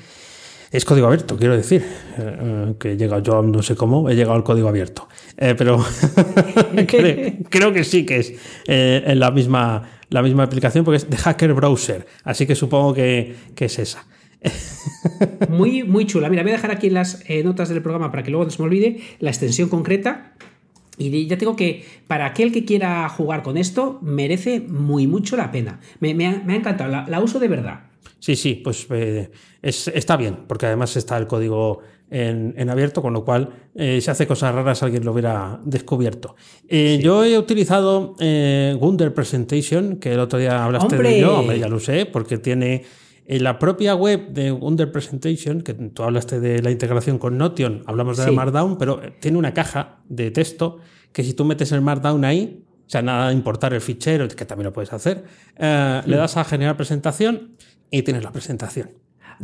Es 0.71 0.85
código 0.85 1.07
abierto, 1.07 1.37
quiero 1.37 1.57
decir. 1.57 1.83
Eh, 2.19 2.37
eh, 2.41 2.75
que 2.79 2.93
he 2.93 2.97
llegado, 2.97 3.23
yo 3.23 3.43
no 3.43 3.63
sé 3.63 3.77
cómo, 3.77 4.11
he 4.11 4.15
llegado 4.15 4.35
al 4.35 4.45
código 4.45 4.69
abierto. 4.69 5.09
Eh, 5.37 5.55
pero 5.57 5.79
creo, 7.51 7.73
que 7.73 7.85
sí 7.85 8.05
que 8.05 8.19
es 8.19 8.35
en 8.67 9.19
la 9.19 9.31
misma, 9.31 9.89
la 10.11 10.23
misma 10.23 10.45
aplicación 10.45 10.85
porque 10.85 10.97
es 10.97 11.09
de 11.09 11.17
Hacker 11.17 11.55
Browser. 11.55 12.07
Así 12.25 12.47
que 12.47 12.55
supongo 12.55 12.95
que, 12.95 13.35
que 13.55 13.67
es 13.67 13.79
esa. 13.79 14.07
muy, 15.49 15.83
muy 15.83 16.07
chula. 16.07 16.29
Mira, 16.29 16.43
voy 16.43 16.53
a 16.53 16.57
dejar 16.57 16.71
aquí 16.71 16.89
en 16.89 16.95
las 16.95 17.25
notas 17.45 17.69
del 17.69 17.83
programa 17.83 18.11
para 18.11 18.23
que 18.23 18.31
luego 18.31 18.45
no 18.45 18.51
se 18.51 18.61
me 18.61 18.67
olvide 18.67 19.01
la 19.21 19.31
extensión 19.31 19.69
concreta 19.69 20.35
y 20.99 21.27
ya 21.27 21.37
tengo 21.37 21.57
que, 21.57 21.85
para 22.07 22.27
aquel 22.27 22.53
que 22.53 22.65
quiera 22.65 23.09
jugar 23.09 23.43
con 23.43 23.57
esto, 23.57 23.99
merece 24.03 24.61
muy 24.61 25.07
mucho 25.07 25.37
la 25.37 25.51
pena. 25.51 25.81
Me, 26.01 26.11
ha, 26.27 26.55
encantado, 26.55 26.91
la, 26.91 27.21
uso 27.21 27.39
de 27.39 27.49
verdad. 27.49 27.81
Sí, 28.19 28.35
sí, 28.35 28.55
pues 28.55 28.87
eh, 28.91 29.31
está 29.63 30.17
bien, 30.17 30.39
porque 30.47 30.67
además 30.67 30.97
está 30.97 31.17
el 31.19 31.27
código 31.27 31.81
en, 32.11 32.71
abierto, 32.71 33.03
con 33.03 33.13
lo 33.13 33.25
cual 33.25 33.51
eh, 33.75 34.01
si 34.01 34.11
hace 34.11 34.27
cosas 34.27 34.55
raras 34.55 34.83
alguien 34.83 35.05
lo 35.05 35.13
hubiera 35.13 35.61
descubierto. 35.65 36.37
Eh, 36.69 36.99
yo 37.03 37.25
he 37.25 37.39
utilizado 37.39 38.15
Wunder 38.19 39.13
Presentation, 39.13 39.97
que 39.97 40.13
el 40.13 40.21
otro 40.21 40.39
día 40.39 40.65
hablaste 40.65 40.97
de 40.97 41.19
ello, 41.19 41.53
ya 41.53 41.69
lo 41.69 41.81
sé, 41.81 42.07
porque 42.07 42.39
tiene 42.39 42.85
en 43.29 43.45
la 43.45 43.59
propia 43.59 43.95
web 43.95 44.29
de 44.29 44.53
Under 44.53 44.91
Presentation, 44.93 45.63
que 45.63 45.75
tú 45.75 46.03
hablaste 46.03 46.41
de 46.41 46.63
la 46.63 46.71
integración 46.71 47.19
con 47.19 47.37
Notion, 47.37 47.83
hablamos 47.87 48.17
de 48.19 48.31
Markdown, 48.31 48.79
pero 48.79 49.01
tiene 49.21 49.39
una 49.39 49.53
caja 49.53 49.99
de 50.09 50.31
texto 50.31 50.79
que 51.13 51.25
si 51.25 51.35
tú 51.35 51.45
metes 51.45 51.73
el 51.73 51.81
Markdown 51.81 52.25
ahí, 52.25 52.65
o 52.87 52.89
sea, 52.89 53.03
nada 53.03 53.29
de 53.29 53.35
importar 53.35 53.75
el 53.75 53.81
fichero, 53.81 54.29
que 54.29 54.45
también 54.45 54.67
lo 54.67 54.73
puedes 54.73 54.93
hacer, 54.93 55.25
eh, 55.57 56.03
le 56.07 56.17
das 56.17 56.37
a 56.37 56.45
generar 56.45 56.77
presentación 56.77 57.57
y 57.91 58.03
tienes 58.03 58.23
la 58.23 58.31
presentación. 58.31 58.91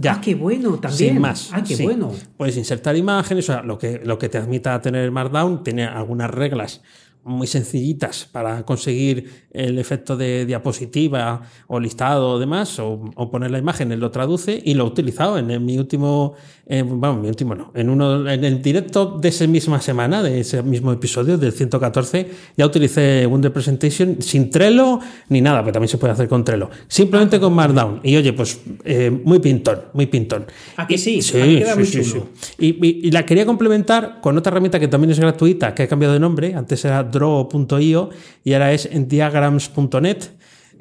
Ah, 0.06 0.20
qué 0.22 0.34
bueno, 0.34 0.78
también. 0.78 1.14
Sin 1.14 1.20
más. 1.20 1.50
Ah, 1.52 1.62
qué 1.66 1.76
sí. 1.76 1.82
bueno. 1.82 2.12
Puedes 2.36 2.56
insertar 2.56 2.96
imágenes, 2.96 3.48
o 3.48 3.52
sea, 3.52 3.62
lo 3.62 3.78
que, 3.78 4.00
lo 4.04 4.18
que 4.18 4.28
te 4.28 4.38
admita 4.38 4.80
tener 4.80 5.10
Markdown 5.10 5.64
tiene 5.64 5.84
algunas 5.84 6.30
reglas 6.30 6.82
muy 7.24 7.46
sencillitas 7.46 8.28
para 8.30 8.64
conseguir 8.64 9.42
el 9.52 9.78
efecto 9.78 10.16
de 10.16 10.44
diapositiva 10.46 11.42
o 11.68 11.78
listado 11.78 12.30
o 12.30 12.38
demás, 12.38 12.78
o, 12.78 13.00
o 13.14 13.30
poner 13.30 13.50
la 13.50 13.58
imagen, 13.58 13.92
él 13.92 14.00
lo 14.00 14.10
traduce 14.10 14.60
y 14.64 14.74
lo 14.74 14.84
he 14.84 14.86
utilizado 14.86 15.38
en, 15.38 15.50
en 15.50 15.64
mi 15.64 15.78
último, 15.78 16.34
eh, 16.66 16.82
vamos, 16.86 17.20
mi 17.22 17.28
último 17.28 17.54
no, 17.54 17.70
en 17.74 17.90
uno, 17.90 18.28
en 18.28 18.44
el 18.44 18.62
directo 18.62 19.18
de 19.20 19.28
esa 19.28 19.46
misma 19.46 19.80
semana, 19.80 20.22
de 20.22 20.40
ese 20.40 20.62
mismo 20.62 20.90
episodio, 20.92 21.36
del 21.38 21.52
114, 21.52 22.28
ya 22.56 22.66
utilicé 22.66 23.26
Wonder 23.26 23.52
Presentation 23.52 24.16
sin 24.20 24.50
Trello 24.50 24.98
ni 25.28 25.40
nada, 25.40 25.60
pero 25.60 25.74
también 25.74 25.88
se 25.88 25.98
puede 25.98 26.12
hacer 26.14 26.28
con 26.28 26.44
Trello, 26.44 26.70
simplemente 26.88 27.38
con 27.38 27.52
Markdown. 27.52 28.00
Y 28.02 28.16
oye, 28.16 28.32
pues 28.32 28.60
eh, 28.84 29.10
muy 29.10 29.38
pintón, 29.38 29.80
muy 29.92 30.06
pintón. 30.06 30.46
¿A 30.76 30.86
que 30.86 30.96
sí? 30.98 31.20
Sí, 31.22 31.40
A 31.40 31.44
mí 31.44 31.58
queda 31.58 31.72
sí, 31.72 31.78
muy 31.78 31.86
sí, 31.86 32.02
chulo. 32.02 32.26
sí. 32.40 32.54
Y, 32.58 32.86
y- 32.86 33.00
y 33.08 33.10
la 33.10 33.24
quería 33.26 33.44
complementar 33.46 34.20
con 34.20 34.36
otra 34.38 34.50
herramienta 34.50 34.80
que 34.80 34.88
también 34.88 35.10
es 35.10 35.20
gratuita, 35.20 35.74
que 35.74 35.82
ha 35.84 35.88
cambiado 35.88 36.14
de 36.14 36.20
nombre. 36.20 36.54
Antes 36.54 36.84
era 36.84 37.02
draw.io 37.12 38.10
y 38.42 38.52
ahora 38.54 38.72
es 38.72 38.86
en 38.86 39.06
diagrams.net. 39.08 40.18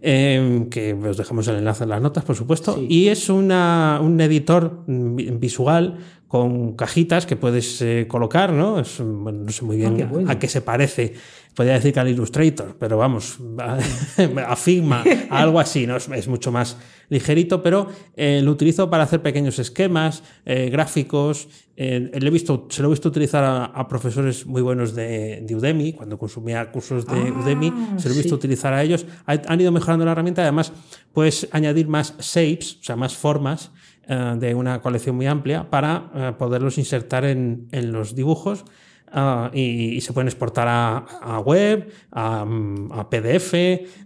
eh, 0.03 0.65
que 0.71 0.93
os 0.93 1.15
dejamos 1.17 1.47
el 1.47 1.57
enlace 1.57 1.83
en 1.83 1.89
las 1.89 2.01
notas, 2.01 2.23
por 2.23 2.35
supuesto. 2.35 2.83
Y 2.89 3.09
es 3.09 3.29
una, 3.29 3.99
un 4.01 4.19
editor 4.19 4.83
mm, 4.87 5.15
vi- 5.15 5.29
visual 5.29 5.97
con 6.31 6.77
cajitas 6.77 7.25
que 7.25 7.35
puedes 7.35 7.81
eh, 7.81 8.05
colocar, 8.07 8.53
¿no? 8.53 8.79
Es, 8.79 9.01
un- 9.01 9.21
bueno, 9.21 9.39
no 9.43 9.51
sé 9.51 9.65
muy 9.65 9.75
bien 9.75 9.95
Ah, 9.95 9.97
qué 9.97 10.05
bueno. 10.05 10.31
a 10.31 10.39
qué 10.39 10.47
se 10.47 10.61
parece. 10.61 11.13
Podría 11.53 11.73
decir 11.73 11.91
que 11.91 11.99
al 11.99 12.07
Illustrator, 12.07 12.77
pero 12.79 12.95
vamos, 12.97 13.37
a, 13.59 13.77
a 14.47 14.55
Figma, 14.55 15.03
a 15.29 15.41
algo 15.41 15.59
así, 15.59 15.85
¿no? 15.85 15.97
Es, 15.97 16.07
es 16.07 16.29
mucho 16.29 16.49
más 16.53 16.77
ligerito, 17.09 17.61
pero 17.61 17.87
eh, 18.15 18.39
lo 18.41 18.51
utilizo 18.51 18.89
para 18.89 19.03
hacer 19.03 19.21
pequeños 19.21 19.59
esquemas, 19.59 20.23
eh, 20.45 20.69
gráficos. 20.71 21.49
lo 21.75 22.27
he 22.27 22.29
visto, 22.29 22.67
se 22.69 22.81
lo 22.81 22.87
he 22.87 22.91
visto 22.91 23.09
utilizar 23.09 23.43
a, 23.43 23.65
a 23.65 23.85
profesores 23.89 24.45
muy 24.45 24.61
buenos 24.61 24.95
de, 24.95 25.41
de 25.45 25.53
Udemy, 25.53 25.91
cuando 25.91 26.17
consumía 26.17 26.71
cursos 26.71 27.05
de 27.05 27.11
Ah, 27.19 27.41
Udemy, 27.43 27.73
se 27.97 28.07
lo 28.07 28.13
he 28.15 28.17
visto 28.17 28.29
sí. 28.29 28.35
utilizar 28.35 28.73
a 28.73 28.81
ellos. 28.81 29.05
Ha- 29.25 29.41
Han 29.49 29.59
ido 29.59 29.73
mejorando 29.73 30.05
la 30.05 30.13
herramienta, 30.13 30.43
además 30.43 30.71
puedes 31.11 31.49
añadir 31.51 31.89
más 31.89 32.15
shapes, 32.19 32.77
o 32.79 32.83
sea, 32.85 32.95
más 32.95 33.13
formas 33.17 33.71
eh, 34.07 34.35
de 34.37 34.55
una 34.55 34.81
colección 34.81 35.15
muy 35.15 35.27
amplia 35.27 35.69
para 35.69 36.09
eh, 36.15 36.31
poderlos 36.37 36.77
insertar 36.77 37.25
en, 37.25 37.67
en 37.71 37.91
los 37.91 38.15
dibujos. 38.15 38.65
ah, 39.13 39.51
y, 39.53 39.99
se 40.01 40.13
pueden 40.13 40.27
exportar 40.27 40.67
a, 40.67 40.97
a 41.21 41.39
web, 41.39 41.91
a, 42.11 42.45
mm, 42.45 42.91
a 42.93 43.09
PDF, 43.09 43.53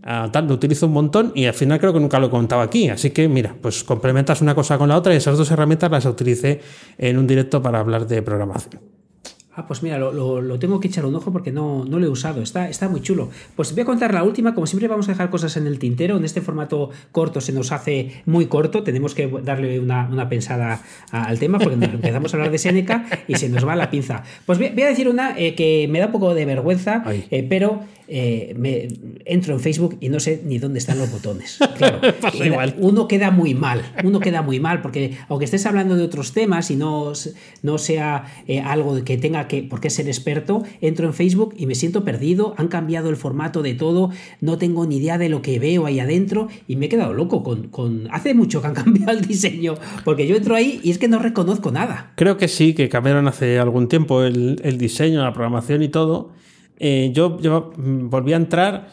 a 0.03 0.31
tal. 0.31 0.47
Lo 0.47 0.55
utilizo 0.55 0.87
un 0.87 0.93
montón 0.93 1.31
y 1.35 1.45
al 1.45 1.53
final 1.53 1.79
creo 1.79 1.93
que 1.93 1.99
nunca 1.99 2.19
lo 2.19 2.27
he 2.27 2.29
contado 2.29 2.61
aquí. 2.61 2.89
Así 2.89 3.11
que 3.11 3.27
mira, 3.27 3.55
pues 3.61 3.83
complementas 3.83 4.41
una 4.41 4.55
cosa 4.55 4.77
con 4.77 4.89
la 4.89 4.97
otra 4.97 5.13
y 5.13 5.17
esas 5.17 5.37
dos 5.37 5.49
herramientas 5.51 5.91
las 5.91 6.05
utilicé 6.05 6.61
en 6.97 7.17
un 7.17 7.27
directo 7.27 7.61
para 7.61 7.79
hablar 7.79 8.07
de 8.07 8.21
programación. 8.21 8.81
Ah, 9.57 9.65
pues 9.67 9.81
mira, 9.83 9.97
lo, 9.97 10.11
lo- 10.11 10.41
lo 10.41 10.59
tengo 10.59 10.79
que 10.81 10.89
echar 10.89 11.05
un 11.05 11.15
ojo 11.15 11.31
porque 11.31 11.51
no, 11.51 11.85
no 11.85 11.97
lo 11.97 12.05
he 12.05 12.09
usado. 12.09 12.41
Está, 12.41 12.67
está 12.69 12.89
muy 12.89 13.01
chulo. 13.01 13.29
Pues 13.55 13.71
voy 13.73 13.81
a 13.83 13.85
contar 13.85 14.13
la 14.13 14.23
última. 14.23 14.53
Como 14.53 14.67
siempre, 14.67 14.87
vamos 14.89 15.07
a 15.07 15.11
dejar 15.13 15.29
cosas 15.29 15.55
en 15.55 15.65
el 15.65 15.79
tintero. 15.79 16.17
En 16.17 16.25
este 16.25 16.41
formato 16.41 16.89
corto 17.13 17.39
se 17.39 17.53
nos 17.53 17.71
hace 17.71 18.21
muy 18.25 18.47
corto. 18.47 18.83
Tenemos 18.83 19.15
que 19.15 19.27
darle 19.43 19.79
una, 19.79 20.09
una 20.11 20.27
pensada 20.27 20.81
a- 21.11 21.23
al 21.25 21.39
tema 21.39 21.57
porque 21.59 21.77
nos 21.77 21.89
empezamos 21.89 22.33
a 22.33 22.37
hablar 22.37 22.51
de 22.51 22.57
Seneca 22.57 23.05
y 23.29 23.35
se 23.35 23.47
nos 23.47 23.65
va 23.65 23.77
la 23.77 23.89
pinza. 23.89 24.23
Pues 24.45 24.59
voy, 24.59 24.69
voy 24.73 24.83
a 24.83 24.87
decir 24.87 25.07
una 25.07 25.39
eh, 25.39 25.55
que 25.55 25.87
me 25.89 25.99
da 25.99 26.07
un 26.07 26.11
poco 26.11 26.33
de 26.33 26.45
vergüenza, 26.45 27.03
eh, 27.31 27.45
pero 27.47 27.79
eh, 28.07 28.53
me, 28.57 28.87
entro 29.25 29.53
en 29.53 29.59
Facebook 29.59 29.97
y 29.99 30.09
no 30.09 30.19
sé 30.19 30.41
ni 30.45 30.59
dónde 30.59 30.79
están 30.79 30.97
los 30.97 31.11
botones. 31.11 31.59
Claro, 31.75 31.99
Pasa 32.21 32.45
igual. 32.45 32.75
uno 32.79 33.05
queda 33.07 33.31
muy 33.31 33.53
mal, 33.53 33.81
uno 34.03 34.21
queda 34.21 34.41
muy 34.41 34.61
mal, 34.61 34.81
porque 34.81 35.17
aunque 35.27 35.43
estés 35.43 35.65
hablando 35.65 35.97
de 35.97 36.03
otros 36.03 36.31
temas 36.31 36.71
y 36.71 36.77
no, 36.77 37.11
no 37.63 37.77
sea 37.77 38.25
eh, 38.47 38.61
algo 38.61 39.03
que 39.03 39.17
tenga 39.17 39.49
que, 39.49 39.63
por 39.63 39.81
qué 39.81 39.89
ser 39.89 40.07
experto, 40.07 40.63
entro 40.79 41.05
en 41.07 41.13
Facebook 41.13 41.53
y 41.57 41.65
me 41.65 41.75
siento 41.75 42.05
perdido, 42.05 42.53
han 42.57 42.69
cambiado 42.69 43.09
el 43.09 43.17
formato 43.17 43.61
de 43.61 43.73
todo, 43.73 44.11
no 44.39 44.57
tengo 44.57 44.85
ni 44.85 44.97
idea 44.97 45.17
de 45.17 45.27
lo 45.27 45.41
que 45.41 45.59
veo 45.59 45.85
ahí 45.85 45.99
adentro 45.99 46.47
y 46.65 46.77
me 46.77 46.85
he 46.85 46.89
quedado 46.89 47.13
loco 47.13 47.43
con, 47.43 47.67
con... 47.67 48.07
Hace 48.11 48.33
mucho 48.33 48.61
que 48.61 48.67
han 48.67 48.73
cambiado 48.85 49.11
el 49.11 49.25
diseño, 49.25 49.73
porque 50.05 50.25
yo 50.25 50.37
entro 50.37 50.55
ahí 50.55 50.79
y 50.81 50.91
es 50.91 50.97
que 50.97 51.09
no 51.09 51.19
reconozco 51.19 51.71
nada. 51.71 52.13
Creo 52.15 52.37
que 52.37 52.47
sí, 52.47 52.73
que 52.73 52.87
cambiaron 52.87 53.27
hace 53.27 53.59
algún 53.59 53.89
tiempo 53.89 54.23
el, 54.23 54.61
el 54.63 54.77
diseño, 54.77 55.21
la 55.23 55.33
programación 55.33 55.83
y 55.83 55.89
todo. 55.89 56.31
Eh, 56.79 57.11
yo, 57.13 57.39
yo, 57.39 57.71
volví 57.77 58.33
a 58.33 58.37
entrar 58.37 58.89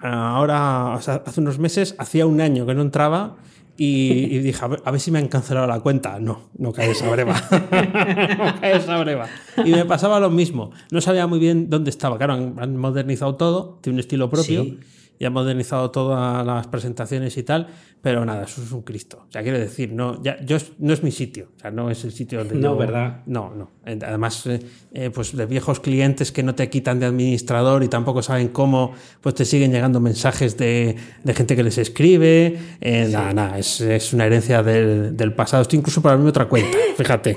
ahora, 0.00 0.94
o 0.96 1.00
sea, 1.00 1.22
hace 1.24 1.40
unos 1.40 1.58
meses, 1.58 1.94
hacía 1.98 2.26
un 2.26 2.40
año 2.40 2.66
que 2.66 2.74
no 2.74 2.82
entraba 2.82 3.36
y, 3.76 4.10
y 4.30 4.38
dije, 4.40 4.64
a 4.64 4.68
ver, 4.68 4.82
a 4.84 4.90
ver 4.90 5.00
si 5.00 5.10
me 5.10 5.18
han 5.18 5.28
cancelado 5.28 5.66
la 5.66 5.80
cuenta. 5.80 6.18
No, 6.20 6.50
no 6.58 6.72
cae 6.72 6.90
esa 6.90 7.08
breva. 7.10 7.34
no 7.50 8.60
cae 8.60 8.76
esa 8.76 8.98
breva. 8.98 9.26
Y 9.64 9.70
me 9.70 9.84
pasaba 9.84 10.20
lo 10.20 10.30
mismo. 10.30 10.70
No 10.90 11.00
sabía 11.00 11.26
muy 11.26 11.38
bien 11.38 11.70
dónde 11.70 11.90
estaba. 11.90 12.18
Claro, 12.18 12.34
han, 12.34 12.54
han 12.58 12.76
modernizado 12.76 13.36
todo, 13.36 13.78
tiene 13.80 13.96
un 13.96 14.00
estilo 14.00 14.28
propio. 14.28 14.64
Sí. 14.64 14.78
Y 15.20 15.26
han 15.26 15.34
modernizado 15.34 15.90
todas 15.90 16.44
las 16.46 16.66
presentaciones 16.68 17.36
y 17.36 17.42
tal, 17.42 17.66
pero 18.00 18.24
nada, 18.24 18.44
eso 18.44 18.62
es 18.62 18.72
un 18.72 18.80
Cristo. 18.80 19.26
O 19.28 19.30
sea, 19.30 19.42
quiero 19.42 19.58
decir, 19.58 19.92
no, 19.92 20.20
ya, 20.22 20.42
yo, 20.42 20.56
no 20.78 20.94
es 20.94 21.02
mi 21.02 21.10
sitio, 21.12 21.50
o 21.56 21.60
sea, 21.60 21.70
no 21.70 21.90
es 21.90 22.02
el 22.04 22.12
sitio 22.12 22.38
donde 22.38 22.54
No, 22.54 22.72
yo- 22.72 22.76
¿verdad? 22.78 23.20
No, 23.26 23.54
no. 23.54 23.70
Además, 23.84 24.46
eh, 24.46 24.60
eh, 24.94 25.10
pues 25.12 25.36
de 25.36 25.44
viejos 25.44 25.80
clientes 25.80 26.32
que 26.32 26.42
no 26.42 26.54
te 26.54 26.70
quitan 26.70 27.00
de 27.00 27.06
administrador 27.06 27.82
y 27.84 27.88
tampoco 27.88 28.22
saben 28.22 28.48
cómo, 28.48 28.92
pues 29.20 29.34
te 29.34 29.44
siguen 29.44 29.72
llegando 29.72 30.00
mensajes 30.00 30.56
de, 30.56 30.96
de 31.22 31.34
gente 31.34 31.54
que 31.54 31.64
les 31.64 31.76
escribe. 31.76 32.56
Eh, 32.80 33.08
Nada, 33.12 33.34
nada, 33.34 33.58
es, 33.58 33.80
es 33.82 34.14
una 34.14 34.24
herencia 34.24 34.62
del, 34.62 35.14
del 35.18 35.34
pasado. 35.34 35.60
Estoy 35.62 35.80
incluso 35.80 36.00
para 36.00 36.14
abrirme 36.14 36.30
otra 36.30 36.48
cuenta, 36.48 36.78
fíjate. 36.96 37.36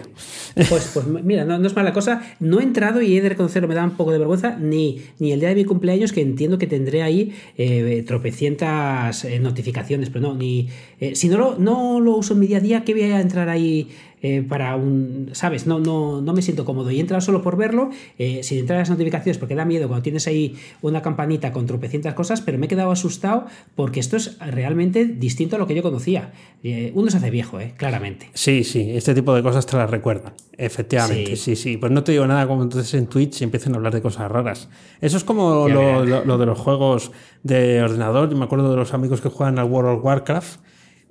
Pues, 0.69 0.91
pues 0.93 1.05
mira, 1.07 1.43
no, 1.43 1.57
no 1.57 1.67
es 1.67 1.75
mala 1.75 1.91
cosa. 1.91 2.21
No 2.39 2.59
he 2.59 2.63
entrado 2.63 3.01
y 3.01 3.17
he 3.17 3.21
de 3.21 3.29
reconocerlo, 3.29 3.67
me 3.67 3.75
da 3.75 3.83
un 3.83 3.97
poco 3.97 4.11
de 4.13 4.19
vergüenza, 4.19 4.55
ni, 4.57 5.01
ni 5.19 5.31
el 5.33 5.39
día 5.41 5.49
de 5.49 5.55
mi 5.55 5.65
cumpleaños, 5.65 6.13
que 6.13 6.21
entiendo 6.21 6.57
que 6.59 6.67
tendré 6.67 7.01
ahí 7.01 7.33
eh, 7.57 7.72
tropecientas 8.05 9.25
eh, 9.25 9.39
notificaciones, 9.39 10.09
pero 10.09 10.29
no, 10.29 10.35
ni. 10.35 10.69
eh, 10.99 11.15
si 11.15 11.27
no 11.29 11.37
lo, 11.37 11.57
no 11.57 11.99
lo 11.99 12.17
uso 12.17 12.33
en 12.33 12.39
mi 12.39 12.47
día 12.47 12.57
a 12.57 12.61
día, 12.61 12.83
¿qué 12.83 12.93
voy 12.93 13.03
a 13.03 13.21
entrar 13.21 13.49
ahí? 13.49 13.89
Eh, 14.23 14.41
para 14.41 14.75
un, 14.75 15.29
¿sabes? 15.33 15.67
No, 15.67 15.77
no, 15.79 16.21
no 16.21 16.33
me 16.33 16.41
siento 16.41 16.65
cómodo. 16.65 16.89
Y 16.89 16.99
entrar 16.99 17.21
solo 17.21 17.41
por 17.43 17.57
verlo, 17.57 17.89
eh, 18.17 18.39
sin 18.41 18.57
entrar 18.59 18.77
a 18.77 18.81
las 18.81 18.89
notificaciones, 18.89 19.37
porque 19.37 19.53
da 19.53 19.65
miedo 19.65 19.87
cuando 19.87 20.01
tienes 20.01 20.25
ahí 20.25 20.55
una 20.81 21.01
campanita 21.03 21.51
con 21.51 21.67
tropecientas 21.67 22.15
cosas, 22.15 22.41
pero 22.41 22.57
me 22.57 22.65
he 22.65 22.69
quedado 22.69 22.89
asustado 22.91 23.45
porque 23.75 23.99
esto 23.99 24.17
es 24.17 24.39
realmente 24.39 25.05
distinto 25.05 25.57
a 25.57 25.59
lo 25.59 25.67
que 25.67 25.75
yo 25.75 25.83
conocía. 25.83 26.31
Eh, 26.63 26.91
uno 26.95 27.11
se 27.11 27.17
hace 27.17 27.29
viejo, 27.29 27.59
eh, 27.59 27.73
claramente. 27.77 28.29
Sí, 28.33 28.63
sí, 28.63 28.89
este 28.91 29.13
tipo 29.13 29.35
de 29.35 29.43
cosas 29.43 29.65
te 29.65 29.75
las 29.77 29.89
recuerdan. 29.89 30.33
Efectivamente, 30.57 31.35
sí. 31.35 31.55
sí, 31.57 31.77
Pues 31.77 31.91
no 31.91 32.03
te 32.03 32.13
digo 32.13 32.25
nada 32.25 32.47
como 32.47 32.63
entonces 32.63 32.93
en 32.93 33.07
Twitch 33.07 33.41
y 33.41 33.43
empiezan 33.43 33.73
a 33.73 33.77
hablar 33.77 33.93
de 33.93 34.01
cosas 34.01 34.31
raras. 34.31 34.69
Eso 35.01 35.17
es 35.17 35.23
como 35.25 35.67
lo- 35.67 36.05
lo 36.05 36.37
de 36.37 36.45
los 36.45 36.57
juegos 36.57 37.11
de 37.43 37.81
ordenador. 37.81 38.29
Yo 38.29 38.37
me 38.37 38.45
acuerdo 38.45 38.71
de 38.71 38.77
los 38.77 38.93
amigos 38.93 39.19
que 39.19 39.27
juegan 39.29 39.59
al 39.59 39.65
World 39.65 39.97
of 39.99 40.05
Warcraft, 40.05 40.59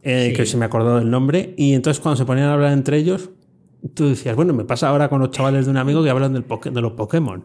eh, 0.02 0.28
Sí. 0.30 0.36
que 0.36 0.46
se 0.46 0.56
me 0.56 0.64
acordó 0.64 0.98
del 0.98 1.10
nombre. 1.10 1.54
Y 1.56 1.74
entonces 1.74 2.00
cuando 2.00 2.16
se 2.16 2.24
ponían 2.24 2.48
a 2.48 2.54
hablar 2.54 2.72
entre 2.72 2.96
ellos, 2.98 3.30
tú 3.94 4.08
decías, 4.08 4.36
bueno, 4.36 4.52
me 4.52 4.64
pasa 4.64 4.88
ahora 4.88 5.08
con 5.08 5.20
los 5.20 5.30
chavales 5.30 5.64
de 5.66 5.70
un 5.70 5.76
amigo 5.76 6.02
que 6.02 6.10
hablan 6.10 6.32
del 6.32 6.44
de 6.72 6.80
los 6.80 6.92
Pokémon. 6.92 7.44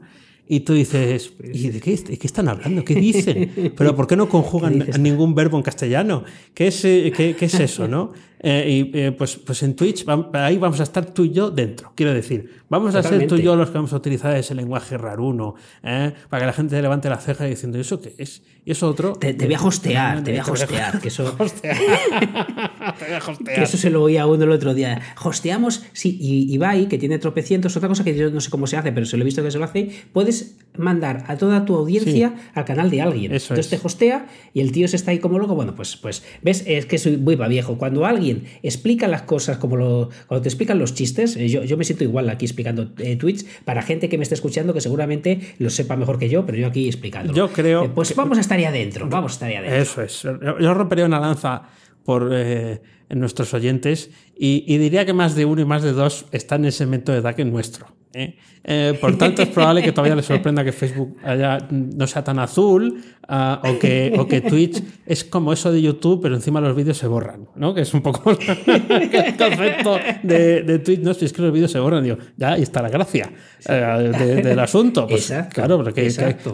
Y 0.50 0.62
tú 0.62 0.74
dices, 0.74 1.34
¿y 1.44 1.70
de 1.70 1.82
qué, 1.82 1.98
de 1.98 2.18
qué 2.18 2.26
están 2.26 2.48
hablando? 2.48 2.86
¿Qué 2.86 2.96
dicen? 2.96 3.74
¿Pero 3.78 3.96
por 3.98 4.08
qué 4.08 4.16
no 4.16 4.30
conjugan 4.30 4.80
¿Qué 4.80 4.98
ningún 4.98 5.36
verbo 5.36 5.58
en 5.58 5.64
castellano? 5.64 6.24
¿Qué 6.54 6.68
es, 6.68 6.86
eh, 6.86 7.12
qué, 7.16 7.36
qué 7.36 7.46
es 7.46 7.60
eso, 7.60 7.88
no? 7.90 8.14
Eh, 8.40 8.92
y 8.94 8.98
eh, 8.98 9.12
pues, 9.12 9.38
pues 9.38 9.64
en 9.64 9.76
Twitch, 9.76 10.06
ahí 10.34 10.58
vamos 10.58 10.80
a 10.80 10.84
estar 10.84 11.06
tú 11.06 11.24
y 11.24 11.32
yo 11.32 11.50
dentro. 11.50 11.94
Quiero 11.96 12.14
decir, 12.14 12.62
vamos 12.70 12.94
a 12.94 13.02
ser 13.02 13.26
tú 13.28 13.36
y 13.36 13.42
yo 13.42 13.56
los 13.56 13.70
que 13.70 13.76
vamos 13.76 13.94
a 13.94 13.98
utilizar 13.98 14.36
ese 14.36 14.54
lenguaje 14.54 14.98
raruno, 14.98 15.56
¿eh? 15.84 16.14
para 16.30 16.42
que 16.42 16.46
la 16.46 16.54
gente 16.54 16.80
levante 16.82 17.10
la 17.10 17.18
ceja 17.18 17.46
diciendo, 17.46 17.78
¿y 17.78 17.82
eso 17.82 18.00
qué 18.00 18.14
es? 18.18 18.44
¿Y 18.64 18.72
eso 18.72 18.90
otro? 18.90 19.14
Te, 19.14 19.34
te 19.34 19.46
voy 19.46 19.56
a 19.56 19.62
hostear, 19.62 20.24
te 20.24 20.32
voy 20.32 20.40
a 20.40 20.52
hostear, 20.52 21.00
que 21.00 21.08
eso, 21.08 21.36
Hostear. 21.40 21.78
Te 23.00 23.06
voy 23.06 23.14
a 23.14 23.18
hostear. 23.18 23.56
que 23.56 23.64
eso 23.64 23.78
se 23.78 23.90
lo 23.90 24.04
oía 24.04 24.28
uno 24.28 24.44
el 24.44 24.52
otro 24.52 24.74
día. 24.74 25.02
Hosteamos, 25.24 25.84
sí, 25.94 26.18
y 26.20 26.54
Ibai, 26.54 26.88
que 26.88 26.98
tiene 26.98 27.18
tropecientos, 27.20 27.76
otra 27.78 27.90
cosa 27.90 28.04
que 28.04 28.16
yo 28.16 28.30
no 28.30 28.42
sé 28.42 28.50
cómo 28.50 28.68
se 28.68 28.78
hace, 28.78 28.92
pero 28.92 29.06
se 29.06 29.18
lo 29.18 29.24
he 29.24 29.26
visto 29.26 29.42
que 29.42 29.52
se 29.52 29.58
lo 29.58 29.66
hace, 29.66 29.90
puedes 30.12 30.58
mandar 30.78 31.24
a 31.28 31.38
toda 31.38 31.66
tu 31.66 31.76
audiencia 31.76 32.34
al 32.54 32.66
canal 32.66 32.90
de 32.90 33.02
alguien. 33.02 33.34
Eso 33.34 33.54
Entonces 33.54 33.74
es. 33.74 33.80
te 33.82 33.86
hostea 33.88 34.28
y 34.54 34.62
el 34.62 34.72
tío 34.72 34.88
se 34.88 34.96
está 34.96 35.12
ahí 35.12 35.20
como 35.20 35.40
loco. 35.40 35.56
Bueno, 35.56 35.76
pues, 35.76 35.96
pues 35.98 36.24
ves, 36.42 36.64
es 36.68 36.86
que 36.86 36.98
soy 36.98 37.18
muy 37.18 37.36
pa' 37.36 37.48
viejo. 37.48 37.78
Cuando 37.78 38.06
alguien 38.06 38.44
explica 38.64 39.08
las 39.08 39.24
cosas 39.24 39.58
como 39.58 39.76
lo, 39.78 40.10
cuando 40.28 40.42
te 40.44 40.50
explican 40.50 40.80
los 40.80 40.94
chistes, 40.94 41.36
eh, 41.36 41.48
yo, 41.50 41.64
yo 41.64 41.78
me 41.78 41.84
siento 41.84 42.04
igual 42.04 42.30
aquí 42.30 42.46
explicando 42.46 42.90
eh, 42.98 43.16
tweets 43.16 43.46
para 43.66 43.82
gente 43.82 44.10
que 44.10 44.18
me 44.18 44.24
esté 44.24 44.36
escuchando 44.36 44.74
que 44.74 44.82
seguramente 44.82 45.40
lo 45.60 45.70
sepa 45.70 45.96
mejor 45.96 46.20
que 46.20 46.30
yo, 46.30 46.46
pero 46.46 46.58
yo 46.58 46.68
aquí 46.68 46.88
explicando. 46.88 47.34
Yo 47.34 47.50
creo 47.52 47.94
pues 47.94 48.10
que- 48.10 48.16
vamos 48.16 48.38
a 48.38 48.42
estar 48.42 48.58
ahí 48.58 48.66
adentro, 48.66 49.08
vamos 49.10 49.32
a 49.32 49.34
estar 49.34 49.50
ahí 49.50 49.56
adentro. 49.56 49.82
Eso 49.82 50.02
es. 50.02 50.22
Yo, 50.24 50.60
yo 50.60 50.74
rompería 50.74 51.06
una 51.06 51.20
lanza 51.20 51.64
por 52.04 52.30
eh, 52.34 52.80
nuestros 53.10 53.54
oyentes 53.54 54.12
y, 54.38 54.78
diría 54.78 55.06
que 55.06 55.14
más 55.14 55.36
de 55.36 55.46
uno 55.46 55.62
y 55.62 55.66
más 55.66 55.84
de 55.84 55.94
dos 55.94 56.26
están 56.32 56.62
en 56.62 56.70
ese 56.70 56.86
momento 56.86 57.12
de 57.12 57.20
edad 57.20 57.36
que 57.36 57.46
nuestro. 57.46 57.88
¿eh? 58.14 58.36
Eh, 58.64 58.98
por 59.00 59.18
tanto, 59.18 59.42
es 59.42 59.48
probable 59.48 59.82
que 59.82 59.92
todavía 59.92 60.16
les 60.16 60.26
sorprenda 60.26 60.64
que 60.64 60.74
Facebook 60.74 61.16
no 61.72 62.08
sea 62.08 62.24
tan 62.24 62.38
azul 62.40 63.02
ah, 63.28 63.62
o, 63.64 63.80
que, 63.80 64.14
o 64.18 64.28
que 64.28 64.42
Twitch 64.42 64.84
es 65.06 65.24
como 65.24 65.54
eso 65.54 65.72
de 65.72 65.82
YouTube, 65.82 66.22
pero 66.22 66.36
encima 66.36 66.60
los 66.60 66.76
vídeos 66.76 66.98
se 66.98 67.08
borran, 67.08 67.48
¿no? 67.56 67.74
Que 67.74 67.82
es 67.82 67.94
un 67.94 68.02
poco 68.02 68.32
el 68.66 69.38
concepto 69.38 70.00
de, 70.24 70.64
de, 70.64 70.80
Twitch, 70.80 71.00
¿no? 71.00 71.14
Si 71.14 71.26
es 71.26 71.34
que 71.34 71.42
los 71.42 71.54
vídeos 71.54 71.72
se 71.72 71.80
borran, 71.80 72.04
digo, 72.04 72.18
ya 72.36 72.54
ahí 72.54 72.64
está 72.64 72.82
la 72.82 72.90
gracia 72.90 73.32
eh, 73.70 74.42
del 74.44 74.60
asunto. 74.60 75.08
Pues, 75.08 75.34
claro, 75.54 75.78
porque 75.78 76.12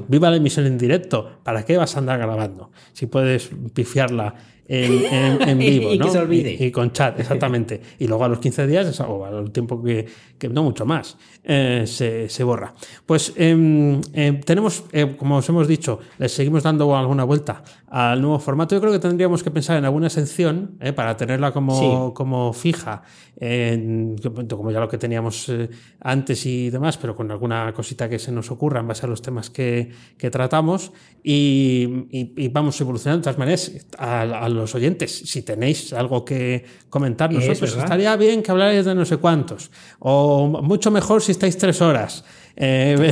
viva 0.07 0.29
la 0.29 0.37
emisión 0.37 0.67
en 0.67 0.77
directo. 0.77 1.39
¿Para 1.43 1.65
qué 1.65 1.77
vas 1.77 1.95
a 1.95 1.99
andar 1.99 2.19
grabando? 2.19 2.71
Si 2.93 3.07
puedes 3.07 3.49
pifiarla 3.73 4.35
en, 4.67 5.57
vivo. 5.57 5.95
¿no? 5.95 6.07
Y, 6.43 6.71
con 6.71 6.91
chat, 6.91 7.19
exactamente. 7.19 7.81
y 7.99 8.07
luego 8.07 8.25
a 8.25 8.27
los 8.27 8.39
15 8.39 8.67
días, 8.67 8.99
o 9.01 9.25
al 9.25 9.51
tiempo 9.51 9.81
que, 9.81 10.05
que 10.37 10.49
no 10.49 10.63
mucho 10.63 10.85
más, 10.85 11.17
eh, 11.43 11.83
se, 11.85 12.29
se, 12.29 12.43
borra. 12.43 12.73
Pues 13.05 13.33
em, 13.35 14.01
em, 14.13 14.41
tenemos, 14.41 14.85
eh, 14.91 15.15
como 15.17 15.37
os 15.37 15.49
hemos 15.49 15.67
dicho, 15.67 15.99
les 16.17 16.31
seguimos 16.31 16.63
dando 16.63 16.95
alguna 16.95 17.23
vuelta 17.23 17.63
al 17.87 18.21
nuevo 18.21 18.39
formato. 18.39 18.75
Yo 18.75 18.81
creo 18.81 18.93
que 18.93 18.99
tendríamos 18.99 19.43
que 19.43 19.51
pensar 19.51 19.77
en 19.77 19.85
alguna 19.85 20.09
sección 20.09 20.77
eh, 20.81 20.93
para 20.93 21.15
tenerla 21.15 21.51
como, 21.51 22.13
como 22.13 22.53
fija, 22.53 23.03
como 23.39 24.71
ya 24.71 24.79
lo 24.79 24.87
que 24.87 24.97
teníamos 24.97 25.51
antes 25.99 26.45
y 26.45 26.69
demás, 26.69 26.97
pero 26.97 27.15
con 27.15 27.29
alguna 27.31 27.73
cosita 27.73 28.09
que 28.09 28.19
se 28.19 28.31
nos 28.31 28.51
ocurra 28.51 28.79
en 28.79 28.87
base 28.87 29.05
a 29.05 29.09
los 29.09 29.21
temas 29.21 29.49
que, 29.49 29.91
que 30.17 30.29
tratamos. 30.29 30.91
Y, 31.23 32.07
y, 32.11 32.47
vamos 32.49 32.79
evolucionando 32.81 33.19
de 33.19 33.23
todas 33.23 33.37
maneras 33.37 33.71
a, 33.97 34.49
los 34.49 34.75
oyentes. 34.75 35.23
Si 35.25 35.41
tenéis 35.41 35.93
algo 35.93 36.25
que 36.25 36.32
comentar 36.89 37.31
nosotros, 37.31 37.75
estaría 37.77 38.15
bien 38.15 38.43
que 38.43 38.51
hablarais 38.51 38.85
de 38.85 38.95
no 38.95 39.05
sé 39.05 39.17
cuántos. 39.17 39.71
O 39.99 40.47
mucho 40.61 40.91
mejor 40.91 41.21
si 41.21 41.31
estáis 41.31 41.57
tres 41.57 41.81
horas. 41.81 42.23
Eh, 42.55 43.11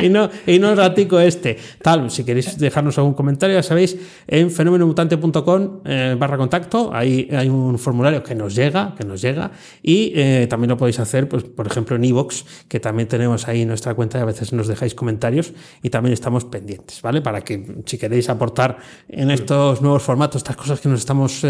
y, 0.02 0.08
no, 0.10 0.28
y 0.46 0.58
no 0.58 0.70
el 0.70 0.76
ratico 0.76 1.18
este. 1.18 1.56
Tal, 1.82 2.10
si 2.10 2.24
queréis 2.24 2.58
dejarnos 2.58 2.98
algún 2.98 3.14
comentario, 3.14 3.56
ya 3.56 3.62
sabéis, 3.62 3.96
en 4.26 4.50
fenomenomutante.com 4.50 5.80
eh, 5.84 6.16
barra 6.18 6.36
contacto, 6.36 6.90
ahí 6.92 7.28
hay 7.32 7.48
un 7.48 7.78
formulario 7.78 8.22
que 8.22 8.34
nos 8.34 8.54
llega, 8.54 8.94
que 8.96 9.04
nos 9.04 9.22
llega, 9.22 9.52
y 9.82 10.12
eh, 10.14 10.46
también 10.48 10.70
lo 10.70 10.76
podéis 10.76 11.00
hacer, 11.00 11.28
pues, 11.28 11.44
por 11.44 11.66
ejemplo, 11.66 11.96
en 11.96 12.04
iVoox, 12.04 12.44
que 12.68 12.80
también 12.80 13.08
tenemos 13.08 13.48
ahí 13.48 13.64
nuestra 13.64 13.94
cuenta 13.94 14.18
y 14.18 14.22
a 14.22 14.26
veces 14.26 14.52
nos 14.52 14.68
dejáis 14.68 14.94
comentarios 14.94 15.52
y 15.82 15.88
también 15.88 16.12
estamos 16.12 16.44
pendientes, 16.44 17.00
¿vale? 17.00 17.22
Para 17.22 17.40
que 17.40 17.82
si 17.86 17.96
queréis 17.96 18.28
aportar 18.28 18.78
en 19.08 19.30
estos 19.30 19.80
nuevos 19.80 20.02
formatos, 20.02 20.36
estas 20.40 20.56
cosas 20.56 20.80
que 20.80 20.88
nos 20.88 21.00
estamos 21.00 21.46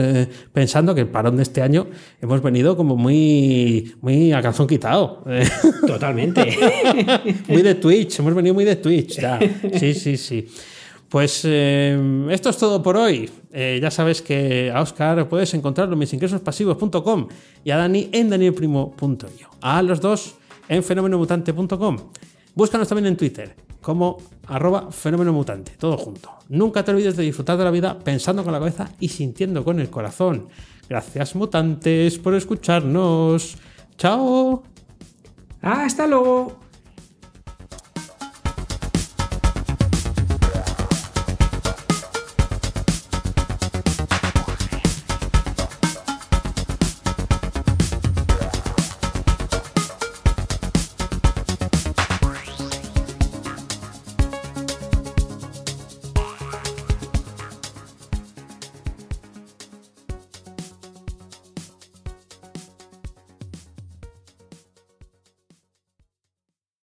pensando, 0.52 0.94
que 0.94 1.00
el 1.00 1.08
parón 1.08 1.36
de 1.36 1.42
este 1.42 1.62
año 1.62 1.88
hemos 2.20 2.42
venido 2.42 2.76
como 2.76 2.96
muy, 2.96 3.94
muy 4.00 4.32
a 4.32 4.42
calzón 4.42 4.66
quitado. 4.66 5.24
Totalmente. 5.86 6.19
muy 7.48 7.62
de 7.62 7.74
Twitch, 7.74 8.18
hemos 8.18 8.34
venido 8.34 8.54
muy 8.54 8.64
de 8.64 8.76
Twitch. 8.76 9.20
Sí, 9.78 9.94
sí, 9.94 10.16
sí. 10.16 10.46
Pues 11.08 11.42
eh, 11.44 12.26
esto 12.30 12.50
es 12.50 12.56
todo 12.56 12.82
por 12.82 12.96
hoy. 12.96 13.28
Eh, 13.52 13.80
ya 13.82 13.90
sabes 13.90 14.22
que 14.22 14.70
a 14.72 14.80
Oscar 14.80 15.28
puedes 15.28 15.52
encontrarlo 15.54 15.94
en 15.94 15.98
misingresospasivos.com 15.98 17.28
y 17.64 17.70
a 17.72 17.76
Dani 17.76 18.08
en 18.12 18.30
danielprimo.io. 18.30 19.50
A 19.60 19.82
los 19.82 20.00
dos 20.00 20.36
en 20.68 20.84
fenomenomutante.com. 20.84 21.98
Búscanos 22.54 22.88
también 22.88 23.06
en 23.06 23.16
Twitter 23.16 23.56
como 23.80 24.18
arroba 24.46 24.92
fenomenomutante, 24.92 25.72
todo 25.78 25.96
junto. 25.96 26.30
Nunca 26.48 26.84
te 26.84 26.90
olvides 26.90 27.16
de 27.16 27.22
disfrutar 27.22 27.56
de 27.56 27.64
la 27.64 27.70
vida 27.70 27.98
pensando 27.98 28.44
con 28.44 28.52
la 28.52 28.58
cabeza 28.58 28.90
y 29.00 29.08
sintiendo 29.08 29.64
con 29.64 29.80
el 29.80 29.90
corazón. 29.90 30.48
Gracias 30.88 31.34
mutantes 31.34 32.18
por 32.18 32.34
escucharnos. 32.34 33.56
Chao. 33.96 34.69
Hasta 35.62 36.06
luego. 36.06 36.58